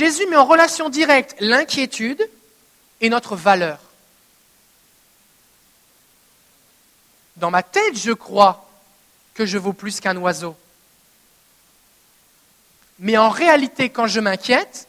Jésus 0.06 0.28
met 0.28 0.36
en 0.36 0.46
relation 0.46 0.90
directe 0.90 1.36
l'inquiétude 1.40 2.30
et 3.02 3.10
notre 3.10 3.36
valeur. 3.36 3.80
Dans 7.38 7.50
ma 7.50 7.64
tête, 7.64 7.98
je 7.98 8.12
crois 8.12 8.70
que 9.34 9.48
je 9.48 9.58
vaux 9.58 9.74
plus 9.74 10.00
qu'un 10.00 10.16
oiseau. 10.18 10.56
Mais 13.00 13.18
en 13.18 13.30
réalité, 13.30 13.90
quand 13.90 14.06
je 14.06 14.20
m'inquiète, 14.20 14.88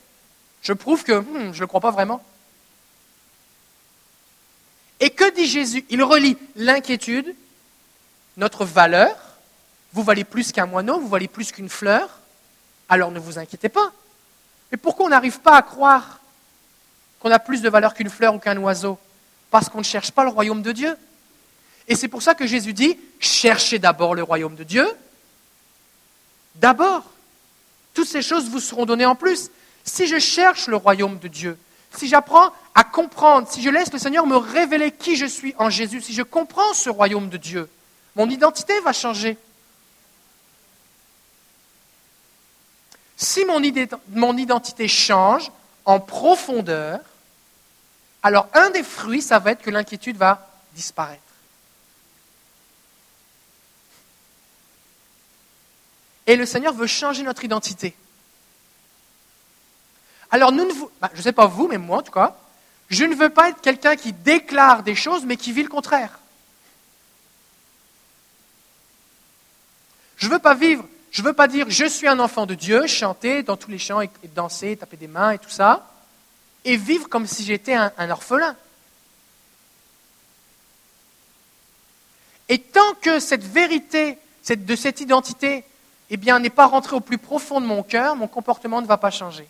je 0.61 0.75
prouve 0.75 1.03
que 1.03 1.19
hmm, 1.21 1.55
je 1.55 1.57
ne 1.57 1.61
le 1.61 1.67
crois 1.67 1.81
pas 1.81 1.93
vraiment. 1.93 2.23
Et 5.01 5.09
que 5.09 5.35
dit 5.35 5.47
Jésus? 5.47 5.87
Il 5.89 6.03
relie 6.03 6.37
l'inquiétude, 6.57 7.35
notre 8.37 8.67
valeur. 8.67 9.17
Vous 9.95 10.03
valez 10.03 10.25
plus 10.25 10.53
qu'un 10.53 10.67
moineau, 10.67 11.01
vous 11.01 11.09
valez 11.09 11.29
plus 11.29 11.53
qu'une 11.53 11.71
fleur. 11.71 12.19
Alors 12.91 13.13
ne 13.13 13.19
vous 13.19 13.39
inquiétez 13.39 13.71
pas. 13.71 13.95
Mais 14.71 14.79
pourquoi 14.79 15.07
on 15.07 15.09
n'arrive 15.09 15.41
pas 15.41 15.57
à 15.57 15.63
croire 15.63 16.21
qu'on 17.21 17.31
a 17.31 17.39
plus 17.39 17.63
de 17.63 17.69
valeur 17.69 17.95
qu'une 17.95 18.11
fleur 18.11 18.35
ou 18.35 18.39
qu'un 18.39 18.57
oiseau? 18.59 18.99
Parce 19.51 19.69
qu'on 19.69 19.79
ne 19.79 19.85
cherche 19.85 20.11
pas 20.11 20.25
le 20.25 20.31
royaume 20.31 20.63
de 20.63 20.73
Dieu. 20.73 20.97
Et 21.89 21.95
c'est 21.95 22.09
pour 22.09 22.23
ça 22.23 22.35
que 22.35 22.47
Jésus 22.47 22.73
dit, 22.73 22.99
cherchez 23.21 23.79
d'abord 23.79 24.15
le 24.15 24.23
royaume 24.23 24.57
de 24.57 24.65
Dieu. 24.65 24.89
D'abord. 26.57 27.05
Toutes 27.95 28.09
ces 28.09 28.23
choses 28.23 28.49
vous 28.49 28.61
seront 28.61 28.85
données 28.85 29.07
en 29.07 29.15
plus. 29.15 29.51
Si 29.85 30.07
je 30.07 30.19
cherche 30.19 30.67
le 30.67 30.77
royaume 30.77 31.19
de 31.19 31.29
Dieu, 31.29 31.57
si 31.97 32.09
j'apprends 32.09 32.53
à 32.75 32.85
comprendre, 32.85 33.49
si 33.51 33.63
je 33.63 33.71
laisse 33.71 33.93
le 33.93 33.99
Seigneur 33.99 34.27
me 34.27 34.37
révéler 34.37 34.91
qui 34.91 35.17
je 35.17 35.27
suis 35.27 35.55
en 35.59 35.71
Jésus, 35.71 36.03
si 36.03 36.13
je 36.13 36.23
comprends 36.23 36.75
ce 36.75 36.91
royaume 36.91 37.31
de 37.31 37.37
Dieu, 37.37 37.71
mon 38.17 38.29
identité 38.29 38.79
va 38.81 38.93
changer. 38.93 39.39
Si 43.17 43.45
mon, 43.47 44.37
identité 44.37 44.89
change 44.89 45.51
en 45.87 46.01
profondeur, 46.01 47.01
alors 48.23 48.49
un 48.53 48.71
des 48.71 48.83
fruits, 48.83 49.23
ça 49.23 49.39
va 49.39 49.53
être 49.53 49.63
que 49.63 49.71
l'inquiétude 49.71 50.17
va 50.17 50.51
disparaître. 50.75 51.23
Et 56.27 56.37
le 56.37 56.45
Seigneur 56.45 56.75
veut 56.75 56.89
changer 56.89 57.23
notre 57.23 57.45
identité. 57.45 57.97
Alors, 60.31 60.53
nous 60.53 60.91
bah, 61.01 61.09
je 61.13 61.19
ne 61.19 61.23
sais 61.23 61.33
pas 61.33 61.47
vous, 61.47 61.69
mais 61.69 61.79
moi 61.79 61.99
en 61.99 62.03
tout 62.03 62.13
cas, 62.13 62.37
je 62.89 63.05
ne 63.05 63.15
veux 63.15 63.31
pas 63.31 63.49
être 63.49 63.61
quelqu'un 63.61 63.97
qui 63.97 64.13
déclare 64.13 64.83
des 64.83 64.95
choses, 64.95 65.25
mais 65.25 65.37
qui 65.37 65.53
vit 65.53 65.63
le 65.63 65.69
contraire. 65.69 66.19
Je 70.17 70.27
ne 70.27 70.33
veux 70.33 70.39
pas 70.39 70.55
vivre, 70.55 70.85
je 71.17 71.23
ne 71.23 71.29
veux 71.29 71.33
pas 71.33 71.49
dire 71.49 71.65
je 71.71 71.87
suis 71.87 72.07
un 72.07 72.19
enfant 72.19 72.45
de 72.45 72.55
Dieu, 72.55 72.87
chanter 72.87 73.43
dans 73.43 73.57
tous 73.57 73.71
les 73.71 73.79
chants 73.79 74.03
et, 74.03 74.11
danser, 74.35 74.77
taper 74.77 74.99
des 74.99 75.07
mains 75.07 75.31
et 75.31 75.39
tout 75.39 75.49
ça, 75.49 75.91
et 76.63 76.77
vivre 76.77 77.09
comme 77.09 77.27
si 77.27 77.43
j'étais 77.43 77.73
un, 77.73 78.11
orphelin. 78.11 78.55
Et 82.51 82.59
tant 82.59 82.93
que 83.01 83.19
cette 83.19 83.45
vérité 83.45 84.19
de 84.51 84.77
cette 84.77 85.01
identité 85.01 85.65
eh 86.11 86.19
bien, 86.19 86.39
n'est 86.39 86.51
pas 86.51 86.67
rentrée 86.67 86.97
au 86.97 87.01
plus 87.01 87.17
profond 87.17 87.63
de 87.63 87.67
mon 87.67 87.83
cœur, 87.83 88.15
mon 88.15 88.29
comportement 88.29 88.83
ne 88.83 88.87
va 88.87 88.99
pas 88.99 89.11
changer. 89.11 89.49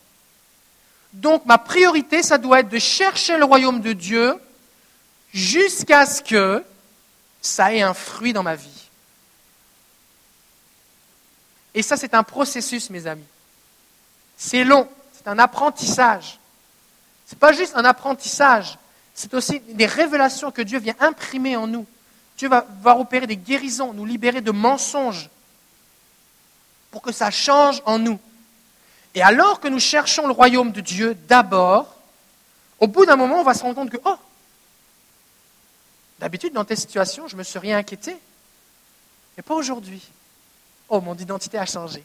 Donc 1.15 1.47
ma 1.47 1.59
priorité, 1.59 2.23
ça 2.23 2.39
doit 2.39 2.61
être 2.61 2.69
de 2.69 2.79
chercher 2.79 3.39
le 3.39 3.45
royaume 3.45 3.81
de 3.81 3.93
Dieu 3.93 4.37
jusqu'à 5.35 6.07
ce 6.07 6.23
que 6.23 6.63
ça 7.43 7.75
ait 7.75 7.83
un 7.83 7.93
fruit 7.93 8.33
dans 8.33 8.45
ma 8.45 8.55
vie. 8.55 8.86
Et 11.77 11.83
ça, 11.83 11.99
c'est 11.99 12.15
un 12.15 12.23
processus, 12.23 12.89
mes 12.89 13.07
amis. 13.07 13.27
C'est 14.39 14.65
long, 14.65 14.89
c'est 15.13 15.29
un 15.29 15.39
apprentissage. 15.39 16.41
Ce 17.27 17.35
n'est 17.35 17.39
pas 17.39 17.53
juste 17.53 17.77
un 17.77 17.85
apprentissage, 17.85 18.79
c'est 19.15 19.35
aussi 19.35 19.61
des 19.61 19.85
révélations 19.85 20.51
que 20.51 20.63
Dieu 20.63 20.79
vient 20.79 20.97
imprimer 21.01 21.55
en 21.55 21.67
nous. 21.67 21.87
Dieu 22.39 22.49
va, 22.49 22.67
va 22.81 22.97
opérer 22.97 23.27
des 23.27 23.37
guérisons, 23.37 23.93
nous 23.93 24.07
libérer 24.07 24.41
de 24.41 24.51
mensonges 24.53 25.29
pour 26.91 27.03
que 27.03 27.13
ça 27.13 27.31
change 27.31 27.83
en 27.85 27.99
nous. 27.99 28.19
Et 29.15 29.23
alors 29.23 29.61
que 29.61 29.69
nous 29.69 29.81
cherchons 29.81 30.27
le 30.27 30.33
royaume 30.33 30.73
de 30.73 30.81
Dieu 30.81 31.15
d'abord, 31.29 31.95
au 32.81 32.87
bout 32.87 33.05
d'un 33.05 33.17
moment, 33.17 33.41
on 33.41 33.45
va 33.45 33.53
se 33.53 33.63
rendre 33.63 33.75
compte 33.75 33.91
que, 33.91 34.01
oh, 34.05 34.17
d'habitude, 36.21 36.55
dans 36.55 36.65
telle 36.65 36.79
situation, 36.79 37.29
je 37.29 37.37
me 37.37 37.43
serais 37.43 37.73
inquiété, 37.73 38.17
mais 39.37 39.43
pas 39.43 39.55
aujourd'hui 39.55 40.03
oh, 40.89 41.01
mon 41.01 41.15
identité 41.15 41.59
a 41.59 41.67
changé. 41.67 42.05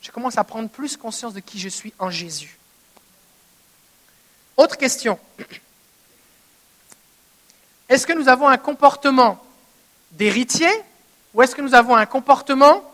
Je 0.00 0.10
commence 0.10 0.38
à 0.38 0.44
prendre 0.44 0.68
plus 0.68 0.96
conscience 0.96 1.34
de 1.34 1.40
qui 1.40 1.58
je 1.58 1.68
suis 1.68 1.92
en 1.98 2.10
Jésus. 2.10 2.58
Autre 4.56 4.76
question. 4.76 5.18
Est-ce 7.88 8.06
que 8.06 8.12
nous 8.12 8.28
avons 8.28 8.48
un 8.48 8.58
comportement 8.58 9.44
d'héritier 10.12 10.70
ou 11.34 11.42
est-ce 11.42 11.54
que 11.54 11.62
nous 11.62 11.74
avons 11.74 11.96
un 11.96 12.06
comportement... 12.06 12.84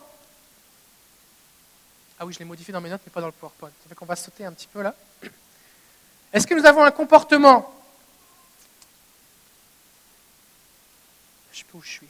Ah 2.19 2.25
oui, 2.25 2.33
je 2.33 2.39
l'ai 2.39 2.45
modifié 2.45 2.73
dans 2.73 2.81
mes 2.81 2.89
notes, 2.89 3.03
mais 3.05 3.11
pas 3.11 3.21
dans 3.21 3.27
le 3.27 3.33
PowerPoint. 3.33 3.71
Ça 3.83 3.89
fait 3.89 3.95
qu'on 3.95 4.07
va 4.07 4.17
sauter 4.17 4.45
un 4.45 4.53
petit 4.53 4.67
peu 4.67 4.83
là. 4.83 4.95
Est-ce 6.33 6.47
que 6.47 6.55
nous 6.55 6.67
avons 6.67 6.83
un 6.85 6.91
comportement... 6.91 7.73
Je 11.53 11.59
sais 11.59 11.65
pas 11.65 11.79
où 11.79 11.83
je 11.83 11.91
suis. 11.91 12.09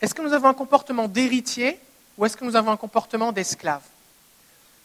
Est-ce 0.00 0.14
que 0.14 0.22
nous 0.22 0.32
avons 0.32 0.48
un 0.48 0.54
comportement 0.54 1.08
d'héritier 1.08 1.80
ou 2.18 2.26
est-ce 2.26 2.36
que 2.36 2.44
nous 2.44 2.56
avons 2.56 2.70
un 2.70 2.76
comportement 2.76 3.32
d'esclave? 3.32 3.82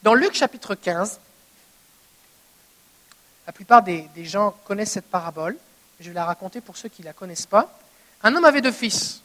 Dans 0.02 0.14
Luc 0.14 0.34
chapitre 0.34 0.74
15, 0.74 1.20
la 3.46 3.52
plupart 3.52 3.82
des, 3.82 4.08
gens 4.24 4.54
connaissent 4.64 4.92
cette 4.92 5.10
parabole. 5.10 5.56
Je 6.00 6.08
vais 6.08 6.14
la 6.14 6.24
raconter 6.24 6.60
pour 6.60 6.76
ceux 6.76 6.88
qui 6.88 7.02
ne 7.02 7.06
la 7.06 7.12
connaissent 7.12 7.46
pas. 7.46 7.78
Un 8.22 8.34
homme 8.34 8.44
avait 8.44 8.60
deux 8.60 8.72
fils. 8.72 9.22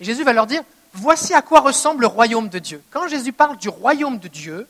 Jésus 0.00 0.24
va 0.24 0.32
leur 0.32 0.46
dire, 0.46 0.62
voici 0.92 1.34
à 1.34 1.42
quoi 1.42 1.60
ressemble 1.60 2.02
le 2.02 2.06
royaume 2.06 2.48
de 2.48 2.58
Dieu. 2.58 2.82
Quand 2.90 3.08
Jésus 3.08 3.32
parle 3.32 3.56
du 3.58 3.68
royaume 3.68 4.18
de 4.18 4.28
Dieu, 4.28 4.66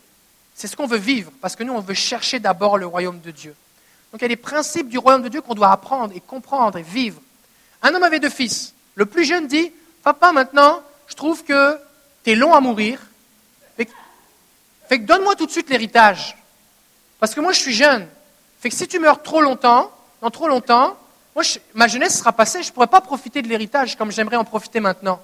c'est 0.55 0.68
ce 0.68 0.76
qu'on 0.76 0.87
veut 0.87 0.99
vivre, 0.99 1.32
parce 1.41 1.57
que 1.57 1.64
nous, 1.64 1.72
on 1.72 1.80
veut 1.80 1.95
chercher 1.95 2.39
d'abord 2.39 2.78
le 2.78 2.87
royaume 2.87 3.20
de 3.20 3.30
Dieu. 3.30 3.55
Donc 4.12 4.20
il 4.20 4.24
y 4.24 4.26
a 4.26 4.28
des 4.28 4.37
principes 4.37 4.89
du 4.89 4.99
royaume 4.99 5.22
de 5.22 5.28
Dieu 5.28 5.41
qu'on 5.41 5.55
doit 5.55 5.70
apprendre 5.70 6.14
et 6.14 6.20
comprendre 6.20 6.78
et 6.78 6.82
vivre. 6.82 7.20
Un 7.82 7.95
homme 7.95 8.03
avait 8.03 8.20
deux 8.20 8.30
fils. 8.30 8.74
Le 8.95 9.07
plus 9.07 9.24
jeune 9.24 9.47
dit, 9.47 9.72
Papa, 10.07 10.31
maintenant, 10.31 10.85
je 11.09 11.15
trouve 11.17 11.43
que 11.43 11.77
tu 12.23 12.31
es 12.31 12.37
long 12.37 12.55
à 12.55 12.61
mourir. 12.61 13.01
Fait 13.77 15.01
que, 15.01 15.05
donne-moi 15.05 15.35
tout 15.35 15.47
de 15.47 15.51
suite 15.51 15.69
l'héritage. 15.69 16.37
Parce 17.19 17.35
que 17.35 17.41
moi, 17.41 17.51
je 17.51 17.59
suis 17.59 17.75
jeune. 17.75 18.07
Fait 18.61 18.69
que 18.69 18.77
si 18.77 18.87
tu 18.87 19.01
meurs 19.01 19.21
trop 19.21 19.41
longtemps, 19.41 19.91
dans 20.23 20.31
trop 20.31 20.47
longtemps, 20.47 20.97
ma 21.75 21.89
jeunesse 21.89 22.19
sera 22.19 22.31
passée, 22.31 22.63
je 22.63 22.69
ne 22.69 22.73
pourrai 22.73 22.87
pas 22.87 23.01
profiter 23.01 23.43
de 23.43 23.49
l'héritage 23.49 23.97
comme 23.97 24.13
j'aimerais 24.13 24.37
en 24.37 24.45
profiter 24.45 24.79
maintenant. 24.79 25.21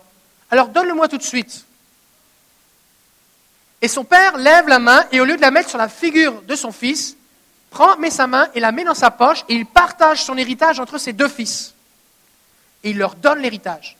Alors 0.50 0.66
donne-le-moi 0.66 1.06
tout 1.06 1.18
de 1.18 1.22
suite. 1.22 1.64
Et 3.82 3.86
son 3.86 4.02
père 4.02 4.36
lève 4.36 4.66
la 4.66 4.80
main 4.80 5.04
et 5.12 5.20
au 5.20 5.24
lieu 5.24 5.36
de 5.36 5.42
la 5.42 5.52
mettre 5.52 5.68
sur 5.68 5.78
la 5.78 5.88
figure 5.88 6.42
de 6.42 6.56
son 6.56 6.72
fils, 6.72 7.16
prend, 7.70 7.96
met 7.98 8.10
sa 8.10 8.26
main 8.26 8.48
et 8.56 8.58
la 8.58 8.72
met 8.72 8.82
dans 8.82 8.94
sa 8.94 9.12
poche 9.12 9.44
et 9.48 9.54
il 9.54 9.64
partage 9.64 10.24
son 10.24 10.36
héritage 10.36 10.80
entre 10.80 10.98
ses 10.98 11.12
deux 11.12 11.28
fils. 11.28 11.72
Et 12.82 12.90
il 12.90 12.98
leur 12.98 13.14
donne 13.14 13.38
l'héritage. 13.38 13.96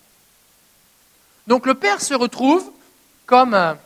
Donc 1.47 1.67
le 1.67 1.75
père 1.75 2.01
se 2.01 2.15
retrouve 2.15 2.71
comme, 3.27 3.55
un, 3.55 3.79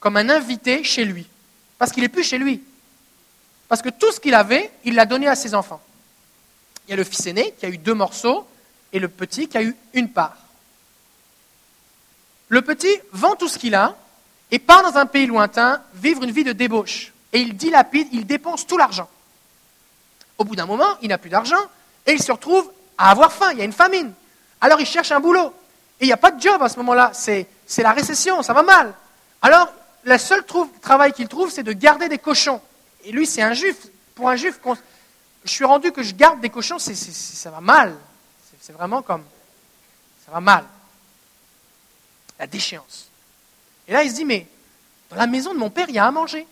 comme 0.00 0.16
un 0.16 0.28
invité 0.28 0.84
chez 0.84 1.04
lui, 1.04 1.26
parce 1.78 1.92
qu'il 1.92 2.02
n'est 2.02 2.08
plus 2.08 2.24
chez 2.24 2.38
lui. 2.38 2.62
Parce 3.68 3.82
que 3.82 3.88
tout 3.88 4.12
ce 4.12 4.20
qu'il 4.20 4.34
avait, 4.34 4.70
il 4.84 4.94
l'a 4.94 5.06
donné 5.06 5.26
à 5.28 5.34
ses 5.34 5.54
enfants. 5.54 5.80
Il 6.86 6.90
y 6.90 6.94
a 6.94 6.96
le 6.96 7.04
fils 7.04 7.26
aîné 7.26 7.54
qui 7.58 7.66
a 7.66 7.68
eu 7.68 7.78
deux 7.78 7.94
morceaux 7.94 8.46
et 8.92 8.98
le 8.98 9.08
petit 9.08 9.48
qui 9.48 9.56
a 9.56 9.62
eu 9.62 9.74
une 9.94 10.10
part. 10.10 10.36
Le 12.48 12.62
petit 12.62 12.94
vend 13.12 13.36
tout 13.36 13.48
ce 13.48 13.58
qu'il 13.58 13.74
a 13.74 13.96
et 14.50 14.58
part 14.58 14.82
dans 14.82 14.98
un 14.98 15.06
pays 15.06 15.26
lointain 15.26 15.82
vivre 15.94 16.22
une 16.22 16.30
vie 16.30 16.44
de 16.44 16.52
débauche. 16.52 17.12
Et 17.32 17.40
il 17.40 17.56
dilapide, 17.56 18.08
il 18.12 18.26
dépense 18.26 18.66
tout 18.66 18.76
l'argent. 18.76 19.08
Au 20.38 20.44
bout 20.44 20.54
d'un 20.54 20.66
moment, 20.66 20.98
il 21.02 21.08
n'a 21.08 21.18
plus 21.18 21.30
d'argent 21.30 21.56
et 22.06 22.12
il 22.12 22.22
se 22.22 22.30
retrouve 22.30 22.70
à 22.98 23.10
avoir 23.10 23.32
faim, 23.32 23.50
il 23.52 23.58
y 23.58 23.62
a 23.62 23.64
une 23.64 23.72
famine. 23.72 24.12
Alors 24.60 24.80
il 24.80 24.86
cherche 24.86 25.10
un 25.10 25.20
boulot. 25.20 25.52
Et 26.00 26.04
il 26.04 26.06
n'y 26.06 26.12
a 26.12 26.18
pas 26.18 26.30
de 26.30 26.40
job 26.40 26.62
à 26.62 26.68
ce 26.68 26.76
moment-là. 26.78 27.12
C'est, 27.14 27.46
la 27.78 27.92
récession, 27.92 28.42
ça 28.42 28.52
va 28.52 28.62
mal. 28.62 28.94
Alors, 29.42 29.72
le 30.04 30.18
seul 30.18 30.44
travail 30.80 31.12
qu'il 31.12 31.28
trouve, 31.28 31.50
c'est 31.50 31.62
de 31.62 31.72
garder 31.72 32.08
des 32.08 32.18
cochons. 32.18 32.60
Et 33.04 33.12
lui, 33.12 33.26
c'est 33.26 33.42
un 33.42 33.52
juif. 33.52 33.76
Pour 34.14 34.28
un 34.28 34.36
juif, 34.36 34.58
je 35.44 35.50
suis 35.50 35.64
rendu 35.64 35.92
que 35.92 36.02
je 36.02 36.14
garde 36.14 36.40
des 36.40 36.50
cochons, 36.50 36.78
ça 36.78 37.50
va 37.50 37.60
mal. 37.60 37.94
C'est, 38.60 38.72
vraiment 38.72 39.02
comme. 39.02 39.24
Ça 40.24 40.32
va 40.32 40.40
mal. 40.40 40.64
La 42.38 42.46
déchéance. 42.46 43.08
Et 43.86 43.92
là, 43.92 44.02
il 44.02 44.10
se 44.10 44.16
dit, 44.16 44.24
mais 44.24 44.46
dans 45.10 45.16
la 45.16 45.26
maison 45.26 45.52
de 45.52 45.58
mon 45.58 45.70
père, 45.70 45.86
il 45.88 45.94
y 45.94 45.98
a 45.98 46.06
à 46.06 46.10
manger. 46.10 46.46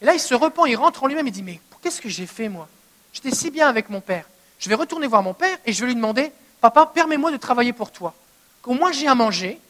Et 0.00 0.04
là, 0.04 0.14
il 0.14 0.20
se 0.20 0.34
repent, 0.34 0.66
il 0.66 0.76
rentre 0.76 1.04
en 1.04 1.06
lui-même, 1.06 1.26
il 1.26 1.32
dit, 1.32 1.42
mais 1.42 1.60
qu'est-ce 1.82 2.00
que 2.00 2.08
j'ai 2.08 2.26
fait, 2.26 2.48
moi? 2.48 2.68
J'étais 3.12 3.30
si 3.30 3.50
bien 3.50 3.68
avec 3.68 3.88
mon 3.88 4.00
père. 4.00 4.26
Je 4.58 4.68
vais 4.68 4.74
retourner 4.74 5.06
voir 5.06 5.22
mon 5.22 5.34
père 5.34 5.56
et 5.64 5.72
je 5.72 5.80
vais 5.80 5.86
lui 5.86 5.94
demander, 5.94 6.32
Papa, 6.70 6.90
permets-moi 6.92 7.30
de 7.30 7.36
travailler 7.36 7.72
pour 7.72 7.92
toi. 7.92 8.12
Qu'au 8.60 8.74
moins 8.74 8.90
j'ai 8.90 9.06
à 9.06 9.14
manger. 9.14 9.60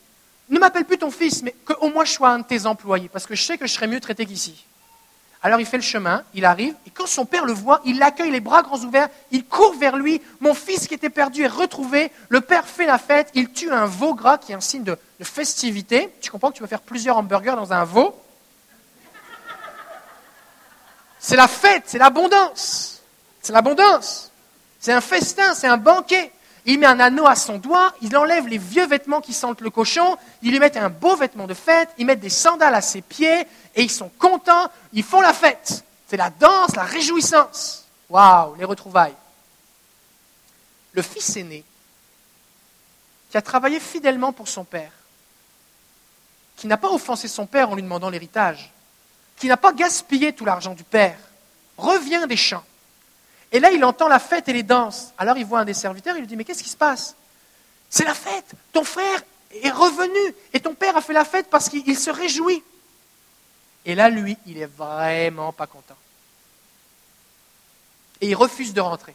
Ne 0.49 0.59
m'appelle 0.59 0.87
plus 0.87 0.97
ton 0.97 1.11
fils, 1.11 1.43
mais 1.43 1.55
qu'au 1.67 1.91
moins 1.91 2.07
je 2.07 2.13
sois 2.13 2.31
un 2.31 2.39
de 2.39 2.45
tes 2.45 2.65
employés, 2.65 3.11
parce 3.11 3.27
que 3.27 3.35
je 3.35 3.43
sais 3.43 3.59
que 3.59 3.67
je 3.67 3.73
serai 3.75 3.87
mieux 3.87 4.01
traité 4.01 4.25
qu'ici. 4.25 4.65
Alors 5.43 5.61
il 5.61 5.67
fait 5.67 5.77
le 5.77 5.83
chemin, 5.83 6.25
il 6.33 6.47
arrive, 6.47 6.75
et 6.87 6.91
quand 6.91 7.07
son 7.07 7.27
père 7.27 7.45
le 7.45 7.53
voit, 7.53 7.83
il 7.85 7.99
l'accueille 7.99 8.31
les 8.31 8.41
bras 8.41 8.63
grands 8.63 8.79
ouverts, 8.79 9.11
il 9.31 9.45
court 9.45 9.75
vers 9.75 9.99
lui, 9.99 10.23
mon 10.41 10.55
fils 10.55 10.89
qui 10.89 10.95
était 10.95 11.11
perdu 11.11 11.43
est 11.43 11.49
retrouvé, 11.49 12.11
le 12.31 12.41
père 12.41 12.67
fait 12.67 12.87
la 12.87 12.97
fête, 12.97 13.31
il 13.35 13.53
tue 13.53 13.71
un 13.71 13.85
veau 13.85 14.15
gras 14.15 14.39
qui 14.39 14.53
est 14.53 14.55
un 14.55 14.61
signe 14.61 14.85
de, 14.85 14.97
de 15.21 15.25
festivité. 15.25 16.11
Tu 16.23 16.31
comprends 16.31 16.49
que 16.49 16.57
tu 16.57 16.63
peux 16.63 16.67
faire 16.67 16.81
plusieurs 16.81 17.19
hamburgers 17.19 17.57
dans 17.57 17.75
un 17.75 17.85
veau? 17.85 18.19
C'est 21.19 21.37
la 21.37 21.49
fête, 21.49 21.83
c'est 21.85 21.99
l'abondance. 21.99 23.03
C'est 23.43 23.53
l'abondance. 23.53 24.33
C'est 24.81 24.93
un 24.93 25.03
festin, 25.03 25.53
c'est 25.53 25.67
un 25.67 25.77
banquet 25.77 26.33
il 26.67 26.81
met 26.81 26.87
un 26.87 26.99
anneau 26.99 27.27
à 27.27 27.37
son 27.37 27.59
doigt, 27.59 27.95
il 28.03 28.17
enlève 28.17 28.49
les 28.49 28.59
vieux 28.59 28.87
vêtements 28.87 29.21
qui 29.21 29.33
sentent 29.33 29.61
le 29.61 29.71
cochon, 29.71 30.17
il 30.43 30.51
lui 30.51 30.59
met 30.59 30.77
un 30.77 30.89
beau 30.91 31.15
vêtement 31.15 31.47
de 31.47 31.55
fête, 31.55 31.91
ils 31.97 32.05
mettent 32.05 32.21
des 32.21 32.29
sandales 32.29 32.75
à 32.75 32.81
ses 32.81 33.03
pieds, 33.03 33.47
et 33.77 33.83
ils 33.83 33.91
sont 33.91 34.11
contents, 34.19 34.69
ils 34.93 35.05
font 35.05 35.21
la 35.21 35.33
fête. 35.33 35.85
C'est 36.09 36.17
la 36.17 36.31
danse, 36.31 36.75
la 36.75 36.83
réjouissance. 36.83 37.85
Waouh, 38.09 38.57
les 38.57 38.65
retrouvailles. 38.65 39.15
Le 40.93 41.03
fils 41.03 41.37
aîné, 41.37 41.65
qui 43.31 43.37
a 43.37 43.43
travaillé 43.43 43.79
fidèlement 43.79 44.33
pour 44.33 44.49
son 44.49 44.65
père, 44.65 44.93
qui 46.57 46.67
n'a 46.67 46.77
pas 46.77 46.91
offensé 46.91 47.29
son 47.29 47.47
père 47.47 47.71
en 47.71 47.75
lui 47.77 47.83
demandant 47.83 48.11
l'héritage, 48.11 48.73
qui 49.37 49.47
n'a 49.47 49.57
pas 49.57 49.73
gaspillé 49.73 50.33
tout 50.33 50.45
l'argent 50.45 50.75
du 50.75 50.85
père, 50.85 51.19
revient 51.77 52.25
des 52.29 52.37
champs 52.37 52.65
et 53.53 53.61
là, 53.61 53.71
il 53.71 53.85
entend 53.85 54.09
la 54.09 54.19
fête 54.19 54.49
et 54.49 54.53
les 54.53 54.63
danses. 54.63 55.13
Alors 55.19 55.37
il 55.37 55.47
voit 55.47 55.61
un 55.61 55.65
des 55.65 55.75
serviteurs, 55.75 56.17
il 56.17 56.21
lui 56.21 56.27
dit, 56.27 56.37
mais 56.37 56.45
qu'est-ce 56.45 56.63
qui 56.63 56.69
se 56.69 56.77
passe? 56.77 57.15
C'est 57.89 58.05
la 58.05 58.15
fête. 58.15 58.53
Ton 58.73 58.85
frère 58.85 59.23
est 59.53 59.71
revenu. 59.71 60.35
Et 60.53 60.61
ton 60.61 60.75
père 60.75 60.97
a 60.97 61.01
fait 61.01 61.13
la 61.13 61.25
fête 61.25 61.49
parce 61.49 61.69
qu'il 61.69 61.97
se 61.97 62.11
réjouit. 62.11 62.63
Et 63.85 63.95
là, 63.95 64.11
lui, 64.11 64.37
il 64.47 64.59
est 64.59 64.67
vraiment 64.67 65.53
pas 65.53 65.67
content. 65.67 65.97
Et 68.21 68.29
il 68.29 68.35
refuse 68.35 68.75
de 68.75 68.81
rentrer. 68.81 69.15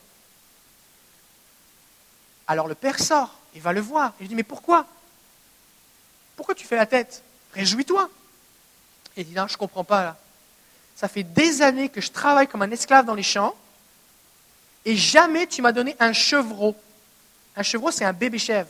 Alors 2.48 2.68
le 2.68 2.76
père 2.76 3.00
sort, 3.00 3.36
il 3.54 3.62
va 3.62 3.74
le 3.74 3.82
voir. 3.82 4.14
Il 4.20 4.24
lui 4.24 4.30
dit, 4.30 4.36
mais 4.36 4.44
pourquoi? 4.44 4.86
Pourquoi 6.36 6.56
tu 6.56 6.66
fais 6.66 6.78
la 6.78 6.86
tête? 6.86 7.24
Réjouis-toi. 7.54 8.10
Et 9.18 9.22
il 9.22 9.28
dit, 9.28 9.34
non, 9.34 9.48
je 9.48 9.54
ne 9.54 9.58
comprends 9.58 9.84
pas 9.84 10.04
là. 10.04 10.18
Ça 10.96 11.08
fait 11.08 11.24
des 11.24 11.62
années 11.62 11.90
que 11.90 12.00
je 12.00 12.12
travaille 12.12 12.48
comme 12.48 12.62
un 12.62 12.72
esclave 12.72 13.06
dans 13.06 13.14
les 13.14 13.24
champs, 13.24 13.56
et 14.86 14.96
jamais 14.96 15.48
tu 15.48 15.62
m'as 15.62 15.72
donné 15.72 15.96
un 16.00 16.14
chevreau. 16.14 16.76
Un 17.56 17.64
chevreau, 17.64 17.92
c'est 17.92 18.06
un 18.06 18.14
bébé 18.14 18.38
chèvre. 18.38 18.70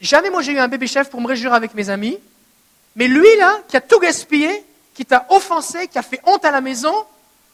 Jamais 0.00 0.30
moi 0.30 0.42
j'ai 0.42 0.52
eu 0.52 0.58
un 0.58 0.68
bébé 0.68 0.86
chèvre 0.86 1.10
pour 1.10 1.20
me 1.20 1.26
réjouir 1.26 1.54
avec 1.54 1.74
mes 1.74 1.90
amis, 1.90 2.18
mais 2.94 3.08
lui 3.08 3.36
là, 3.36 3.60
qui 3.68 3.76
a 3.76 3.80
tout 3.80 3.98
gaspillé, 3.98 4.64
qui 4.94 5.04
t'a 5.04 5.26
offensé, 5.30 5.88
qui 5.88 5.98
a 5.98 6.02
fait 6.02 6.20
honte 6.24 6.44
à 6.44 6.50
la 6.50 6.60
maison, 6.60 6.92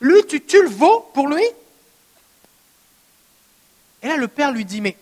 lui, 0.01 0.26
tu, 0.26 0.41
tu 0.41 0.62
le 0.62 0.68
vaux 0.68 1.01
pour 1.14 1.28
lui? 1.28 1.45
Et 4.03 4.09
là, 4.09 4.16
le 4.16 4.28
père 4.28 4.53
lui 4.53 4.64
dit, 4.64 4.80
mais 4.80 4.97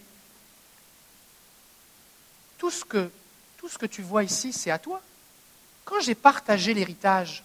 tout 2.58 2.70
ce 2.70 2.84
que, 2.84 3.10
tout 3.56 3.68
ce 3.68 3.78
que 3.78 3.86
tu 3.86 4.02
vois 4.02 4.22
ici, 4.22 4.52
c'est 4.52 4.70
à 4.70 4.78
toi. 4.78 5.02
Quand 5.84 6.00
j'ai 6.00 6.14
partagé 6.14 6.74
l'héritage, 6.74 7.42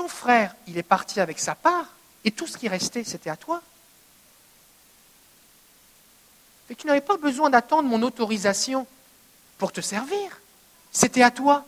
ton 0.00 0.08
frère, 0.08 0.54
il 0.66 0.78
est 0.78 0.82
parti 0.82 1.20
avec 1.20 1.38
sa 1.38 1.54
part, 1.54 1.84
et 2.24 2.30
tout 2.30 2.46
ce 2.46 2.56
qui 2.56 2.68
restait, 2.68 3.04
c'était 3.04 3.28
à 3.28 3.36
toi. 3.36 3.60
Et 6.70 6.74
tu 6.74 6.86
n'avais 6.86 7.02
pas 7.02 7.18
besoin 7.18 7.50
d'attendre 7.50 7.86
mon 7.86 8.00
autorisation 8.00 8.86
pour 9.58 9.72
te 9.72 9.82
servir. 9.82 10.40
C'était 10.90 11.22
à 11.22 11.30
toi. 11.30 11.66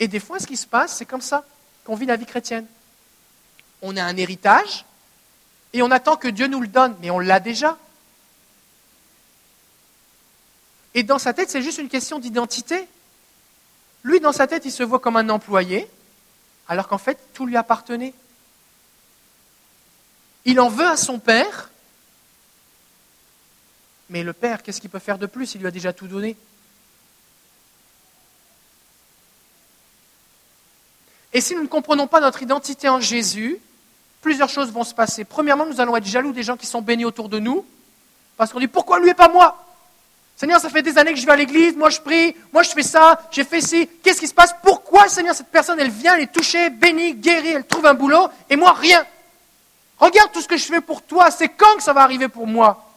Et 0.00 0.08
des 0.08 0.20
fois, 0.20 0.38
ce 0.38 0.46
qui 0.46 0.56
se 0.56 0.66
passe, 0.66 0.96
c'est 0.96 1.04
comme 1.04 1.20
ça 1.20 1.44
qu'on 1.84 1.96
vit 1.96 2.06
la 2.06 2.16
vie 2.16 2.24
chrétienne. 2.24 2.66
On 3.82 3.94
a 3.98 4.02
un 4.02 4.16
héritage 4.16 4.86
et 5.74 5.82
on 5.82 5.90
attend 5.90 6.16
que 6.16 6.28
Dieu 6.28 6.46
nous 6.46 6.62
le 6.62 6.68
donne, 6.68 6.96
mais 7.02 7.10
on 7.10 7.18
l'a 7.18 7.40
déjà. 7.40 7.76
Et 10.94 11.02
dans 11.02 11.18
sa 11.18 11.34
tête, 11.34 11.50
c'est 11.50 11.62
juste 11.62 11.78
une 11.78 11.88
question 11.88 12.18
d'identité. 12.18 12.86
Lui, 14.04 14.20
dans 14.20 14.32
sa 14.32 14.46
tête, 14.46 14.64
il 14.64 14.70
se 14.70 14.82
voit 14.82 15.00
comme 15.00 15.16
un 15.16 15.28
employé, 15.28 15.88
alors 16.68 16.88
qu'en 16.88 16.98
fait, 16.98 17.18
tout 17.34 17.46
lui 17.46 17.56
appartenait. 17.56 18.14
Il 20.44 20.60
en 20.60 20.68
veut 20.68 20.86
à 20.86 20.96
son 20.96 21.18
père, 21.18 21.70
mais 24.10 24.22
le 24.22 24.32
père, 24.32 24.62
qu'est-ce 24.62 24.80
qu'il 24.80 24.90
peut 24.90 24.98
faire 24.98 25.18
de 25.18 25.26
plus? 25.26 25.54
Il 25.54 25.62
lui 25.62 25.66
a 25.66 25.70
déjà 25.70 25.92
tout 25.92 26.06
donné. 26.06 26.36
Et 31.32 31.40
si 31.40 31.56
nous 31.56 31.62
ne 31.62 31.66
comprenons 31.66 32.06
pas 32.06 32.20
notre 32.20 32.42
identité 32.42 32.88
en 32.88 33.00
Jésus, 33.00 33.58
plusieurs 34.20 34.50
choses 34.50 34.70
vont 34.70 34.84
se 34.84 34.94
passer. 34.94 35.24
Premièrement, 35.24 35.66
nous 35.66 35.80
allons 35.80 35.96
être 35.96 36.06
jaloux 36.06 36.32
des 36.32 36.44
gens 36.44 36.56
qui 36.56 36.66
sont 36.66 36.82
bénis 36.82 37.04
autour 37.04 37.28
de 37.28 37.40
nous, 37.40 37.66
parce 38.36 38.52
qu'on 38.52 38.60
dit 38.60 38.68
pourquoi 38.68 39.00
lui 39.00 39.08
et 39.08 39.14
pas 39.14 39.28
moi? 39.28 39.63
Seigneur, 40.36 40.60
ça 40.60 40.68
fait 40.68 40.82
des 40.82 40.98
années 40.98 41.14
que 41.14 41.20
je 41.20 41.26
vais 41.26 41.32
à 41.32 41.36
l'église, 41.36 41.76
moi 41.76 41.90
je 41.90 42.00
prie, 42.00 42.34
moi 42.52 42.62
je 42.64 42.70
fais 42.70 42.82
ça, 42.82 43.22
j'ai 43.30 43.44
fait 43.44 43.60
ci. 43.60 43.88
Qu'est-ce 44.02 44.18
qui 44.18 44.26
se 44.26 44.34
passe? 44.34 44.54
Pourquoi, 44.62 45.08
Seigneur, 45.08 45.34
cette 45.34 45.48
personne, 45.48 45.78
elle 45.78 45.90
vient, 45.90 46.16
elle 46.16 46.22
est 46.22 46.32
touchée, 46.32 46.70
bénie, 46.70 47.14
guérie, 47.14 47.50
elle 47.50 47.66
trouve 47.66 47.86
un 47.86 47.94
boulot, 47.94 48.28
et 48.50 48.56
moi 48.56 48.72
rien? 48.72 49.06
Regarde 49.98 50.32
tout 50.32 50.40
ce 50.40 50.48
que 50.48 50.56
je 50.56 50.64
fais 50.64 50.80
pour 50.80 51.02
toi, 51.02 51.30
c'est 51.30 51.48
quand 51.48 51.76
que 51.76 51.82
ça 51.82 51.92
va 51.92 52.02
arriver 52.02 52.28
pour 52.28 52.48
moi? 52.48 52.92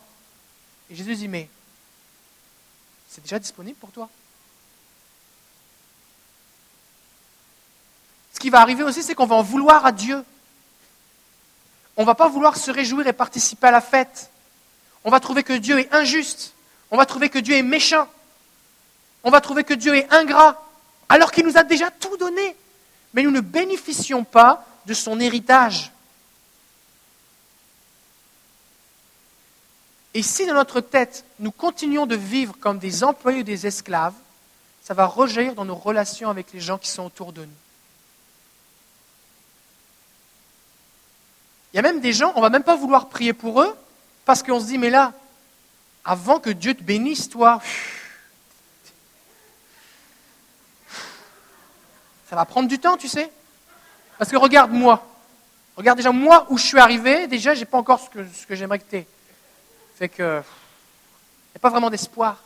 Et 0.90 0.96
Jésus 0.96 1.16
dit, 1.16 1.28
mais 1.28 1.48
c'est 3.08 3.22
déjà 3.22 3.38
disponible 3.38 3.78
pour 3.78 3.92
toi. 3.92 4.10
Ce 8.34 8.40
qui 8.40 8.50
va 8.50 8.62
arriver 8.62 8.84
aussi, 8.84 9.04
c'est 9.04 9.16
qu'on 9.16 9.26
va 9.26 9.36
en 9.36 9.44
vouloir 9.44 9.86
à 9.86 9.92
Dieu. 9.92 10.24
On 11.96 12.02
ne 12.02 12.08
va 12.08 12.16
pas 12.16 12.28
vouloir 12.28 12.58
se 12.58 12.72
réjouir 12.72 13.08
et 13.08 13.14
participer 13.14 13.68
à 13.68 13.72
la 13.72 13.82
fête. 13.82 14.32
On 15.04 15.12
va 15.12 15.20
trouver 15.20 15.44
que 15.44 15.54
Dieu 15.54 15.80
est 15.80 15.94
injuste. 15.94 16.54
On 16.92 16.98
va 16.98 17.06
trouver 17.06 17.30
que 17.30 17.40
Dieu 17.40 17.56
est 17.56 17.64
méchant. 17.64 18.08
On 19.24 19.30
va 19.30 19.42
trouver 19.42 19.64
que 19.64 19.74
Dieu 19.74 19.96
est 19.96 20.12
ingrat, 20.14 20.64
alors 21.10 21.32
qu'il 21.32 21.46
nous 21.46 21.58
a 21.58 21.64
déjà 21.64 21.92
tout 21.92 22.16
donné. 22.18 22.56
Mais 23.14 23.24
nous 23.24 23.32
ne 23.32 23.42
bénéficions 23.42 24.24
pas 24.24 24.66
de 24.86 24.94
son 24.94 25.20
héritage. 25.20 25.92
Et 30.14 30.24
si 30.24 30.46
dans 30.46 30.54
notre 30.54 30.82
tête, 30.82 31.26
nous 31.40 31.52
continuons 31.52 32.06
de 32.06 32.16
vivre 32.16 32.56
comme 32.60 32.80
des 32.80 33.04
employés 33.04 33.42
ou 33.42 33.44
des 33.44 33.68
esclaves, 33.68 34.16
ça 34.82 34.94
va 34.94 35.06
rejaillir 35.06 35.54
dans 35.54 35.66
nos 35.66 35.76
relations 35.76 36.30
avec 36.30 36.54
les 36.54 36.62
gens 36.62 36.78
qui 36.78 36.90
sont 36.90 37.04
autour 37.04 37.34
de 37.34 37.42
nous. 37.42 37.52
Il 41.74 41.76
y 41.76 41.80
a 41.80 41.84
même 41.84 42.00
des 42.00 42.14
gens, 42.14 42.32
on 42.36 42.38
ne 42.38 42.44
va 42.44 42.50
même 42.50 42.64
pas 42.64 42.76
vouloir 42.76 43.10
prier 43.10 43.34
pour 43.34 43.62
eux, 43.62 43.76
parce 44.26 44.42
qu'on 44.42 44.60
se 44.60 44.66
dit, 44.66 44.78
mais 44.78 44.90
là, 44.90 45.14
avant 46.08 46.40
que 46.40 46.50
Dieu 46.50 46.74
te 46.74 46.82
bénisse, 46.82 47.30
toi, 47.30 47.62
ça 52.30 52.36
va 52.36 52.46
prendre 52.46 52.68
du 52.68 52.80
temps, 52.80 52.98
tu 52.98 53.08
sais. 53.08 53.32
Parce 54.18 54.32
que 54.32 54.38
regarde 54.38 54.72
moi. 54.72 55.06
Regarde 55.76 55.98
déjà 55.98 56.12
moi 56.12 56.48
où 56.50 56.58
je 56.58 56.66
suis 56.66 56.80
arrivé, 56.80 57.28
déjà, 57.28 57.54
je 57.54 57.60
n'ai 57.60 57.66
pas 57.66 57.78
encore 57.78 58.00
ce 58.00 58.10
que, 58.10 58.26
ce 58.34 58.48
que 58.48 58.56
j'aimerais 58.56 58.80
que 58.80 58.90
tu 58.90 58.96
aies. 58.96 59.08
Fait 60.00 60.10
que, 60.10 60.24
il 60.24 61.54
n'y 61.54 61.58
a 61.58 61.60
pas 61.60 61.70
vraiment 61.70 61.92
d'espoir. 61.92 62.42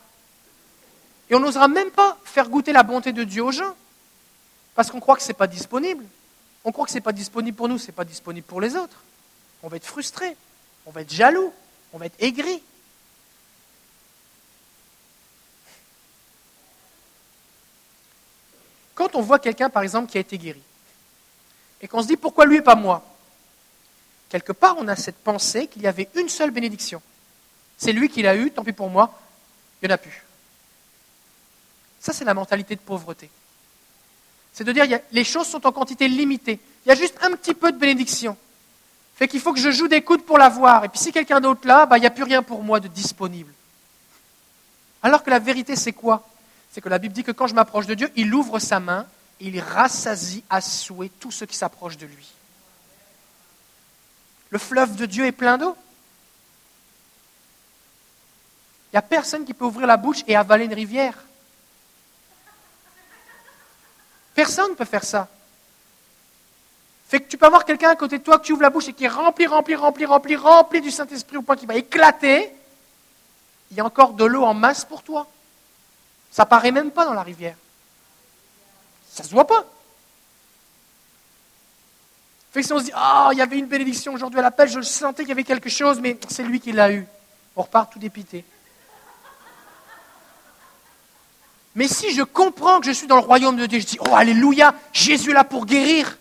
Et 1.30 1.36
on 1.36 1.40
n'osera 1.40 1.70
même 1.70 1.92
pas 1.92 2.18
faire 2.26 2.50
goûter 2.50 2.74
la 2.74 2.84
bonté 2.84 3.14
de 3.14 3.24
Dieu 3.24 3.44
aux 3.44 3.52
gens. 3.52 3.76
Parce 4.76 4.92
qu'on 4.92 5.00
croit 5.00 5.16
que 5.16 5.22
ce 5.22 5.30
n'est 5.30 5.34
pas 5.34 5.48
disponible. 5.48 6.04
On 6.66 6.74
croit 6.74 6.86
que 6.86 6.92
ce 6.92 6.98
n'est 6.98 7.02
pas 7.02 7.14
disponible 7.14 7.56
pour 7.56 7.70
nous, 7.70 7.78
ce 7.78 7.88
n'est 7.88 7.94
pas 7.94 8.06
disponible 8.06 8.46
pour 8.46 8.60
les 8.60 8.76
autres 8.76 8.98
on 9.64 9.68
va 9.68 9.78
être 9.78 9.86
frustré, 9.86 10.36
on 10.86 10.92
va 10.92 11.02
être 11.02 11.14
jaloux, 11.14 11.54
on 11.94 11.98
va 11.98 12.08
être 12.08 12.16
aigri. 12.20 12.62
Quand 18.96 19.16
on 19.16 19.22
voit 19.22 19.40
quelqu'un, 19.40 19.70
par 19.70 19.84
exemple, 19.84 20.12
qui 20.12 20.18
a 20.18 20.22
été 20.22 20.38
guéri, 20.38 20.62
et 21.82 21.88
qu'on 21.88 22.02
se 22.02 22.08
dit 22.08 22.18
pourquoi 22.18 22.46
lui 22.46 22.58
et 22.58 22.62
pas 22.62 22.76
moi, 22.76 23.04
quelque 24.30 24.52
part 24.52 24.76
on 24.78 24.88
a 24.88 24.96
cette 24.96 25.18
pensée 25.18 25.68
qu'il 25.68 25.82
y 25.82 25.88
avait 25.88 26.10
une 26.16 26.30
seule 26.30 26.52
bénédiction. 26.52 27.02
C'est 27.78 27.94
lui 27.94 28.10
qui 28.10 28.22
l'a 28.22 28.36
eu, 28.36 28.52
tant 28.52 28.64
pis 28.64 28.74
pour 28.74 28.90
moi, 28.90 29.20
il 29.82 29.88
n'y 29.88 29.92
en 29.92 29.96
a 29.96 29.98
plus. 29.98 30.24
Ça, 32.00 32.14
c'est 32.14 32.26
la 32.26 32.34
mentalité 32.34 32.76
de 32.76 32.82
pauvreté. 32.82 33.30
C'est 34.54 34.64
de 34.64 34.72
dire 34.72 34.86
les 35.12 35.24
choses 35.24 35.48
sont 35.48 35.66
en 35.66 35.72
quantité 35.72 36.08
limitée. 36.08 36.60
Il 36.86 36.90
y 36.90 36.92
a 36.92 36.96
juste 36.96 37.18
un 37.22 37.32
petit 37.32 37.54
peu 37.54 37.72
de 37.72 37.78
bénédiction. 37.78 38.38
Fait 39.16 39.28
qu'il 39.28 39.40
faut 39.40 39.54
que 39.54 39.60
je 39.60 39.72
joue 39.72 39.88
des 39.88 40.02
coudes 40.02 40.24
pour 40.24 40.38
l'avoir. 40.38 40.84
Et 40.84 40.90
puis 40.90 41.00
si 41.00 41.12
quelqu'un 41.12 41.40
d'autre 41.40 41.68
là, 41.68 41.86
bah, 41.86 41.98
il 41.98 42.02
n'y 42.02 42.08
a 42.08 42.12
plus 42.12 42.24
rien 42.24 42.42
pour 42.42 42.64
moi 42.64 42.80
de 42.80 42.88
disponible. 42.88 43.54
Alors 45.04 45.24
que 45.24 45.30
la 45.30 45.40
vérité, 45.40 45.76
c'est 45.76 45.94
quoi? 45.94 46.28
C'est 46.72 46.82
que 46.82 46.90
la 46.90 47.00
Bible 47.00 47.14
dit 47.14 47.24
que 47.24 47.32
quand 47.32 47.48
je 47.48 47.54
m'approche 47.54 47.86
de 47.86 47.94
Dieu, 47.94 48.10
il 48.16 48.34
ouvre 48.34 48.60
sa 48.60 48.80
main 48.80 49.06
et 49.40 49.48
il 49.48 49.60
rassasie 49.60 50.44
à 50.50 50.62
souhait 50.62 51.12
tous 51.20 51.32
ceux 51.32 51.46
qui 51.46 51.56
s'approchent 51.56 51.98
de 51.98 52.06
lui. 52.06 52.32
Le 54.50 54.58
fleuve 54.60 54.96
de 54.96 55.06
Dieu 55.06 55.26
est 55.26 55.32
plein 55.32 55.58
d'eau. 55.58 55.76
Il 58.88 58.96
n'y 58.96 59.00
a 59.00 59.02
personne 59.02 59.46
qui 59.46 59.54
peut 59.54 59.66
ouvrir 59.66 59.88
la 59.88 59.98
bouche 59.98 60.24
et 60.28 60.36
avaler 60.36 60.66
une 60.66 60.74
rivière. 60.74 61.16
Personne 64.34 64.72
ne 64.72 64.76
peut 64.76 64.86
faire 64.86 65.04
ça. 65.04 65.28
Fait 67.08 67.20
que 67.20 67.28
tu 67.28 67.38
peux 67.38 67.46
avoir 67.46 67.66
quelqu'un 67.66 67.90
à 67.90 67.96
côté 67.96 68.18
de 68.18 68.24
toi 68.24 68.40
que 68.40 68.46
tu 68.46 68.54
ouvres 68.54 68.62
la 68.62 68.70
bouche 68.70 68.88
et 68.88 68.94
qui 68.94 69.04
est 69.04 69.10
rempli, 69.10 69.46
rempli, 69.46 69.76
rempli, 69.76 70.06
rempli, 70.06 70.36
rempli 70.38 70.80
du 70.80 70.92
Saint-Esprit 70.92 71.38
au 71.38 71.42
point 71.42 71.58
qu'il 71.58 71.68
va 71.68 71.76
éclater. 71.76 72.50
Il 73.72 73.78
y 73.78 73.82
a 73.82 73.86
encore 73.86 74.14
de 74.14 74.24
l'eau 74.24 74.44
en 74.44 74.54
masse 74.54 74.86
pour 74.86 75.04
toi. 75.04 75.28
Ça 76.32 76.46
paraît 76.46 76.72
même 76.72 76.92
pas 76.92 77.06
dans 77.06 77.14
la 77.14 77.24
rivière. 77.24 77.56
Ça 79.12 79.24
se 79.24 79.30
voit 79.30 79.46
pas. 79.46 79.66
Fait 82.52 82.62
que 82.62 82.66
si 82.68 82.74
on 82.74 82.80
se 82.80 82.86
dit, 82.86 82.92
ah, 82.94 83.30
il 83.32 83.38
y 83.38 83.42
avait 83.42 83.58
une 83.58 83.68
bénédiction 83.68 84.14
aujourd'hui 84.14 84.40
à 84.40 84.42
l'appel, 84.42 84.70
je 84.70 84.82
sentais 84.82 85.24
qu'il 85.24 85.30
y 85.30 85.34
avait 85.34 85.44
quelque 85.44 85.70
chose, 85.70 86.00
mais 86.02 86.18
c'est 86.30 86.44
lui 86.44 86.60
qui 86.60 86.72
l'a 86.72 86.92
eu. 86.92 87.06
On 87.56 87.62
repart 87.62 87.92
tout 87.92 88.00
dépité. 88.00 88.44
Mais 91.76 91.88
si 91.88 92.14
je 92.14 92.24
comprends 92.24 92.80
que 92.80 92.86
je 92.86 92.92
suis 92.92 93.08
dans 93.08 93.16
le 93.16 93.22
royaume 93.22 93.56
de 93.56 93.66
Dieu, 93.66 93.80
je 93.80 93.86
dis, 93.86 93.98
oh, 94.02 94.16
alléluia, 94.16 94.74
Jésus 94.92 95.32
est 95.32 95.34
là 95.34 95.46
pour 95.46 95.66
guérir. 95.66 96.18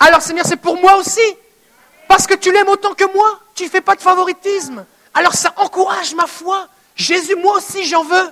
Alors 0.00 0.20
Seigneur, 0.20 0.44
c'est 0.46 0.56
pour 0.56 0.78
moi 0.78 0.96
aussi. 0.96 1.20
Parce 2.08 2.26
que 2.26 2.34
tu 2.34 2.52
l'aimes 2.52 2.68
autant 2.68 2.94
que 2.94 3.10
moi. 3.14 3.40
Tu 3.54 3.64
ne 3.64 3.68
fais 3.70 3.80
pas 3.80 3.96
de 3.96 4.02
favoritisme. 4.02 4.84
Alors 5.14 5.34
ça 5.34 5.54
encourage 5.56 6.14
ma 6.14 6.26
foi. 6.26 6.68
Jésus, 6.96 7.36
moi 7.36 7.56
aussi, 7.56 7.84
j'en 7.84 8.04
veux. 8.04 8.30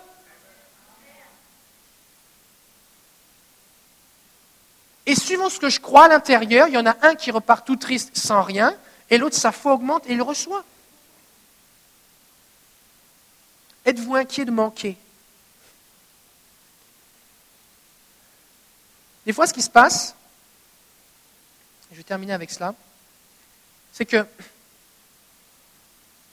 Et 5.06 5.14
suivant 5.14 5.50
ce 5.50 5.58
que 5.58 5.68
je 5.68 5.80
crois 5.80 6.04
à 6.04 6.08
l'intérieur, 6.08 6.68
il 6.68 6.74
y 6.74 6.78
en 6.78 6.86
a 6.86 6.96
un 7.02 7.14
qui 7.14 7.30
repart 7.30 7.66
tout 7.66 7.76
triste 7.76 8.16
sans 8.16 8.42
rien, 8.42 8.76
et 9.10 9.18
l'autre, 9.18 9.36
sa 9.36 9.52
foi 9.52 9.74
augmente 9.74 10.06
et 10.06 10.12
il 10.12 10.22
reçoit. 10.22 10.64
Êtes-vous 13.84 14.14
inquiet 14.14 14.44
de 14.44 14.52
manquer? 14.52 14.96
Des 19.26 19.32
fois, 19.32 19.46
ce 19.46 19.52
qui 19.52 19.62
se 19.62 19.70
passe, 19.70 20.14
je 21.90 21.96
vais 21.96 22.02
terminer 22.04 22.32
avec 22.32 22.50
cela, 22.50 22.74
c'est 23.92 24.06
que 24.06 24.26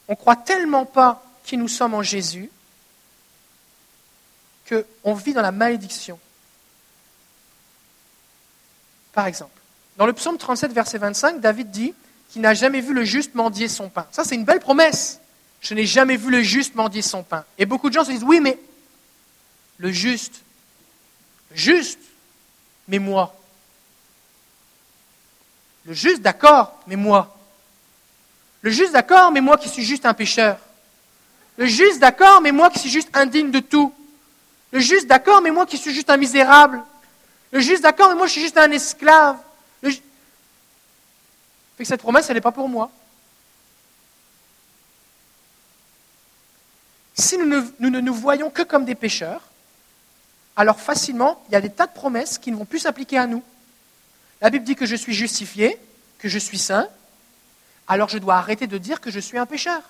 on 0.07 0.15
croit 0.15 0.35
tellement 0.35 0.85
pas 0.85 1.23
qui 1.43 1.57
nous 1.57 1.67
sommes 1.67 1.93
en 1.93 2.01
Jésus 2.01 2.49
qu'on 4.67 5.13
vit 5.13 5.33
dans 5.33 5.41
la 5.41 5.51
malédiction. 5.51 6.19
Par 9.13 9.27
exemple, 9.27 9.59
dans 9.97 10.05
le 10.05 10.13
psaume 10.13 10.37
37, 10.37 10.71
verset 10.71 10.97
25, 10.97 11.41
David 11.41 11.71
dit 11.71 11.93
qu'il 12.29 12.41
n'a 12.41 12.53
jamais 12.53 12.81
vu 12.81 12.93
le 12.93 13.03
juste 13.03 13.35
mendier 13.35 13.67
son 13.67 13.89
pain. 13.89 14.05
Ça, 14.11 14.23
c'est 14.23 14.35
une 14.35 14.45
belle 14.45 14.59
promesse. 14.59 15.19
Je 15.61 15.73
n'ai 15.73 15.85
jamais 15.85 16.15
vu 16.15 16.29
le 16.29 16.41
juste 16.41 16.75
mendier 16.75 17.01
son 17.01 17.23
pain. 17.23 17.43
Et 17.57 17.65
beaucoup 17.65 17.89
de 17.89 17.95
gens 17.95 18.05
se 18.05 18.11
disent, 18.11 18.23
oui, 18.23 18.39
mais 18.39 18.57
le 19.77 19.91
juste, 19.91 20.41
juste, 21.53 21.99
mais 22.87 22.99
moi. 22.99 23.35
Le 25.85 25.93
juste, 25.93 26.21
d'accord, 26.21 26.79
mais 26.87 26.95
moi. 26.95 27.35
Le 28.61 28.71
juste, 28.71 28.93
d'accord, 28.93 29.31
mais 29.31 29.41
moi 29.41 29.57
qui 29.57 29.69
suis 29.69 29.83
juste 29.83 30.05
un 30.05 30.13
pécheur. 30.13 30.57
Le 31.57 31.65
juste, 31.65 31.99
d'accord, 31.99 32.41
mais 32.41 32.51
moi 32.51 32.69
qui 32.69 32.79
suis 32.79 32.89
juste 32.89 33.09
indigne 33.13 33.51
de 33.51 33.59
tout. 33.59 33.93
Le 34.71 34.79
juste, 34.79 35.07
d'accord, 35.07 35.41
mais 35.41 35.51
moi 35.51 35.65
qui 35.65 35.77
suis 35.77 35.93
juste 35.93 36.09
un 36.09 36.17
misérable. 36.17 36.81
Le 37.51 37.59
juste, 37.59 37.83
d'accord, 37.83 38.09
mais 38.09 38.15
moi 38.15 38.27
je 38.27 38.33
suis 38.33 38.41
juste 38.41 38.57
un 38.57 38.71
esclave. 38.71 39.37
Que 41.79 41.85
cette 41.85 42.01
promesse, 42.01 42.29
elle 42.29 42.35
n'est 42.35 42.41
pas 42.41 42.51
pour 42.51 42.67
moi. 42.67 42.91
Si 47.13 47.37
nous 47.37 47.45
ne, 47.45 47.61
nous 47.79 47.89
ne 47.89 48.01
nous 48.01 48.13
voyons 48.13 48.49
que 48.49 48.63
comme 48.63 48.83
des 48.83 48.95
pécheurs, 48.95 49.41
alors 50.57 50.79
facilement, 50.79 51.41
il 51.47 51.53
y 51.53 51.55
a 51.55 51.61
des 51.61 51.69
tas 51.69 51.87
de 51.87 51.93
promesses 51.93 52.37
qui 52.37 52.51
ne 52.51 52.57
vont 52.57 52.65
plus 52.65 52.79
s'appliquer 52.79 53.17
à 53.17 53.27
nous. 53.27 53.41
La 54.41 54.49
Bible 54.49 54.65
dit 54.65 54.75
que 54.75 54.85
je 54.85 54.95
suis 54.95 55.13
justifié, 55.13 55.79
que 56.17 56.27
je 56.27 56.37
suis 56.37 56.57
saint, 56.57 56.89
alors 57.87 58.09
je 58.09 58.17
dois 58.17 58.35
arrêter 58.35 58.67
de 58.67 58.77
dire 58.77 58.99
que 58.99 59.09
je 59.09 59.19
suis 59.21 59.37
un 59.37 59.45
pécheur. 59.45 59.81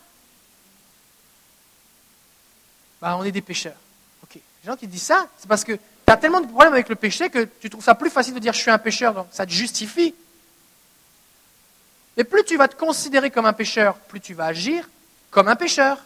Bah, 3.01 3.17
on 3.17 3.23
est 3.23 3.31
des 3.31 3.41
pécheurs. 3.41 3.77
Ok. 4.23 4.35
Les 4.35 4.67
gens 4.67 4.75
qui 4.75 4.87
disent 4.87 5.03
ça, 5.03 5.27
c'est 5.39 5.47
parce 5.47 5.63
que 5.63 5.79
tu 6.09 6.13
as 6.13 6.17
tellement 6.17 6.41
de 6.41 6.47
problèmes 6.47 6.73
avec 6.73 6.89
le 6.89 6.95
péché 6.95 7.29
que 7.29 7.43
tu 7.43 7.69
trouves 7.69 7.83
ça 7.83 7.93
plus 7.93 8.09
facile 8.09 8.33
de 8.33 8.39
dire 8.39 8.51
je 8.51 8.57
suis 8.57 8.71
un 8.71 8.79
pécheur, 8.79 9.13
donc 9.13 9.27
ça 9.29 9.45
te 9.45 9.51
justifie. 9.51 10.15
Et 12.17 12.23
plus 12.23 12.43
tu 12.43 12.57
vas 12.57 12.67
te 12.67 12.75
considérer 12.75 13.29
comme 13.29 13.45
un 13.45 13.53
pécheur, 13.53 13.95
plus 13.95 14.19
tu 14.19 14.33
vas 14.33 14.45
agir 14.45 14.89
comme 15.29 15.47
un 15.47 15.55
pécheur. 15.55 15.99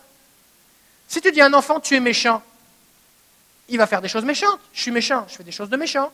Si 1.07 1.21
tu 1.21 1.31
dis 1.31 1.39
à 1.39 1.45
un 1.45 1.53
enfant 1.53 1.79
tu 1.79 1.95
es 1.95 2.01
méchant, 2.01 2.43
il 3.69 3.77
va 3.77 3.87
faire 3.87 4.01
des 4.01 4.09
choses 4.09 4.25
méchantes. 4.25 4.59
Je 4.73 4.81
suis 4.81 4.91
méchant, 4.91 5.25
je 5.29 5.35
fais 5.37 5.43
des 5.45 5.53
choses 5.53 5.69
de 5.69 5.77
méchant. 5.77 6.11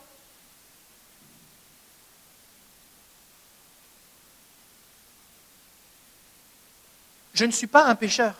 Je 7.33 7.43
ne 7.43 7.51
suis 7.51 7.65
pas 7.65 7.85
un 7.85 7.95
pécheur. 7.95 8.35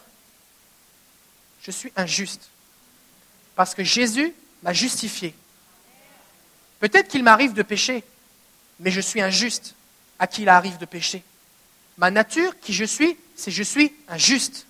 Je 1.64 1.72
suis 1.72 1.92
injuste. 1.96 2.50
Parce 3.56 3.74
que 3.74 3.84
Jésus 3.84 4.36
m'a 4.64 4.74
justifié. 4.74 5.34
Peut-être 6.80 7.08
qu'il 7.08 7.24
m'arrive 7.24 7.54
de 7.54 7.64
pécher, 7.64 8.04
mais 8.80 8.92
je 8.92 9.02
suis 9.02 9.22
injuste 9.22 9.76
à 10.18 10.28
qui 10.28 10.44
il 10.44 10.50
arrive 10.50 10.78
de 10.78 10.86
pécher. 10.86 11.24
Ma 11.98 12.12
nature, 12.12 12.58
qui 12.60 12.74
je 12.74 12.86
suis, 12.86 13.18
c'est 13.36 13.52
je 13.52 13.64
suis 13.64 13.94
injuste. 14.08 14.66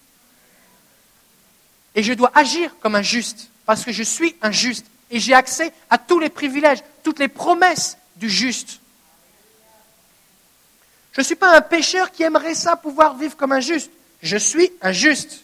Et 1.96 2.04
je 2.04 2.14
dois 2.14 2.32
agir 2.36 2.76
comme 2.80 2.96
un 2.96 3.02
juste, 3.02 3.50
parce 3.66 3.84
que 3.84 3.92
je 3.92 4.04
suis 4.04 4.36
un 4.42 4.52
juste. 4.52 4.86
Et 5.12 5.20
j'ai 5.20 5.34
accès 5.34 5.74
à 5.90 5.98
tous 5.98 6.20
les 6.20 6.30
privilèges, 6.30 6.80
toutes 7.04 7.20
les 7.20 7.28
promesses 7.28 7.98
du 8.16 8.30
juste. 8.30 8.80
Je 11.12 11.22
ne 11.22 11.26
suis 11.26 11.36
pas 11.36 11.56
un 11.56 11.62
pécheur 11.62 12.12
qui 12.12 12.24
aimerait 12.24 12.56
ça 12.56 12.76
pouvoir 12.76 13.18
vivre 13.18 13.36
comme 13.36 13.52
un 13.52 13.60
juste. 13.60 13.92
Je 14.22 14.38
suis 14.38 14.72
un 14.82 14.92
juste. 14.92 15.42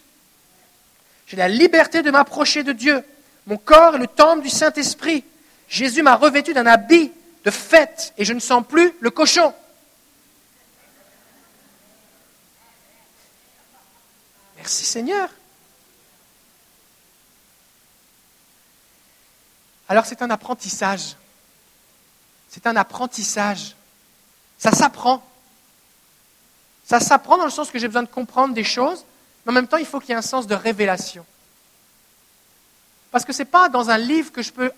J'ai 1.26 1.36
la 1.36 1.48
liberté 1.48 2.02
de 2.02 2.10
m'approcher 2.10 2.62
de 2.62 2.72
Dieu. 2.72 3.02
Mon 3.46 3.56
corps 3.56 3.94
est 3.94 3.98
le 3.98 4.06
temple 4.08 4.42
du 4.42 4.50
Saint-Esprit. 4.50 5.24
Jésus 5.68 6.02
m'a 6.02 6.16
revêtu 6.16 6.52
d'un 6.52 6.66
habit 6.66 7.12
de 7.44 7.50
fête 7.50 8.12
et 8.18 8.24
je 8.24 8.32
ne 8.32 8.40
sens 8.40 8.64
plus 8.68 8.92
le 9.00 9.10
cochon. 9.10 9.54
Merci 14.56 14.84
Seigneur. 14.84 15.28
Alors 19.88 20.06
c'est 20.06 20.22
un 20.22 20.30
apprentissage. 20.30 21.16
C'est 22.48 22.66
un 22.66 22.74
apprentissage. 22.74 23.76
Ça 24.58 24.72
s'apprend. 24.72 25.24
Ça 26.84 27.00
s'apprend 27.00 27.38
dans 27.38 27.44
le 27.44 27.50
sens 27.50 27.70
que 27.70 27.78
j'ai 27.78 27.86
besoin 27.86 28.02
de 28.02 28.08
comprendre 28.08 28.54
des 28.54 28.64
choses, 28.64 29.04
mais 29.44 29.50
en 29.50 29.54
même 29.54 29.66
temps, 29.66 29.76
il 29.76 29.86
faut 29.86 30.00
qu'il 30.00 30.10
y 30.10 30.12
ait 30.12 30.16
un 30.16 30.22
sens 30.22 30.46
de 30.46 30.54
révélation. 30.54 31.26
Parce 33.10 33.24
que 33.24 33.32
ce 33.32 33.38
n'est 33.38 33.46
pas 33.46 33.68
dans 33.68 33.90
un 33.90 33.98
livre 33.98 34.32
que 34.32 34.42
je, 34.42 34.52
peux 34.52 34.70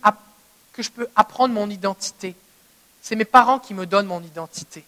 que 0.73 0.83
je 0.83 0.91
peux 0.91 1.09
apprendre 1.17 1.55
mon 1.55 1.69
identité. 1.69 2.35
C'est 3.03 3.17
mes 3.17 3.25
parents 3.25 3.59
qui 3.59 3.75
me 3.75 3.87
donnent 3.87 4.07
mon 4.07 4.23
identité. 4.23 4.85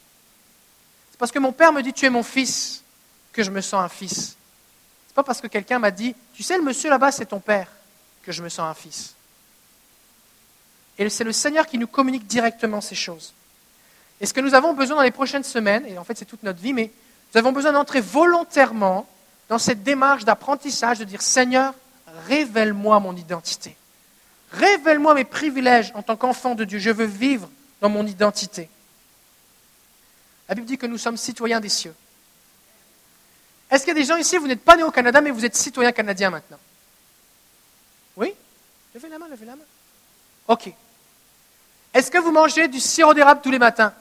C'est 1.10 1.18
parce 1.18 1.32
que 1.32 1.38
mon 1.38 1.52
père 1.52 1.72
me 1.72 1.82
dit 1.82 1.92
tu 1.92 2.06
es 2.06 2.10
mon 2.10 2.22
fils 2.22 2.82
que 3.32 3.42
je 3.42 3.50
me 3.50 3.60
sens 3.60 3.84
un 3.84 3.88
fils. 3.88 4.14
Ce 4.14 5.12
n'est 5.12 5.14
pas 5.14 5.22
parce 5.22 5.40
que 5.40 5.46
quelqu'un 5.46 5.78
m'a 5.78 5.90
dit 5.90 6.14
tu 6.34 6.42
sais 6.42 6.56
le 6.56 6.62
monsieur 6.62 6.90
là-bas 6.90 7.12
c'est 7.12 7.26
ton 7.26 7.40
père 7.40 7.68
que 8.22 8.32
je 8.32 8.42
me 8.42 8.48
sens 8.48 8.70
un 8.70 8.74
fils. 8.74 9.14
Et 10.98 11.08
c'est 11.08 11.24
le 11.24 11.32
Seigneur 11.32 11.66
qui 11.66 11.78
nous 11.78 11.86
communique 11.86 12.26
directement 12.26 12.80
ces 12.80 12.94
choses. 12.94 13.32
Et 14.20 14.26
ce 14.26 14.34
que 14.34 14.40
nous 14.40 14.54
avons 14.54 14.74
besoin 14.74 14.96
dans 14.96 15.02
les 15.02 15.10
prochaines 15.10 15.44
semaines, 15.44 15.86
et 15.86 15.96
en 15.96 16.04
fait 16.04 16.18
c'est 16.18 16.26
toute 16.26 16.42
notre 16.42 16.60
vie, 16.60 16.74
mais 16.74 16.90
nous 17.32 17.38
avons 17.38 17.52
besoin 17.52 17.72
d'entrer 17.72 18.00
volontairement 18.00 19.08
dans 19.48 19.58
cette 19.58 19.82
démarche 19.82 20.24
d'apprentissage, 20.24 20.98
de 20.98 21.04
dire 21.04 21.22
Seigneur, 21.22 21.74
révèle-moi 22.26 23.00
mon 23.00 23.16
identité. 23.16 23.76
Révèle-moi 24.52 25.14
mes 25.14 25.24
privilèges 25.24 25.92
en 25.94 26.02
tant 26.02 26.16
qu'enfant 26.16 26.54
de 26.54 26.64
Dieu. 26.64 26.78
Je 26.78 26.90
veux 26.90 27.04
vivre 27.04 27.48
dans 27.80 27.88
mon 27.88 28.06
identité. 28.06 28.68
La 30.48 30.54
Bible 30.54 30.66
dit 30.66 30.78
que 30.78 30.86
nous 30.86 30.98
sommes 30.98 31.16
citoyens 31.16 31.60
des 31.60 31.68
cieux. 31.68 31.94
Est-ce 33.70 33.84
qu'il 33.84 33.94
y 33.94 33.96
a 33.96 34.00
des 34.00 34.06
gens 34.06 34.16
ici, 34.16 34.36
vous 34.36 34.48
n'êtes 34.48 34.64
pas 34.64 34.76
nés 34.76 34.82
au 34.82 34.90
Canada, 34.90 35.20
mais 35.20 35.30
vous 35.30 35.44
êtes 35.44 35.54
citoyens 35.54 35.92
canadiens 35.92 36.30
maintenant? 36.30 36.58
Oui? 38.16 38.34
Levez 38.94 39.08
la 39.08 39.18
main, 39.18 39.28
levez 39.28 39.46
la 39.46 39.54
main. 39.54 39.62
Ok. 40.48 40.72
Est-ce 41.94 42.10
que 42.10 42.18
vous 42.18 42.32
mangez 42.32 42.66
du 42.66 42.80
sirop 42.80 43.14
d'érable 43.14 43.40
tous 43.42 43.52
les 43.52 43.60
matins? 43.60 43.94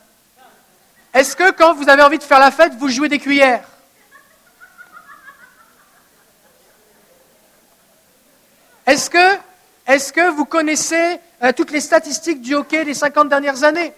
Est-ce 1.14 1.36
que 1.36 1.52
quand 1.52 1.74
vous 1.76 1.88
avez 1.88 2.02
envie 2.02 2.18
de 2.18 2.24
faire 2.24 2.40
la 2.40 2.52
fête, 2.52 2.74
vous 2.74 2.90
jouez 2.90 3.10
des 3.10 3.20
cuillères? 3.20 3.68
Est-ce 8.90 10.12
que, 10.12 10.30
vous 10.32 10.46
connaissez 10.46 11.20
euh, 11.44 11.52
toutes 11.56 11.70
les 11.70 11.80
statistiques 11.80 12.42
du 12.42 12.56
hockey 12.56 12.84
des 12.86 12.96
50 12.96 13.30
dernières 13.30 13.64
années? 13.64 13.94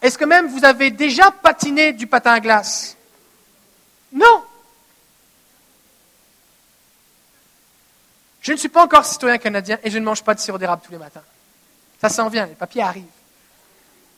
Est-ce 0.00 0.16
que 0.16 0.24
même 0.24 0.46
vous 0.46 0.64
avez 0.64 0.90
déjà 0.90 1.30
patiné 1.30 1.92
du 1.92 2.06
patin 2.06 2.32
à 2.32 2.40
glace? 2.40 2.96
Non. 4.12 4.44
Je 8.40 8.52
ne 8.52 8.56
suis 8.56 8.70
pas 8.70 8.82
encore 8.82 9.04
citoyen 9.04 9.36
canadien 9.36 9.78
et 9.82 9.90
je 9.90 9.98
ne 9.98 10.04
mange 10.04 10.24
pas 10.24 10.34
de 10.34 10.40
sirop 10.40 10.56
d'érable 10.56 10.80
tous 10.82 10.92
les 10.92 10.98
matins. 10.98 11.22
Ça 12.00 12.08
s'en 12.08 12.30
vient, 12.30 12.46
les 12.46 12.54
papiers 12.54 12.80
arrivent. 12.80 13.04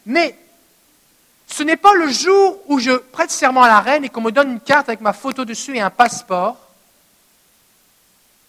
Mais 0.06 0.38
ce 1.48 1.64
n'est 1.64 1.76
pas 1.76 1.94
le 1.94 2.08
jour 2.11 2.61
où 2.68 2.78
je 2.78 2.92
prête 2.92 3.32
serment 3.32 3.64
à 3.64 3.68
la 3.68 3.80
reine 3.80 4.04
et 4.04 4.08
qu'on 4.08 4.20
me 4.20 4.30
donne 4.30 4.52
une 4.52 4.61
carte 4.61 4.88
avec 4.88 5.00
ma 5.00 5.12
photo 5.12 5.44
dessus 5.44 5.76
et 5.76 5.80
un 5.80 5.90
passeport 5.90 6.70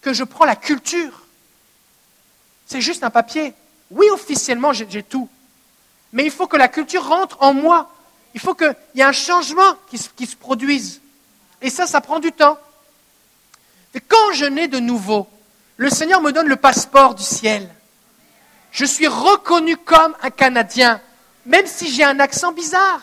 que 0.02 0.14
je 0.14 0.24
prends 0.24 0.46
la 0.46 0.56
culture. 0.56 1.22
C'est 2.66 2.82
juste 2.82 3.04
un 3.04 3.10
papier. 3.10 3.54
Oui, 3.92 4.08
officiellement, 4.12 4.74
j'ai 4.74 5.04
tout. 5.04 5.30
Mais 6.14 6.24
il 6.24 6.32
faut 6.32 6.48
que 6.48 6.58
la 6.58 6.68
culture 6.68 7.08
rentre 7.08 7.38
en 7.42 7.54
moi. 7.54 7.92
Il 8.34 8.40
faut 8.40 8.56
qu'il 8.56 8.74
y 8.96 9.02
ait 9.02 9.04
un 9.04 9.12
changement 9.12 9.76
qui 9.90 9.98
se, 9.98 10.36
produise. 10.36 11.02
Et 11.62 11.70
ça, 11.70 11.86
ça 11.86 12.02
prend 12.02 12.20
du 12.20 12.32
temps. 12.32 12.58
Et 13.94 14.00
quand 14.00 14.34
je 14.34 14.46
nais 14.46 14.68
de 14.68 14.80
nouveau, 14.80 15.28
le 15.78 15.90
Seigneur 15.90 16.22
me 16.22 16.32
donne 16.32 16.48
le 16.48 16.56
passeport 16.56 17.16
du 17.16 17.24
ciel. 17.24 17.70
Je 18.72 18.86
suis 18.86 19.08
reconnu 19.08 19.76
comme 19.76 20.16
un 20.22 20.30
Canadien, 20.30 21.02
même 21.46 21.68
si 21.68 21.92
j'ai 21.92 22.06
un 22.06 22.20
accent 22.20 22.54
bizarre. 22.54 23.02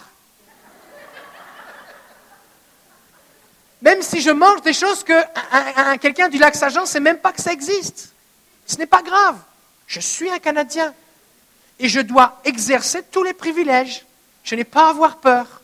Même 3.82 4.02
si 4.02 4.20
je 4.20 4.30
mange 4.30 4.62
des 4.62 4.72
choses 4.72 5.04
que 5.04 5.96
quelqu'un 5.98 6.28
du 6.28 6.38
lac 6.38 6.54
Saint-Jean 6.54 6.82
ne 6.82 6.86
sait 6.86 7.00
même 7.00 7.18
pas 7.18 7.32
que 7.32 7.40
ça 7.40 7.52
existe. 7.52 8.12
Ce 8.66 8.76
n'est 8.76 8.86
pas 8.86 9.02
grave. 9.02 9.36
Je 9.86 10.00
suis 10.00 10.30
un 10.30 10.38
Canadien. 10.38 10.94
et 11.78 11.88
je 11.88 12.00
dois 12.00 12.40
exercer 12.44 13.02
tous 13.04 13.22
les 13.22 13.32
privilèges. 13.32 14.04
Je 14.42 14.54
n'ai 14.54 14.64
pas 14.64 14.86
à 14.86 14.90
avoir 14.90 15.18
peur. 15.18 15.62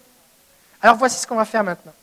Alors 0.81 0.97
voici 0.97 1.21
ce 1.21 1.27
qu'on 1.27 1.35
va 1.37 1.45
faire 1.45 1.65
maintenant. 1.65 1.95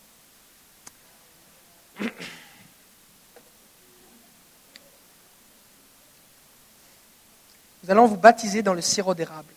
Nous 7.83 7.89
allons 7.89 8.05
vous 8.05 8.17
baptiser 8.17 8.61
dans 8.61 8.73
le 8.73 8.81
sirop 8.81 9.13
d'érable. 9.13 9.53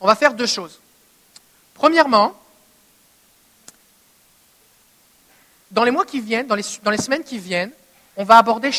On 0.00 0.06
va 0.06 0.14
faire 0.14 0.34
deux 0.34 0.46
choses. 0.46 0.80
Premièrement, 1.74 2.34
dans 5.70 5.84
les 5.84 5.90
mois 5.90 6.04
qui 6.04 6.20
viennent, 6.20 6.46
dans 6.46 6.54
les, 6.54 6.62
semaines 6.62 7.24
qui 7.24 7.38
viennent, 7.38 7.72
on 8.16 8.24
va 8.24 8.38
aborder 8.38 8.70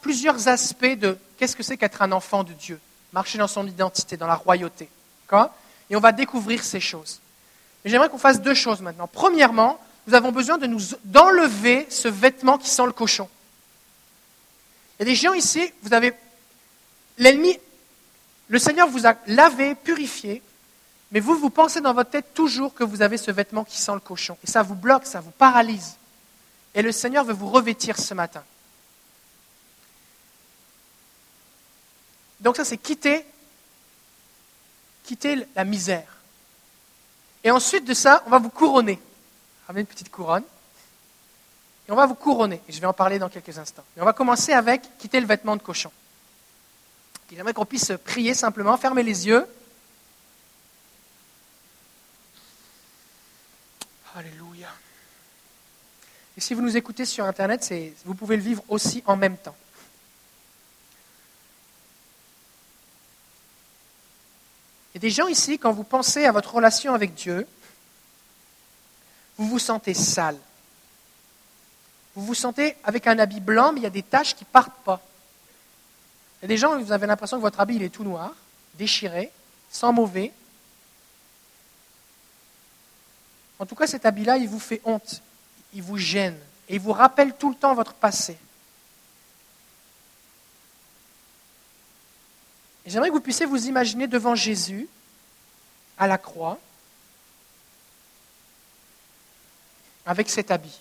plusieurs 0.00 0.48
aspects 0.48 0.84
de 0.84 1.18
qu'est-ce 1.38 1.56
que 1.56 1.62
c'est 1.62 1.76
qu'être 1.76 2.02
un 2.02 2.12
enfant 2.12 2.44
de 2.44 2.52
Dieu, 2.52 2.80
marcher 3.12 3.38
dans 3.38 3.46
son 3.46 3.66
identité, 3.66 4.16
dans 4.16 4.26
la 4.26 4.34
royauté. 4.34 4.88
Et 5.90 5.96
on 5.96 6.00
va 6.00 6.12
découvrir 6.12 6.62
ces 6.62 6.80
choses. 6.80 7.20
J'aimerais 7.84 8.08
qu'on 8.08 8.18
fasse 8.18 8.40
deux 8.40 8.54
choses 8.54 8.80
maintenant. 8.80 9.08
Premièrement, 9.08 9.78
nous 10.06 10.14
avons 10.14 10.32
besoin 10.32 10.58
de 10.58 10.66
nous, 10.66 10.80
d'enlever 11.04 11.86
ce 11.90 12.08
vêtement 12.08 12.58
qui 12.58 12.68
sent 12.68 12.86
le 12.86 12.92
cochon. 12.92 13.28
Il 14.98 15.02
y 15.02 15.02
a 15.02 15.06
des 15.06 15.14
gens 15.14 15.34
ici, 15.34 15.72
vous 15.82 15.92
avez. 15.92 16.14
L'ennemi, 17.18 17.58
le 18.48 18.58
Seigneur 18.58 18.88
vous 18.88 19.06
a 19.06 19.14
lavé, 19.26 19.74
purifié, 19.74 20.42
mais 21.10 21.20
vous, 21.20 21.38
vous 21.38 21.50
pensez 21.50 21.80
dans 21.80 21.94
votre 21.94 22.10
tête 22.10 22.34
toujours 22.34 22.74
que 22.74 22.84
vous 22.84 23.00
avez 23.00 23.16
ce 23.16 23.30
vêtement 23.30 23.64
qui 23.64 23.78
sent 23.78 23.94
le 23.94 24.00
cochon. 24.00 24.36
Et 24.42 24.50
ça 24.50 24.62
vous 24.62 24.74
bloque, 24.74 25.06
ça 25.06 25.20
vous 25.20 25.30
paralyse. 25.30 25.96
Et 26.74 26.82
le 26.82 26.92
Seigneur 26.92 27.24
veut 27.24 27.32
vous 27.32 27.50
revêtir 27.50 27.98
ce 27.98 28.14
matin. 28.14 28.42
Donc 32.40 32.56
ça, 32.56 32.64
c'est 32.64 32.76
quitter, 32.76 33.24
quitter 35.04 35.46
la 35.54 35.64
misère. 35.64 36.16
Et 37.44 37.50
ensuite 37.50 37.84
de 37.84 37.94
ça, 37.94 38.22
on 38.26 38.30
va 38.30 38.38
vous 38.38 38.50
couronner. 38.50 39.00
Ramenez 39.66 39.82
une 39.82 39.86
petite 39.86 40.10
couronne. 40.10 40.42
Et 41.88 41.92
on 41.92 41.96
va 41.96 42.06
vous 42.06 42.14
couronner. 42.14 42.60
Je 42.68 42.80
vais 42.80 42.86
en 42.86 42.92
parler 42.92 43.18
dans 43.18 43.28
quelques 43.28 43.56
instants. 43.56 43.84
Mais 43.94 44.02
on 44.02 44.06
va 44.06 44.12
commencer 44.14 44.52
avec 44.52 44.82
quitter 44.98 45.20
le 45.20 45.26
vêtement 45.26 45.56
de 45.56 45.62
cochon. 45.62 45.92
J'aimerais 47.32 47.54
qu'on 47.54 47.66
puisse 47.66 47.92
prier 48.04 48.32
simplement, 48.32 48.76
fermer 48.76 49.02
les 49.02 49.26
yeux. 49.26 49.46
Alléluia. 54.14 54.68
Et 56.36 56.40
si 56.40 56.54
vous 56.54 56.62
nous 56.62 56.76
écoutez 56.76 57.04
sur 57.04 57.24
Internet, 57.24 57.72
vous 58.04 58.14
pouvez 58.14 58.36
le 58.36 58.42
vivre 58.42 58.62
aussi 58.68 59.02
en 59.06 59.16
même 59.16 59.36
temps. 59.36 59.56
Il 64.92 64.98
y 64.98 64.98
a 64.98 65.00
des 65.00 65.10
gens 65.10 65.26
ici, 65.26 65.58
quand 65.58 65.72
vous 65.72 65.82
pensez 65.82 66.24
à 66.24 66.30
votre 66.30 66.54
relation 66.54 66.94
avec 66.94 67.14
Dieu, 67.14 67.48
vous 69.36 69.48
vous 69.48 69.58
sentez 69.58 69.94
sale. 69.94 70.38
Vous 72.14 72.24
vous 72.24 72.34
sentez 72.34 72.76
avec 72.84 73.08
un 73.08 73.18
habit 73.18 73.40
blanc, 73.40 73.72
mais 73.72 73.80
il 73.80 73.82
y 73.82 73.86
a 73.86 73.90
des 73.90 74.04
taches 74.04 74.36
qui 74.36 74.44
ne 74.44 74.50
partent 74.50 74.84
pas. 74.84 75.02
Il 76.44 76.46
y 76.46 76.48
a 76.48 76.48
des 76.48 76.58
gens, 76.58 76.78
vous 76.78 76.92
avez 76.92 77.06
l'impression 77.06 77.38
que 77.38 77.42
votre 77.42 77.58
habit 77.58 77.76
il 77.76 77.82
est 77.82 77.88
tout 77.88 78.04
noir, 78.04 78.34
déchiré, 78.74 79.32
sans 79.70 79.94
mauvais, 79.94 80.30
En 83.58 83.66
tout 83.66 83.74
cas, 83.74 83.86
cet 83.86 84.04
habit-là, 84.04 84.36
il 84.36 84.48
vous 84.48 84.58
fait 84.58 84.82
honte, 84.84 85.22
il 85.72 85.82
vous 85.82 85.96
gêne, 85.96 86.38
et 86.68 86.74
il 86.74 86.80
vous 86.80 86.92
rappelle 86.92 87.34
tout 87.34 87.48
le 87.48 87.54
temps 87.54 87.74
votre 87.74 87.94
passé. 87.94 88.36
J'aimerais 92.84 93.08
que 93.08 93.14
vous 93.14 93.20
puissiez 93.20 93.46
vous 93.46 93.66
imaginer 93.66 94.06
devant 94.06 94.34
Jésus, 94.34 94.88
à 95.96 96.06
la 96.06 96.18
croix, 96.18 96.58
avec 100.04 100.28
cet 100.28 100.50
habit. 100.50 100.80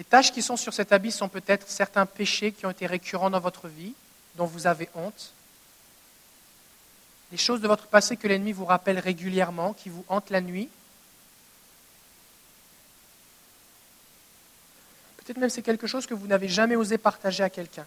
Les 0.00 0.04
tâches 0.04 0.32
qui 0.32 0.40
sont 0.40 0.56
sur 0.56 0.72
cet 0.72 0.92
habit 0.92 1.12
sont 1.12 1.28
peut-être 1.28 1.68
certains 1.68 2.06
péchés 2.06 2.52
qui 2.52 2.64
ont 2.64 2.70
été 2.70 2.86
récurrents 2.86 3.28
dans 3.28 3.38
votre 3.38 3.68
vie, 3.68 3.92
dont 4.36 4.46
vous 4.46 4.66
avez 4.66 4.88
honte 4.94 5.34
les 7.30 7.36
choses 7.36 7.60
de 7.60 7.68
votre 7.68 7.86
passé 7.86 8.16
que 8.16 8.26
l'ennemi 8.26 8.52
vous 8.52 8.64
rappelle 8.64 8.98
régulièrement, 8.98 9.74
qui 9.74 9.90
vous 9.90 10.02
hantent 10.08 10.30
la 10.30 10.40
nuit. 10.40 10.70
Peut-être 15.18 15.36
même 15.36 15.50
c'est 15.50 15.60
quelque 15.60 15.86
chose 15.86 16.06
que 16.06 16.14
vous 16.14 16.26
n'avez 16.26 16.48
jamais 16.48 16.76
osé 16.76 16.96
partager 16.96 17.42
à 17.42 17.50
quelqu'un, 17.50 17.86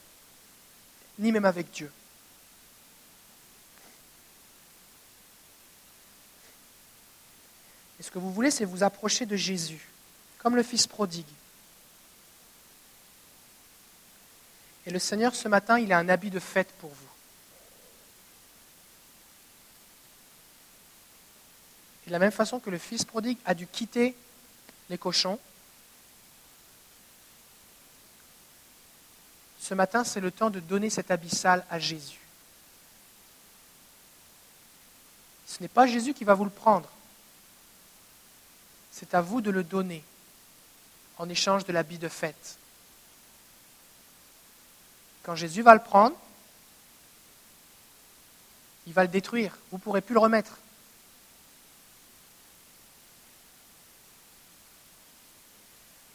ni 1.18 1.32
même 1.32 1.46
avec 1.46 1.72
Dieu. 1.72 1.92
Et 8.00 8.04
ce 8.04 8.12
que 8.12 8.20
vous 8.20 8.32
voulez, 8.32 8.52
c'est 8.52 8.66
vous 8.66 8.84
approcher 8.84 9.26
de 9.26 9.36
Jésus, 9.36 9.90
comme 10.38 10.56
le 10.56 10.62
Fils 10.62 10.86
prodigue. 10.86 11.26
Et 14.86 14.92
le 14.92 15.00
Seigneur, 15.00 15.34
ce 15.34 15.48
matin, 15.48 15.80
il 15.80 15.94
a 15.94 15.98
un 15.98 16.10
habit 16.10 16.30
de 16.30 16.40
fête 16.40 16.72
pour 16.80 16.90
vous. 16.90 17.14
de 22.08 22.12
la 22.12 22.20
même 22.20 22.32
façon 22.32 22.60
que 22.60 22.70
le 22.70 22.78
fils 22.78 23.06
prodigue 23.06 23.38
a 23.46 23.54
dû 23.54 23.68
quitter 23.68 24.16
les 24.90 24.98
cochons, 24.98 25.40
ce 29.60 29.74
matin, 29.74 30.04
c'est 30.04 30.20
le 30.20 30.30
temps 30.30 30.50
de 30.50 30.60
donner 30.60 30.90
cet 30.90 31.10
abyssal 31.10 31.66
à 31.70 31.80
Jésus. 31.80 32.20
Ce 35.48 35.62
n'est 35.62 35.70
pas 35.70 35.88
Jésus 35.88 36.14
qui 36.14 36.26
va 36.26 36.34
vous 36.34 36.44
le 36.44 36.50
prendre. 36.50 36.90
C'est 38.92 39.14
à 39.14 39.22
vous 39.22 39.40
de 39.40 39.50
le 39.50 39.64
donner 39.64 40.04
en 41.18 41.30
échange 41.30 41.64
de 41.64 41.72
l'habit 41.72 41.98
de 41.98 42.10
fête. 42.10 42.58
Quand 45.24 45.36
Jésus 45.36 45.62
va 45.62 45.74
le 45.74 45.82
prendre, 45.82 46.16
il 48.86 48.94
va 48.94 49.04
le 49.04 49.08
détruire. 49.08 49.58
Vous 49.72 49.78
ne 49.78 49.82
pourrez 49.82 50.02
plus 50.02 50.14
le 50.14 50.20
remettre. 50.20 50.58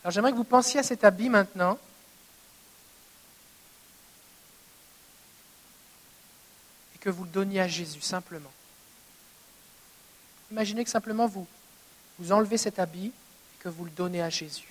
Alors 0.03 0.13
j'aimerais 0.13 0.33
que 0.33 0.37
vous 0.37 0.45
pensiez 0.45 0.81
à 0.81 0.83
cet 0.83 1.05
habit 1.05 1.29
maintenant. 1.29 1.79
Et 6.95 6.99
que 6.99 7.11
vous 7.11 7.25
le 7.25 7.31
donniez 7.31 7.61
à 7.61 7.69
Jésus, 7.69 8.01
simplement. 8.03 8.53
Imaginez 10.51 10.85
que 10.85 10.91
simplement 10.91 11.27
vous, 11.27 11.47
vous 12.19 12.33
enlevez 12.33 12.59
cet 12.59 12.79
habit 12.79 13.07
et 13.09 13.63
que 13.63 13.69
vous 13.69 13.85
le 13.85 13.91
donnez 13.91 14.23
à 14.23 14.31
Jésus. 14.31 14.69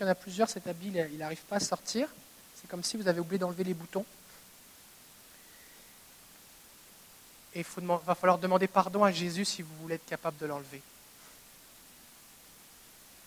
Qu'il 0.00 0.06
y 0.06 0.08
en 0.08 0.12
a 0.12 0.14
plusieurs, 0.14 0.48
cet 0.48 0.66
habit, 0.66 0.90
il 1.12 1.18
n'arrive 1.18 1.42
pas 1.42 1.56
à 1.56 1.60
sortir. 1.60 2.08
C'est 2.54 2.66
comme 2.70 2.82
si 2.82 2.96
vous 2.96 3.06
avez 3.06 3.20
oublié 3.20 3.38
d'enlever 3.38 3.64
les 3.64 3.74
boutons. 3.74 4.06
Et 7.54 7.60
il 7.60 7.86
va 7.86 8.14
falloir 8.14 8.38
demander 8.38 8.66
pardon 8.66 9.04
à 9.04 9.12
Jésus 9.12 9.44
si 9.44 9.60
vous 9.60 9.76
voulez 9.82 9.96
être 9.96 10.06
capable 10.06 10.38
de 10.38 10.46
l'enlever. 10.46 10.80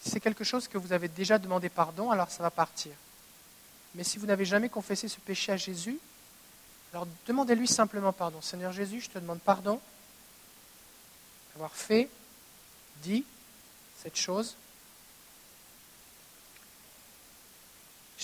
Si 0.02 0.10
c'est 0.10 0.20
quelque 0.20 0.44
chose 0.44 0.68
que 0.68 0.80
vous 0.80 0.94
avez 0.94 1.10
déjà 1.10 1.38
demandé 1.38 1.70
pardon, 1.70 2.10
alors 2.10 2.32
ça 2.32 2.42
va 2.42 2.50
partir. 2.50 2.94
Mais 3.94 4.04
si 4.04 4.18
vous 4.18 4.26
n'avez 4.26 4.46
jamais 4.46 4.70
confessé 4.70 5.08
ce 5.08 5.20
péché 5.20 5.52
à 5.52 5.58
Jésus, 5.58 6.00
alors 6.92 7.06
demandez-lui 7.28 7.68
simplement 7.68 8.14
pardon. 8.14 8.42
Seigneur 8.42 8.72
Jésus, 8.72 9.02
je 9.02 9.12
te 9.12 9.20
demande 9.20 9.42
pardon 9.42 9.80
d'avoir 11.54 11.76
fait, 11.76 12.10
dit 13.04 13.24
cette 14.02 14.18
chose 14.18 14.56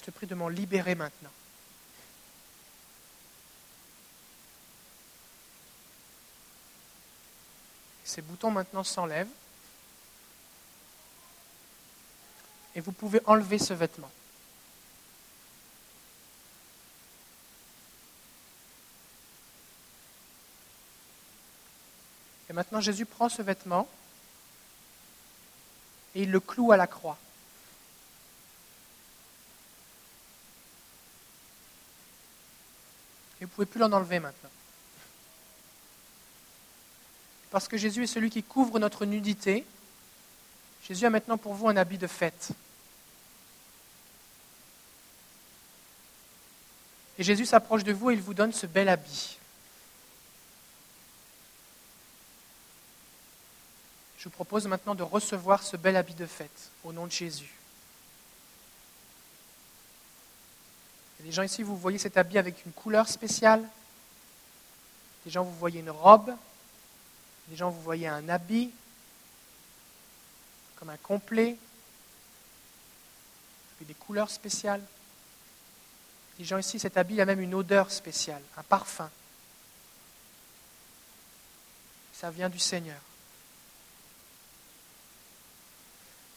te 0.09 0.15
prie 0.15 0.27
de 0.27 0.33
m'en 0.33 0.49
libérer 0.49 0.95
maintenant. 0.95 1.29
Ces 8.03 8.23
boutons 8.23 8.49
maintenant 8.49 8.83
s'enlèvent. 8.83 9.27
Et 12.73 12.81
vous 12.81 12.91
pouvez 12.91 13.21
enlever 13.25 13.59
ce 13.59 13.73
vêtement. 13.73 14.09
Et 22.49 22.53
maintenant, 22.53 22.81
Jésus 22.81 23.05
prend 23.05 23.29
ce 23.29 23.43
vêtement 23.43 23.87
et 26.15 26.23
il 26.23 26.31
le 26.31 26.39
cloue 26.39 26.71
à 26.71 26.77
la 26.77 26.87
croix. 26.87 27.17
Et 33.39 33.45
vous 33.45 33.51
ne 33.51 33.55
pouvez 33.55 33.65
plus 33.65 33.79
l'en 33.79 33.91
enlever 33.91 34.19
maintenant. 34.19 34.49
Parce 37.51 37.67
que 37.67 37.77
Jésus 37.77 38.03
est 38.03 38.07
celui 38.07 38.29
qui 38.29 38.43
couvre 38.43 38.79
notre 38.79 39.05
nudité. 39.05 39.65
Jésus 40.87 41.05
a 41.05 41.09
maintenant 41.09 41.37
pour 41.37 41.53
vous 41.53 41.67
un 41.67 41.77
habit 41.77 41.97
de 41.97 42.07
fête. 42.07 42.49
Et 47.17 47.23
Jésus 47.23 47.45
s'approche 47.45 47.83
de 47.83 47.91
vous 47.91 48.11
et 48.11 48.13
il 48.13 48.21
vous 48.21 48.33
donne 48.33 48.53
ce 48.53 48.65
bel 48.65 48.87
habit. 48.87 49.37
Je 54.17 54.25
vous 54.25 54.29
propose 54.29 54.67
maintenant 54.67 54.95
de 54.95 55.03
recevoir 55.03 55.63
ce 55.63 55.77
bel 55.77 55.95
habit 55.95 56.13
de 56.13 56.25
fête 56.25 56.71
au 56.83 56.93
nom 56.93 57.07
de 57.07 57.11
Jésus. 57.11 57.58
Il 61.25 61.33
gens 61.33 61.43
ici, 61.43 61.63
vous 61.63 61.77
voyez 61.77 61.97
cet 61.97 62.17
habit 62.17 62.37
avec 62.37 62.65
une 62.65 62.71
couleur 62.71 63.07
spéciale. 63.07 63.63
Des 65.25 65.31
gens, 65.31 65.43
vous 65.43 65.55
voyez 65.55 65.81
une 65.81 65.89
robe. 65.89 66.33
Des 67.49 67.55
gens, 67.55 67.69
vous 67.69 67.81
voyez 67.81 68.07
un 68.07 68.29
habit, 68.29 68.71
comme 70.75 70.89
un 70.89 70.97
complet, 70.97 71.57
avec 73.75 73.87
des 73.87 73.93
couleurs 73.95 74.29
spéciales. 74.29 74.83
Des 76.37 76.45
gens 76.45 76.57
ici, 76.57 76.79
cet 76.79 76.95
habit 76.95 77.19
a 77.19 77.25
même 77.25 77.41
une 77.41 77.53
odeur 77.53 77.91
spéciale, 77.91 78.41
un 78.55 78.63
parfum. 78.63 79.09
Ça 82.13 82.31
vient 82.31 82.49
du 82.49 82.59
Seigneur. 82.59 82.99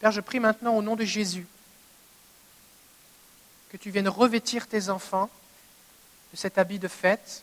Père, 0.01 0.12
je 0.12 0.20
prie 0.20 0.41
maintenant 0.41 0.74
au 0.74 0.83
nom 0.83 0.97
de 0.97 1.05
Jésus 1.05 1.47
que 3.72 3.78
tu 3.78 3.90
viennes 3.90 4.08
revêtir 4.08 4.66
tes 4.66 4.90
enfants 4.90 5.30
de 6.30 6.36
cet 6.36 6.58
habit 6.58 6.78
de 6.78 6.88
fête. 6.88 7.42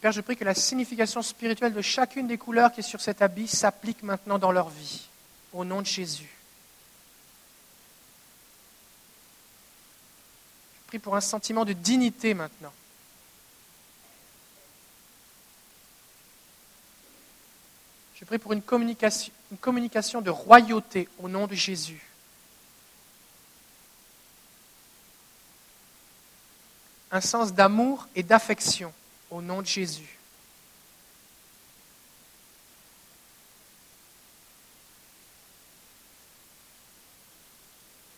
Père, 0.00 0.12
je 0.12 0.20
prie 0.20 0.36
que 0.36 0.44
la 0.44 0.54
signification 0.54 1.22
spirituelle 1.22 1.72
de 1.72 1.82
chacune 1.82 2.26
des 2.26 2.38
couleurs 2.38 2.72
qui 2.72 2.80
est 2.80 2.82
sur 2.82 3.00
cet 3.00 3.22
habit 3.22 3.48
s'applique 3.48 4.02
maintenant 4.02 4.38
dans 4.38 4.52
leur 4.52 4.68
vie, 4.68 5.08
au 5.52 5.64
nom 5.64 5.80
de 5.80 5.86
Jésus. 5.86 6.30
Je 10.74 10.88
prie 10.88 10.98
pour 10.98 11.16
un 11.16 11.20
sentiment 11.20 11.64
de 11.64 11.72
dignité 11.72 12.34
maintenant. 12.34 12.72
Je 18.18 18.24
prie 18.24 18.38
pour 18.38 18.54
une 18.54 18.62
communication, 18.62 20.20
de 20.22 20.30
royauté 20.30 21.08
au 21.18 21.28
nom 21.28 21.46
de 21.46 21.54
Jésus. 21.54 22.02
Un 27.12 27.20
sens 27.20 27.52
d'amour 27.52 28.08
et 28.14 28.22
d'affection 28.22 28.92
au 29.30 29.42
nom 29.42 29.60
de 29.60 29.66
Jésus. 29.66 30.18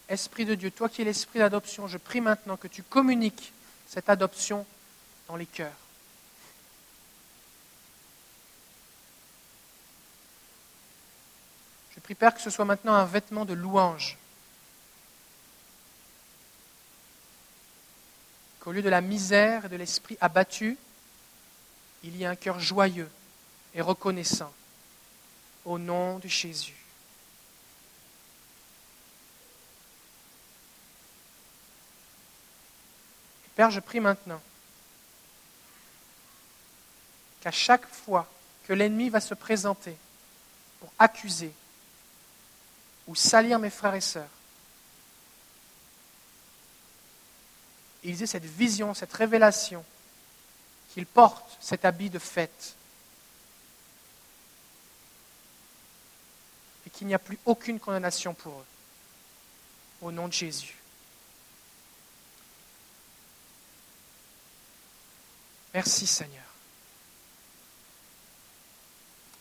Esprit 0.09 0.47
de 0.47 0.55
Dieu, 0.55 0.71
toi 0.71 0.89
qui 0.89 1.03
es 1.03 1.05
l'esprit 1.05 1.41
d'adoption, 1.41 1.89
je 1.89 1.99
prie 1.99 2.21
maintenant 2.21 2.57
que 2.57 2.69
tu 2.69 2.83
communiques 2.83 3.53
cette 3.89 4.09
adoption 4.09 4.65
dans 5.27 5.37
les 5.37 5.45
cœurs. 5.45 5.88
Prie, 12.09 12.15
Père, 12.15 12.35
que 12.35 12.41
ce 12.41 12.49
soit 12.49 12.65
maintenant 12.65 12.95
un 12.95 13.05
vêtement 13.05 13.45
de 13.45 13.53
louange. 13.53 14.17
Qu'au 18.61 18.73
lieu 18.73 18.81
de 18.81 18.89
la 18.89 19.03
misère 19.03 19.67
et 19.67 19.69
de 19.69 19.77
l'esprit 19.77 20.17
abattu, 20.19 20.79
il 22.03 22.17
y 22.17 22.23
ait 22.23 22.27
un 22.27 22.35
cœur 22.35 22.61
joyeux 22.61 23.11
et 23.75 23.83
reconnaissant. 23.83 24.51
Au 25.67 25.79
nom 25.79 26.19
de 26.19 26.29
Jésus. 26.29 26.75
Père, 33.55 33.71
je 33.71 33.81
prie 33.81 34.01
maintenant 34.01 34.41
qu'à 37.43 37.51
chaque 37.51 37.87
fois 37.87 38.27
que 38.67 38.73
l'ennemi 38.73 39.11
va 39.11 39.21
se 39.21 39.35
présenter 39.35 39.95
pour 40.81 40.91
accuser, 40.99 41.53
ou 43.09 43.15
salir 43.15 43.59
mes 43.59 43.71
frères 43.71 43.95
et 43.95 44.01
sœurs. 44.01 44.29
Ils 48.05 48.23
aient 48.23 48.27
cette 48.27 48.45
vision, 48.45 48.95
cette 48.95 49.13
révélation, 49.13 49.85
qu'ils 50.91 51.07
portent 51.07 51.57
cet 51.59 51.85
habit 51.85 52.11
de 52.11 52.19
fête. 52.19 52.77
Et 56.87 56.91
qu'il 56.91 57.07
n'y 57.07 57.15
a 57.15 57.19
plus 57.19 57.39
aucune 57.45 57.81
condamnation 57.81 58.35
pour 58.35 58.61
eux. 58.61 58.67
Au 60.03 60.13
nom 60.13 60.29
de 60.29 60.33
Jésus. 60.33 60.77
Merci 65.75 66.07
Seigneur. 66.07 66.45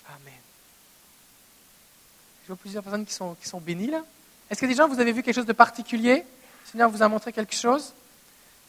Amen. 0.08 0.34
Je 2.48 2.54
vois 2.54 2.62
plusieurs 2.62 2.82
personnes 2.82 3.06
qui 3.06 3.14
sont, 3.14 3.36
bénies 3.60 3.88
là. 3.88 4.02
Est-ce 4.50 4.62
que 4.62 4.66
des 4.66 4.74
gens, 4.74 4.88
vous 4.88 5.02
avez 5.02 5.12
vu 5.12 5.22
quelque 5.22 5.36
chose 5.36 5.46
de 5.46 5.52
particulier? 5.52 6.24
Le 6.64 6.72
Seigneur 6.72 6.90
vous 6.90 7.04
a 7.04 7.10
montré 7.10 7.34
quelque 7.34 7.54
chose? 7.54 7.92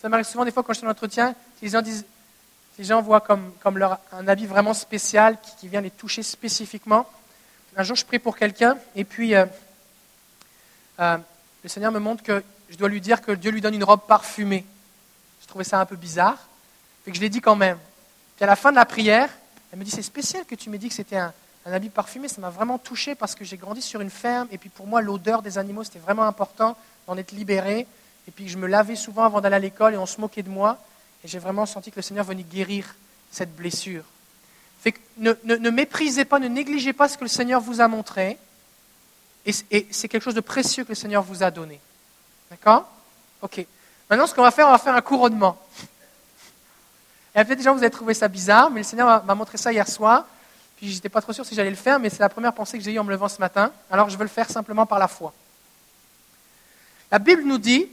Ça 0.03 0.09
m'arrive 0.09 0.27
souvent 0.27 0.45
des 0.45 0.51
fois 0.51 0.65
quand 0.65 0.73
je 0.73 0.79
suis 0.79 0.87
en 0.89 0.91
entretien, 0.91 1.37
les 1.63 1.69
gens 2.85 3.01
voient 3.01 3.21
comme, 3.21 3.53
un 4.11 4.27
habit 4.27 4.47
vraiment 4.47 4.75
spécial 4.75 5.41
qui, 5.41 5.55
qui, 5.61 5.69
vient 5.69 5.81
les 5.81 5.93
toucher 5.93 6.25
spécifiquement. 6.25 7.09
Un 7.77 7.85
jour, 7.85 7.95
je 7.95 8.05
prie 8.05 8.19
pour 8.19 8.37
quelqu'un 8.37 8.77
et 8.97 9.05
puis 9.05 9.37
euh, 9.37 9.47
euh, 10.99 11.17
le 11.63 11.69
Seigneur 11.69 11.93
me 11.93 12.01
montre 12.01 12.25
que 12.25 12.43
je 12.71 12.77
dois 12.77 12.89
lui 12.89 13.01
dire 13.01 13.23
que 13.23 13.31
Dieu 13.31 13.53
lui 13.53 13.61
donne 13.61 13.75
une 13.75 13.85
robe 13.85 14.09
parfumée. 14.09 14.67
Je 15.41 15.47
trouvais 15.47 15.63
ça 15.63 15.79
un 15.79 15.87
peu 15.87 15.95
bizarre, 15.95 16.49
fait 17.05 17.13
que 17.13 17.17
je 17.17 17.23
l'ai 17.23 17.31
dit 17.31 17.41
quand 17.41 17.55
même. 17.55 17.79
Puis 18.35 18.43
à 18.43 18.49
la 18.49 18.57
fin 18.57 18.73
de 18.73 18.77
la 18.77 18.87
prière, 18.87 19.31
elle 19.73 19.79
me 19.79 19.85
dit 19.85 19.93
c'est 19.93 20.03
spécial 20.03 20.45
que 20.47 20.57
tu 20.57 20.69
m'aies 20.69 20.79
dit 20.79 20.89
que 20.89 20.95
c'était 20.97 21.19
un, 21.19 21.33
un 21.67 21.73
habit 21.73 21.91
parfumé, 21.91 22.29
ça 22.29 22.41
m'a 22.41 22.51
vraiment 22.51 22.79
touché 22.79 23.15
parce 23.15 23.35
que 23.35 23.45
j'ai 23.45 23.57
grandi 23.57 23.83
sur 23.83 24.01
une 24.01 24.11
ferme 24.11 24.49
et 24.51 24.59
puis 24.59 24.69
pour 24.69 24.87
moi 24.87 25.03
l'odeur 25.03 25.43
des 25.43 25.59
animaux 25.59 25.85
c'était 25.85 25.99
vraiment 25.99 26.25
important 26.25 26.77
d'en 27.07 27.17
être 27.17 27.33
libéré 27.33 27.87
et 28.27 28.31
puis 28.31 28.49
je 28.49 28.57
me 28.57 28.67
lavais 28.67 28.97
souvent 28.97 29.25
avant 29.25 29.41
d'aller 29.41 29.57
à 29.57 29.61
l'école 29.61 29.95
et 29.95 29.99
on 29.99 30.07
se 30.07 30.21
moquait 30.21 30.43
de 30.43 30.49
moi 30.49 30.79
et 31.25 31.29
j'ai 31.29 31.39
vraiment 31.39 31.67
senti 31.67 31.91
que 31.91 31.97
le 31.97 32.03
Seigneur 32.03 32.25
venait 32.25 32.43
guérir 32.43 32.95
cette 33.31 33.55
blessure. 33.55 34.05
Ne, 35.19 35.71
méprisez 35.71 36.25
pas, 36.25 36.39
ne 36.39 36.49
négligez 36.49 36.93
pas 36.93 37.09
ce 37.09 37.19
que 37.19 37.25
le 37.25 37.29
Seigneur 37.29 37.61
vous 37.61 37.81
a 37.81 37.89
montré 37.89 38.39
et, 39.45 39.53
et 39.71 39.89
c'est 39.91 40.09
quelque 40.09 40.23
chose 40.23 40.35
de 40.35 40.41
précieux 40.41 40.85
que 40.85 40.91
le 40.91 40.95
Seigneur 40.95 41.23
vous 41.23 41.43
a 41.43 41.51
donné. 41.51 41.81
D'accord? 42.51 42.89
Ok. 43.43 43.67
Maintenant 44.09 44.27
ce 44.27 44.35
qu'on 44.35 44.43
va 44.43 44.53
faire, 44.53 44.69
on 44.69 44.73
va 44.73 44.79
faire 44.79 44.95
un 44.95 45.01
couronnement. 45.03 45.59
Et 47.35 47.45
peut-être 47.45 47.59
déjà 47.59 47.73
vous 47.73 47.79
avez 47.79 47.91
trouvé 47.91 48.15
ça 48.15 48.27
bizarre, 48.27 48.71
mais 48.71 48.81
le 48.81 48.85
Seigneur 48.85 49.23
m'a 49.25 49.35
montré 49.35 49.59
ça 49.59 49.71
hier 49.71 49.87
soir. 49.87 50.25
Puis 50.79 50.93
j'étais 50.93 51.09
pas 51.09 51.21
trop 51.21 51.33
sûr 51.33 51.45
si 51.45 51.57
j'allais 51.57 51.71
le 51.71 51.77
faire, 51.77 51.99
mais 51.99 52.09
c'est 52.09 52.21
la 52.21 52.29
première 52.29 52.55
pensée 52.55 52.79
que 52.79 52.85
j'ai 52.85 52.93
eue 52.93 53.01
en 53.01 53.05
me 53.05 53.11
levant 53.11 53.29
ce 53.29 53.41
matin. 53.41 53.73
Alors 53.91 54.09
je 54.11 54.17
veux 54.17 54.23
le 54.23 54.29
faire 54.29 54.49
simplement 54.49 54.87
par 54.87 55.01
la 55.01 55.09
foi. 55.09 55.35
La 57.11 57.19
Bible 57.19 57.43
nous 57.43 57.59
dit, 57.59 57.89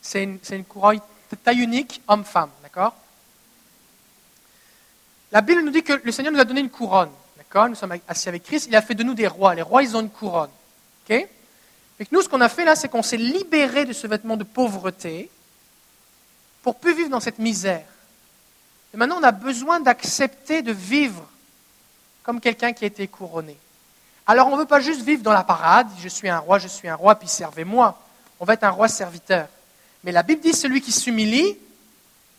c'est 0.00 0.22
une, 0.22 0.64
couronne 0.64 1.00
de 1.30 1.36
taille 1.36 1.58
unique, 1.58 2.00
homme-femme, 2.08 2.48
d'accord? 2.62 2.94
La 5.30 5.42
Bible 5.42 5.60
nous 5.60 5.72
dit 5.72 5.82
que 5.82 5.92
le 5.92 6.10
Seigneur 6.10 6.32
nous 6.32 6.40
a 6.40 6.44
donné 6.44 6.60
une 6.60 6.70
couronne, 6.70 7.10
d'accord? 7.36 7.68
Nous 7.68 7.74
sommes 7.74 7.98
assis 8.08 8.30
avec 8.30 8.44
Christ, 8.44 8.66
il 8.68 8.76
a 8.76 8.80
fait 8.80 8.94
de 8.94 9.02
nous 9.02 9.14
des 9.14 9.26
rois. 9.26 9.54
Les 9.54 9.62
rois, 9.62 9.82
ils 9.82 9.94
ont 9.94 10.00
une 10.00 10.10
couronne, 10.10 10.50
ok? 11.04 11.10
Et 11.10 12.06
nous, 12.10 12.22
ce 12.22 12.30
qu'on 12.30 12.40
a 12.40 12.48
fait 12.48 12.64
là, 12.64 12.76
c'est 12.76 12.88
qu'on 12.88 13.02
s'est 13.02 13.18
libéré 13.18 13.84
de 13.84 13.92
ce 13.92 14.06
vêtement 14.06 14.38
de 14.38 14.44
pauvreté 14.44 15.30
pour 16.62 16.76
plus 16.76 16.94
vivre 16.94 17.10
dans 17.10 17.20
cette 17.20 17.38
misère. 17.38 17.84
Et 18.94 18.96
maintenant, 18.96 19.18
on 19.20 19.22
a 19.22 19.32
besoin 19.32 19.80
d'accepter 19.80 20.62
de 20.62 20.72
vivre 20.72 21.28
comme 22.24 22.40
quelqu'un 22.40 22.72
qui 22.72 22.84
a 22.84 22.88
été 22.88 23.06
couronné. 23.06 23.56
Alors 24.26 24.48
on 24.48 24.56
ne 24.56 24.56
veut 24.56 24.66
pas 24.66 24.80
juste 24.80 25.02
vivre 25.02 25.22
dans 25.22 25.32
la 25.32 25.44
parade, 25.44 25.86
je 26.00 26.08
suis 26.08 26.28
un 26.28 26.38
roi, 26.38 26.58
je 26.58 26.66
suis 26.66 26.88
un 26.88 26.96
roi, 26.96 27.14
puis 27.14 27.28
servez-moi. 27.28 28.00
On 28.40 28.44
va 28.44 28.54
être 28.54 28.64
un 28.64 28.70
roi 28.70 28.88
serviteur. 28.88 29.46
Mais 30.02 30.10
la 30.10 30.22
Bible 30.22 30.40
dit 30.40 30.54
celui 30.54 30.80
qui 30.80 30.90
s'humilie, 30.90 31.56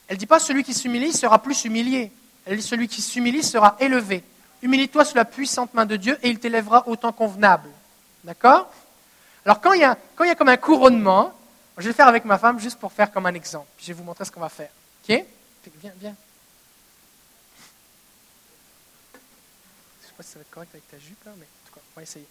elle 0.08 0.16
ne 0.16 0.20
dit 0.20 0.26
pas 0.26 0.40
celui 0.40 0.64
qui 0.64 0.74
s'humilie 0.74 1.14
sera 1.14 1.42
plus 1.42 1.64
humilié. 1.66 2.12
Elle 2.46 2.58
dit 2.58 2.64
celui 2.64 2.88
qui 2.88 3.02
s'humilie 3.02 3.44
sera 3.44 3.76
élevé. 3.80 4.24
Humilie-toi 4.62 5.06
sous 5.06 5.16
la 5.16 5.26
puissante 5.26 5.74
main 5.74 5.86
de 5.86 5.96
Dieu 5.96 6.18
et 6.24 6.30
il 6.30 6.40
t'élèvera 6.40 6.88
autant 6.88 7.12
convenable. 7.12 7.70
D'accord? 8.24 8.72
Alors 9.46 9.62
quand 9.62 9.74
il, 9.74 9.82
y 9.82 9.84
a, 9.84 9.96
quand 10.16 10.24
il 10.24 10.28
y 10.28 10.32
a 10.32 10.36
comme 10.36 10.50
un 10.50 10.58
couronnement, 10.58 11.32
je 11.78 11.84
vais 11.84 11.90
le 11.90 11.94
faire 11.94 12.08
avec 12.08 12.26
ma 12.26 12.40
femme 12.40 12.60
juste 12.60 12.80
pour 12.80 12.92
faire 12.92 13.12
comme 13.12 13.28
un 13.28 13.34
exemple. 13.34 13.68
je 13.80 13.88
vais 13.88 13.94
vous 13.94 14.04
montrer 14.04 14.26
ce 14.26 14.32
qu'on 14.32 14.40
va 14.40 14.50
faire. 14.50 14.70
Ok? 15.08 15.24
Viens, 15.82 15.92
viens. 16.00 16.16
Sais 20.16 20.18
pas 20.18 20.24
si 20.24 20.30
ça 20.32 20.40
va 20.40 20.42
être 20.42 20.52
correct 20.52 20.70
avec 20.74 20.90
ta 20.90 20.98
jupe, 20.98 21.18
mais 21.26 21.32
en 21.32 21.68
tout 21.68 21.76
cas, 21.76 21.82
on 21.96 22.00
va 22.00 22.04
essayer. 22.04 22.26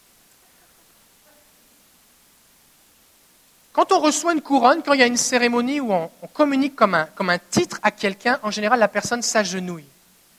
Quand 3.73 3.91
on 3.93 4.01
reçoit 4.01 4.33
une 4.33 4.41
couronne, 4.41 4.83
quand 4.83 4.93
il 4.93 5.01
y 5.01 5.03
a 5.03 5.07
une 5.07 5.17
cérémonie 5.17 5.81
où 5.81 5.93
on, 5.93 6.09
communique 6.33 6.77
comme 6.77 6.95
un, 6.95 7.39
titre 7.51 7.79
à 7.83 7.91
quelqu'un, 7.91 8.39
en 8.43 8.51
général, 8.51 8.79
la 8.79 8.89
personne 8.89 9.21
s'agenouille. 9.21 9.87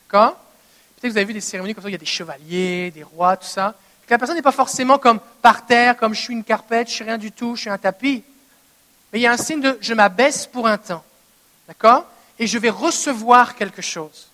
D'accord? 0.06 0.32
Peut-être 0.32 1.02
que 1.02 1.08
vous 1.08 1.16
avez 1.18 1.26
vu 1.26 1.34
des 1.34 1.40
cérémonies 1.40 1.74
comme 1.74 1.82
ça, 1.82 1.86
où 1.86 1.90
il 1.90 1.92
y 1.92 1.96
a 1.96 1.98
des 1.98 2.06
chevaliers, 2.06 2.90
des 2.90 3.02
rois, 3.02 3.36
tout 3.36 3.46
ça. 3.46 3.74
La 4.08 4.18
personne 4.18 4.36
n'est 4.36 4.42
pas 4.42 4.52
forcément 4.52 4.98
comme 4.98 5.20
par 5.42 5.66
terre, 5.66 5.96
comme 5.96 6.14
je 6.14 6.20
suis 6.20 6.32
une 6.32 6.44
carpette, 6.44 6.88
je 6.88 6.94
suis 6.94 7.04
rien 7.04 7.18
du 7.18 7.32
tout, 7.32 7.56
je 7.56 7.62
suis 7.62 7.70
un 7.70 7.78
tapis. 7.78 8.24
Mais 9.12 9.18
il 9.18 9.22
y 9.22 9.26
a 9.26 9.32
un 9.32 9.36
signe 9.36 9.60
de 9.60 9.78
je 9.80 9.94
m'abaisse 9.94 10.46
pour 10.46 10.66
un 10.66 10.78
temps. 10.78 11.04
D'accord? 11.68 12.06
Et 12.38 12.46
je 12.46 12.58
vais 12.58 12.70
recevoir 12.70 13.54
quelque 13.54 13.82
chose. 13.82 14.28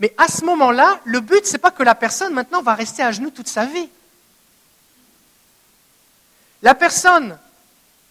Mais 0.00 0.12
à 0.18 0.28
ce 0.28 0.44
moment-là, 0.44 1.00
le 1.04 1.20
but, 1.20 1.46
ce 1.46 1.52
n'est 1.52 1.58
pas 1.58 1.70
que 1.70 1.82
la 1.82 1.94
personne 1.94 2.34
maintenant 2.34 2.62
va 2.62 2.74
rester 2.74 3.02
à 3.02 3.12
genoux 3.12 3.30
toute 3.30 3.48
sa 3.48 3.64
vie. 3.64 3.88
La 6.62 6.74
personne 6.74 7.38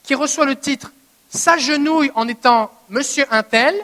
qui 0.04 0.16
reçoit 0.16 0.46
le 0.46 0.56
titre 0.56 0.92
s'agenouille 1.30 2.12
en 2.16 2.28
étant 2.28 2.72
monsieur 2.90 3.26
un 3.32 3.44
tel, 3.44 3.76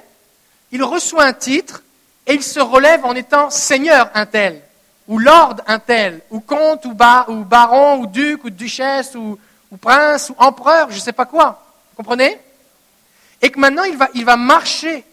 il 0.72 0.84
reçoit 0.84 1.24
un 1.24 1.34
titre 1.34 1.84
et 2.28 2.36
il 2.36 2.44
se 2.44 2.60
relève 2.60 3.04
en 3.06 3.16
étant 3.16 3.50
seigneur 3.50 4.12
un 4.14 4.26
tel, 4.28 4.62
ou 5.08 5.18
lord 5.18 5.56
un 5.66 5.80
tel, 5.80 6.22
ou 6.30 6.40
comte, 6.40 6.86
ou, 6.86 6.94
baron, 6.94 7.98
ou 7.98 8.06
duc, 8.06 8.44
ou 8.44 8.50
duchesse, 8.52 9.16
ou, 9.16 9.38
prince, 9.82 10.30
ou 10.30 10.36
empereur, 10.38 10.92
je 10.92 10.98
ne 10.98 11.02
sais 11.02 11.14
pas 11.14 11.26
quoi. 11.26 11.66
Vous 11.92 11.98
comprenez? 11.98 12.40
Et 13.42 13.50
que 13.50 13.60
maintenant, 13.60 13.84
il 14.14 14.26
va 14.26 14.36
marcher 14.38 15.04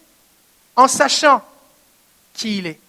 en 0.76 0.89
sachant 0.89 1.43
qui 2.37 2.59
il 2.59 2.66
est. 2.66 2.80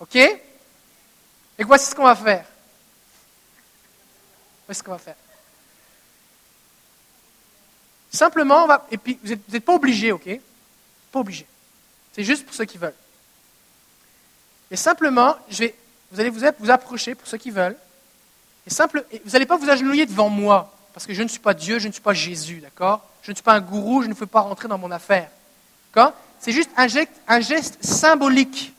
OK? 0.00 0.16
Et 0.16 1.64
voici 1.64 1.90
ce 1.90 1.94
qu'on 1.94 2.04
va 2.04 2.16
faire. 2.16 2.44
Voici 4.66 4.78
ce 4.78 4.82
qu'on 4.82 4.92
va 4.92 4.98
faire. 4.98 5.16
Simplement, 8.10 8.66
vous 8.66 9.06
n'êtes 9.24 9.64
pas 9.64 9.74
obligé, 9.74 10.12
ok? 10.12 10.40
Pas 11.12 11.20
obligé. 11.20 11.46
C'est 12.12 12.24
juste 12.24 12.44
pour 12.44 12.54
ceux 12.54 12.64
qui 12.64 12.78
veulent. 12.78 12.94
Et 14.70 14.76
simplement, 14.76 15.36
vous 16.10 16.20
allez 16.20 16.30
vous, 16.30 16.40
vous 16.58 16.70
approcher 16.70 17.14
pour 17.14 17.28
ceux 17.28 17.38
qui 17.38 17.50
veulent. 17.50 17.76
Et 18.66 18.70
simple, 18.70 19.04
vous 19.24 19.30
n'allez 19.30 19.46
pas 19.46 19.56
vous 19.56 19.68
agenouiller 19.68 20.06
devant 20.06 20.28
moi, 20.28 20.74
parce 20.92 21.06
que 21.06 21.14
je 21.14 21.22
ne 21.22 21.28
suis 21.28 21.38
pas 21.38 21.54
Dieu, 21.54 21.78
je 21.78 21.86
ne 21.88 21.92
suis 21.92 22.02
pas 22.02 22.14
Jésus, 22.14 22.60
d'accord? 22.60 23.06
Je 23.22 23.30
ne 23.30 23.36
suis 23.36 23.44
pas 23.44 23.54
un 23.54 23.60
gourou, 23.60 24.02
je 24.02 24.08
ne 24.08 24.14
peux 24.14 24.26
pas 24.26 24.40
rentrer 24.40 24.66
dans 24.66 24.78
mon 24.78 24.90
affaire. 24.90 25.30
D'accord? 25.92 26.14
C'est 26.38 26.52
juste 26.52 26.70
un 26.76 26.86
geste, 26.88 27.12
un 27.26 27.40
geste 27.40 27.82
symbolique, 27.84 28.72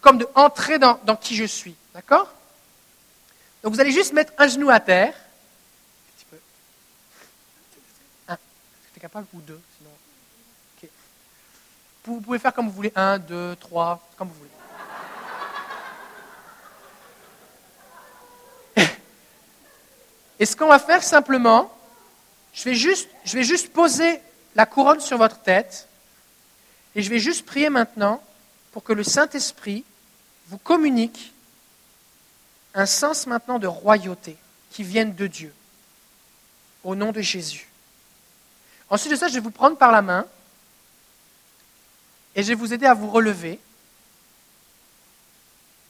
comme 0.00 0.18
de 0.18 0.28
entrer 0.34 0.78
dans, 0.78 1.16
qui 1.20 1.34
je 1.36 1.44
suis, 1.44 1.74
d'accord? 1.94 2.32
Donc 3.62 3.72
vous 3.72 3.80
allez 3.80 3.92
juste 3.92 4.12
mettre 4.12 4.32
un 4.38 4.46
genou 4.46 4.70
à 4.70 4.80
terre, 4.80 5.14
capable? 9.06 9.26
Ou 9.34 9.40
deux 9.40 9.60
sinon. 9.78 9.90
Vous 12.06 12.20
pouvez 12.20 12.38
faire 12.38 12.52
comme 12.52 12.66
vous 12.66 12.72
voulez, 12.72 12.92
un, 12.94 13.18
deux, 13.18 13.56
trois, 13.56 14.00
comme 14.16 14.28
vous 14.28 14.34
voulez. 14.34 14.50
Et 20.38 20.46
ce 20.46 20.54
qu'on 20.56 20.68
va 20.68 20.78
faire 20.78 21.02
simplement, 21.02 21.72
je 22.52 22.64
vais, 22.64 22.74
juste, 22.74 23.08
je 23.24 23.36
vais 23.36 23.42
juste 23.42 23.72
poser 23.72 24.20
la 24.54 24.66
couronne 24.66 25.00
sur 25.00 25.18
votre 25.18 25.40
tête 25.40 25.88
et 26.96 27.02
je 27.02 27.10
vais 27.10 27.18
juste 27.18 27.44
prier 27.44 27.68
maintenant 27.68 28.22
pour 28.72 28.82
que 28.82 28.94
le 28.94 29.04
Saint-Esprit 29.04 29.84
vous 30.48 30.56
communique 30.56 31.34
un 32.74 32.86
sens 32.86 33.26
maintenant 33.26 33.58
de 33.58 33.66
royauté 33.66 34.36
qui 34.70 34.82
vienne 34.82 35.14
de 35.14 35.26
Dieu, 35.26 35.54
au 36.84 36.94
nom 36.94 37.12
de 37.12 37.20
Jésus. 37.20 37.68
Ensuite 38.88 39.12
de 39.12 39.16
ça, 39.16 39.28
je 39.28 39.34
vais 39.34 39.40
vous 39.40 39.50
prendre 39.50 39.76
par 39.76 39.92
la 39.92 40.00
main 40.00 40.26
et 42.34 42.42
je 42.42 42.48
vais 42.48 42.54
vous 42.54 42.72
aider 42.72 42.86
à 42.86 42.94
vous 42.94 43.10
relever. 43.10 43.60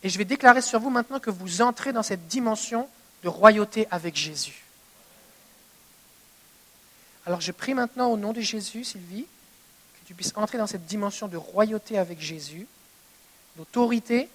Et 0.02 0.08
je 0.08 0.18
vais 0.18 0.24
déclarer 0.24 0.60
sur 0.60 0.80
vous 0.80 0.90
maintenant 0.90 1.20
que 1.20 1.30
vous 1.30 1.62
entrez 1.62 1.92
dans 1.92 2.02
cette 2.02 2.26
dimension 2.26 2.88
de 3.22 3.28
royauté 3.28 3.86
avec 3.92 4.16
Jésus. 4.16 4.64
Alors 7.26 7.40
je 7.40 7.52
prie 7.52 7.74
maintenant 7.74 8.08
au 8.08 8.16
nom 8.16 8.32
de 8.32 8.40
Jésus, 8.40 8.84
Sylvie, 8.84 9.26
tu 10.06 10.14
puisses 10.14 10.32
entrer 10.36 10.56
dans 10.56 10.68
cette 10.68 10.86
dimension 10.86 11.26
de 11.26 11.36
royauté 11.36 11.98
avec 11.98 12.20
Jésus, 12.20 12.66
d'autorité, 13.56 14.28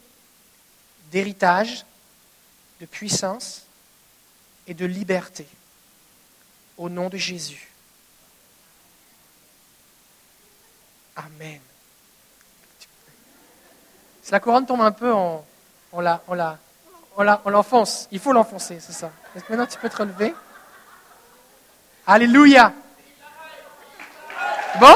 d'héritage, 1.11 1.85
de 2.81 2.85
puissance 2.85 3.63
et 4.67 4.73
de 4.73 4.85
liberté. 4.85 5.47
Au 6.77 6.89
nom 6.89 7.09
de 7.09 7.17
Jésus. 7.17 7.69
Amen. 11.15 11.59
Si 14.23 14.31
la 14.31 14.39
couronne 14.39 14.65
tombe 14.65 14.81
un 14.81 14.91
peu, 14.91 15.13
on, 15.13 15.43
on 15.93 16.01
la, 16.01 16.21
on 16.27 16.33
la, 16.33 16.57
on 17.15 17.49
l'enfonce. 17.49 18.07
Il 18.11 18.19
faut 18.19 18.33
l'enfoncer, 18.33 18.79
c'est 18.79 18.93
ça. 18.93 19.11
maintenant 19.49 19.65
tu 19.65 19.77
peux 19.77 19.89
te 19.89 19.97
relever. 19.97 20.33
Alléluia. 22.07 22.73
Bon? 24.79 24.95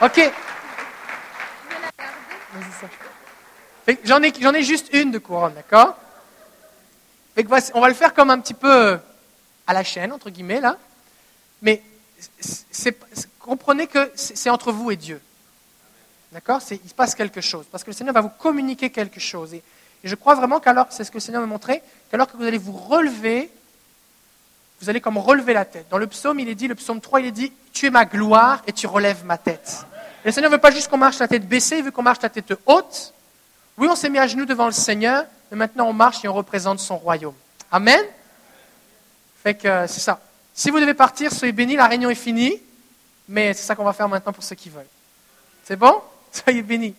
Ok. 0.00 0.32
J'en 4.04 4.22
ai, 4.22 4.32
j'en 4.40 4.54
ai 4.54 4.62
juste 4.62 4.90
une 4.92 5.10
de 5.10 5.18
couronne, 5.18 5.54
d'accord? 5.54 5.96
On 7.74 7.80
va 7.80 7.88
le 7.88 7.94
faire 7.94 8.14
comme 8.14 8.30
un 8.30 8.38
petit 8.38 8.54
peu 8.54 8.98
à 9.66 9.72
la 9.72 9.82
chaîne, 9.82 10.12
entre 10.12 10.30
guillemets, 10.30 10.60
là. 10.60 10.76
Mais 11.62 11.82
comprenez 13.40 13.86
que 13.86 14.10
c'est 14.14 14.50
entre 14.50 14.72
vous 14.72 14.90
et 14.90 14.96
Dieu. 14.96 15.20
D'accord? 16.32 16.60
Il 16.70 16.88
se 16.88 16.94
passe 16.94 17.14
quelque 17.14 17.40
chose. 17.40 17.66
Parce 17.70 17.82
que 17.82 17.90
le 17.90 17.96
Seigneur 17.96 18.14
va 18.14 18.20
vous 18.20 18.28
communiquer 18.28 18.90
quelque 18.90 19.20
chose. 19.20 19.54
Et, 19.54 19.62
je 20.04 20.14
crois 20.14 20.34
vraiment 20.34 20.60
qu'alors, 20.60 20.86
c'est 20.90 21.02
ce 21.02 21.10
que 21.10 21.16
le 21.16 21.20
Seigneur 21.20 21.40
m'a 21.40 21.48
montré, 21.48 21.82
qu'alors 22.10 22.30
que 22.30 22.36
vous 22.36 22.44
allez 22.44 22.58
vous 22.58 22.72
relever, 22.72 23.50
vous 24.80 24.88
allez 24.88 25.00
comme 25.00 25.18
relever 25.18 25.52
la 25.52 25.64
tête. 25.64 25.86
Dans 25.90 25.98
le 25.98 26.06
psaume, 26.06 26.38
il 26.40 26.48
est 26.48 26.54
dit, 26.54 26.68
le 26.68 26.74
psaume 26.74 27.00
3, 27.00 27.20
il 27.20 27.26
est 27.26 27.32
dit, 27.32 27.52
tu 27.72 27.86
es 27.86 27.90
ma 27.90 28.04
gloire 28.04 28.62
et 28.66 28.72
tu 28.72 28.86
relèves 28.86 29.24
ma 29.24 29.38
tête. 29.38 29.84
le 30.24 30.30
Seigneur 30.30 30.50
ne 30.50 30.56
veut 30.56 30.60
pas 30.60 30.70
juste 30.70 30.88
qu'on 30.88 30.98
marche 30.98 31.18
la 31.18 31.28
tête 31.28 31.48
baissée, 31.48 31.78
il 31.78 31.84
veut 31.84 31.90
qu'on 31.90 32.02
marche 32.02 32.22
la 32.22 32.28
tête 32.28 32.52
haute. 32.66 33.12
Oui, 33.76 33.88
on 33.90 33.96
s'est 33.96 34.08
mis 34.08 34.18
à 34.18 34.26
genoux 34.26 34.44
devant 34.44 34.66
le 34.66 34.72
Seigneur, 34.72 35.24
mais 35.50 35.56
maintenant 35.56 35.88
on 35.88 35.92
marche 35.92 36.24
et 36.24 36.28
on 36.28 36.34
représente 36.34 36.80
son 36.80 36.96
royaume. 36.96 37.34
Amen 37.70 38.00
Fait 39.42 39.54
que 39.54 39.86
c'est 39.86 40.00
ça. 40.00 40.20
Si 40.54 40.70
vous 40.70 40.80
devez 40.80 40.94
partir, 40.94 41.32
soyez 41.32 41.52
bénis, 41.52 41.76
la 41.76 41.86
réunion 41.86 42.10
est 42.10 42.16
finie, 42.16 42.60
mais 43.28 43.54
c'est 43.54 43.62
ça 43.62 43.74
qu'on 43.74 43.84
va 43.84 43.92
faire 43.92 44.08
maintenant 44.08 44.32
pour 44.32 44.42
ceux 44.42 44.56
qui 44.56 44.70
veulent. 44.70 44.86
C'est 45.64 45.76
bon? 45.76 46.00
Soyez 46.32 46.62
bénis. 46.62 46.94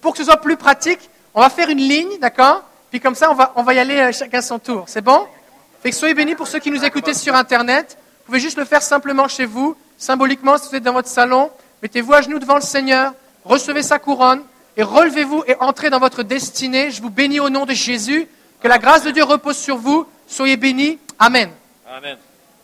Pour 0.00 0.12
que 0.12 0.18
ce 0.18 0.24
soit 0.24 0.40
plus 0.40 0.56
pratique, 0.56 1.00
on 1.34 1.40
va 1.40 1.50
faire 1.50 1.68
une 1.68 1.78
ligne, 1.78 2.18
d'accord? 2.20 2.64
Comme 3.00 3.14
ça, 3.14 3.30
on 3.30 3.34
va, 3.34 3.52
on 3.56 3.62
va 3.62 3.74
y 3.74 3.78
aller 3.78 3.96
euh, 3.96 4.12
chacun 4.12 4.40
son 4.40 4.58
tour. 4.58 4.84
C'est 4.86 5.00
bon? 5.00 5.26
Fait 5.82 5.90
que 5.90 5.96
soyez 5.96 6.14
bénis 6.14 6.34
pour 6.34 6.48
ceux 6.48 6.58
qui 6.58 6.70
nous 6.70 6.84
écoutent 6.84 7.12
sur 7.14 7.34
Internet. 7.34 7.98
Vous 8.20 8.26
pouvez 8.26 8.40
juste 8.40 8.58
le 8.58 8.64
faire 8.64 8.82
simplement 8.82 9.28
chez 9.28 9.44
vous, 9.44 9.76
symboliquement, 9.98 10.58
si 10.58 10.68
vous 10.68 10.76
êtes 10.76 10.82
dans 10.82 10.92
votre 10.92 11.08
salon. 11.08 11.50
Mettez-vous 11.82 12.12
à 12.12 12.22
genoux 12.22 12.38
devant 12.38 12.56
le 12.56 12.60
Seigneur, 12.60 13.12
recevez 13.44 13.82
sa 13.82 13.98
couronne 13.98 14.42
et 14.76 14.82
relevez-vous 14.82 15.44
et 15.46 15.54
entrez 15.60 15.90
dans 15.90 16.00
votre 16.00 16.22
destinée. 16.22 16.90
Je 16.90 17.00
vous 17.02 17.10
bénis 17.10 17.40
au 17.40 17.50
nom 17.50 17.66
de 17.66 17.72
Jésus. 17.72 18.26
Que 18.62 18.68
la 18.68 18.78
grâce 18.78 19.04
de 19.04 19.10
Dieu 19.10 19.24
repose 19.24 19.56
sur 19.56 19.76
vous. 19.76 20.06
Soyez 20.26 20.56
bénis. 20.56 20.98
Amen. 21.18 21.50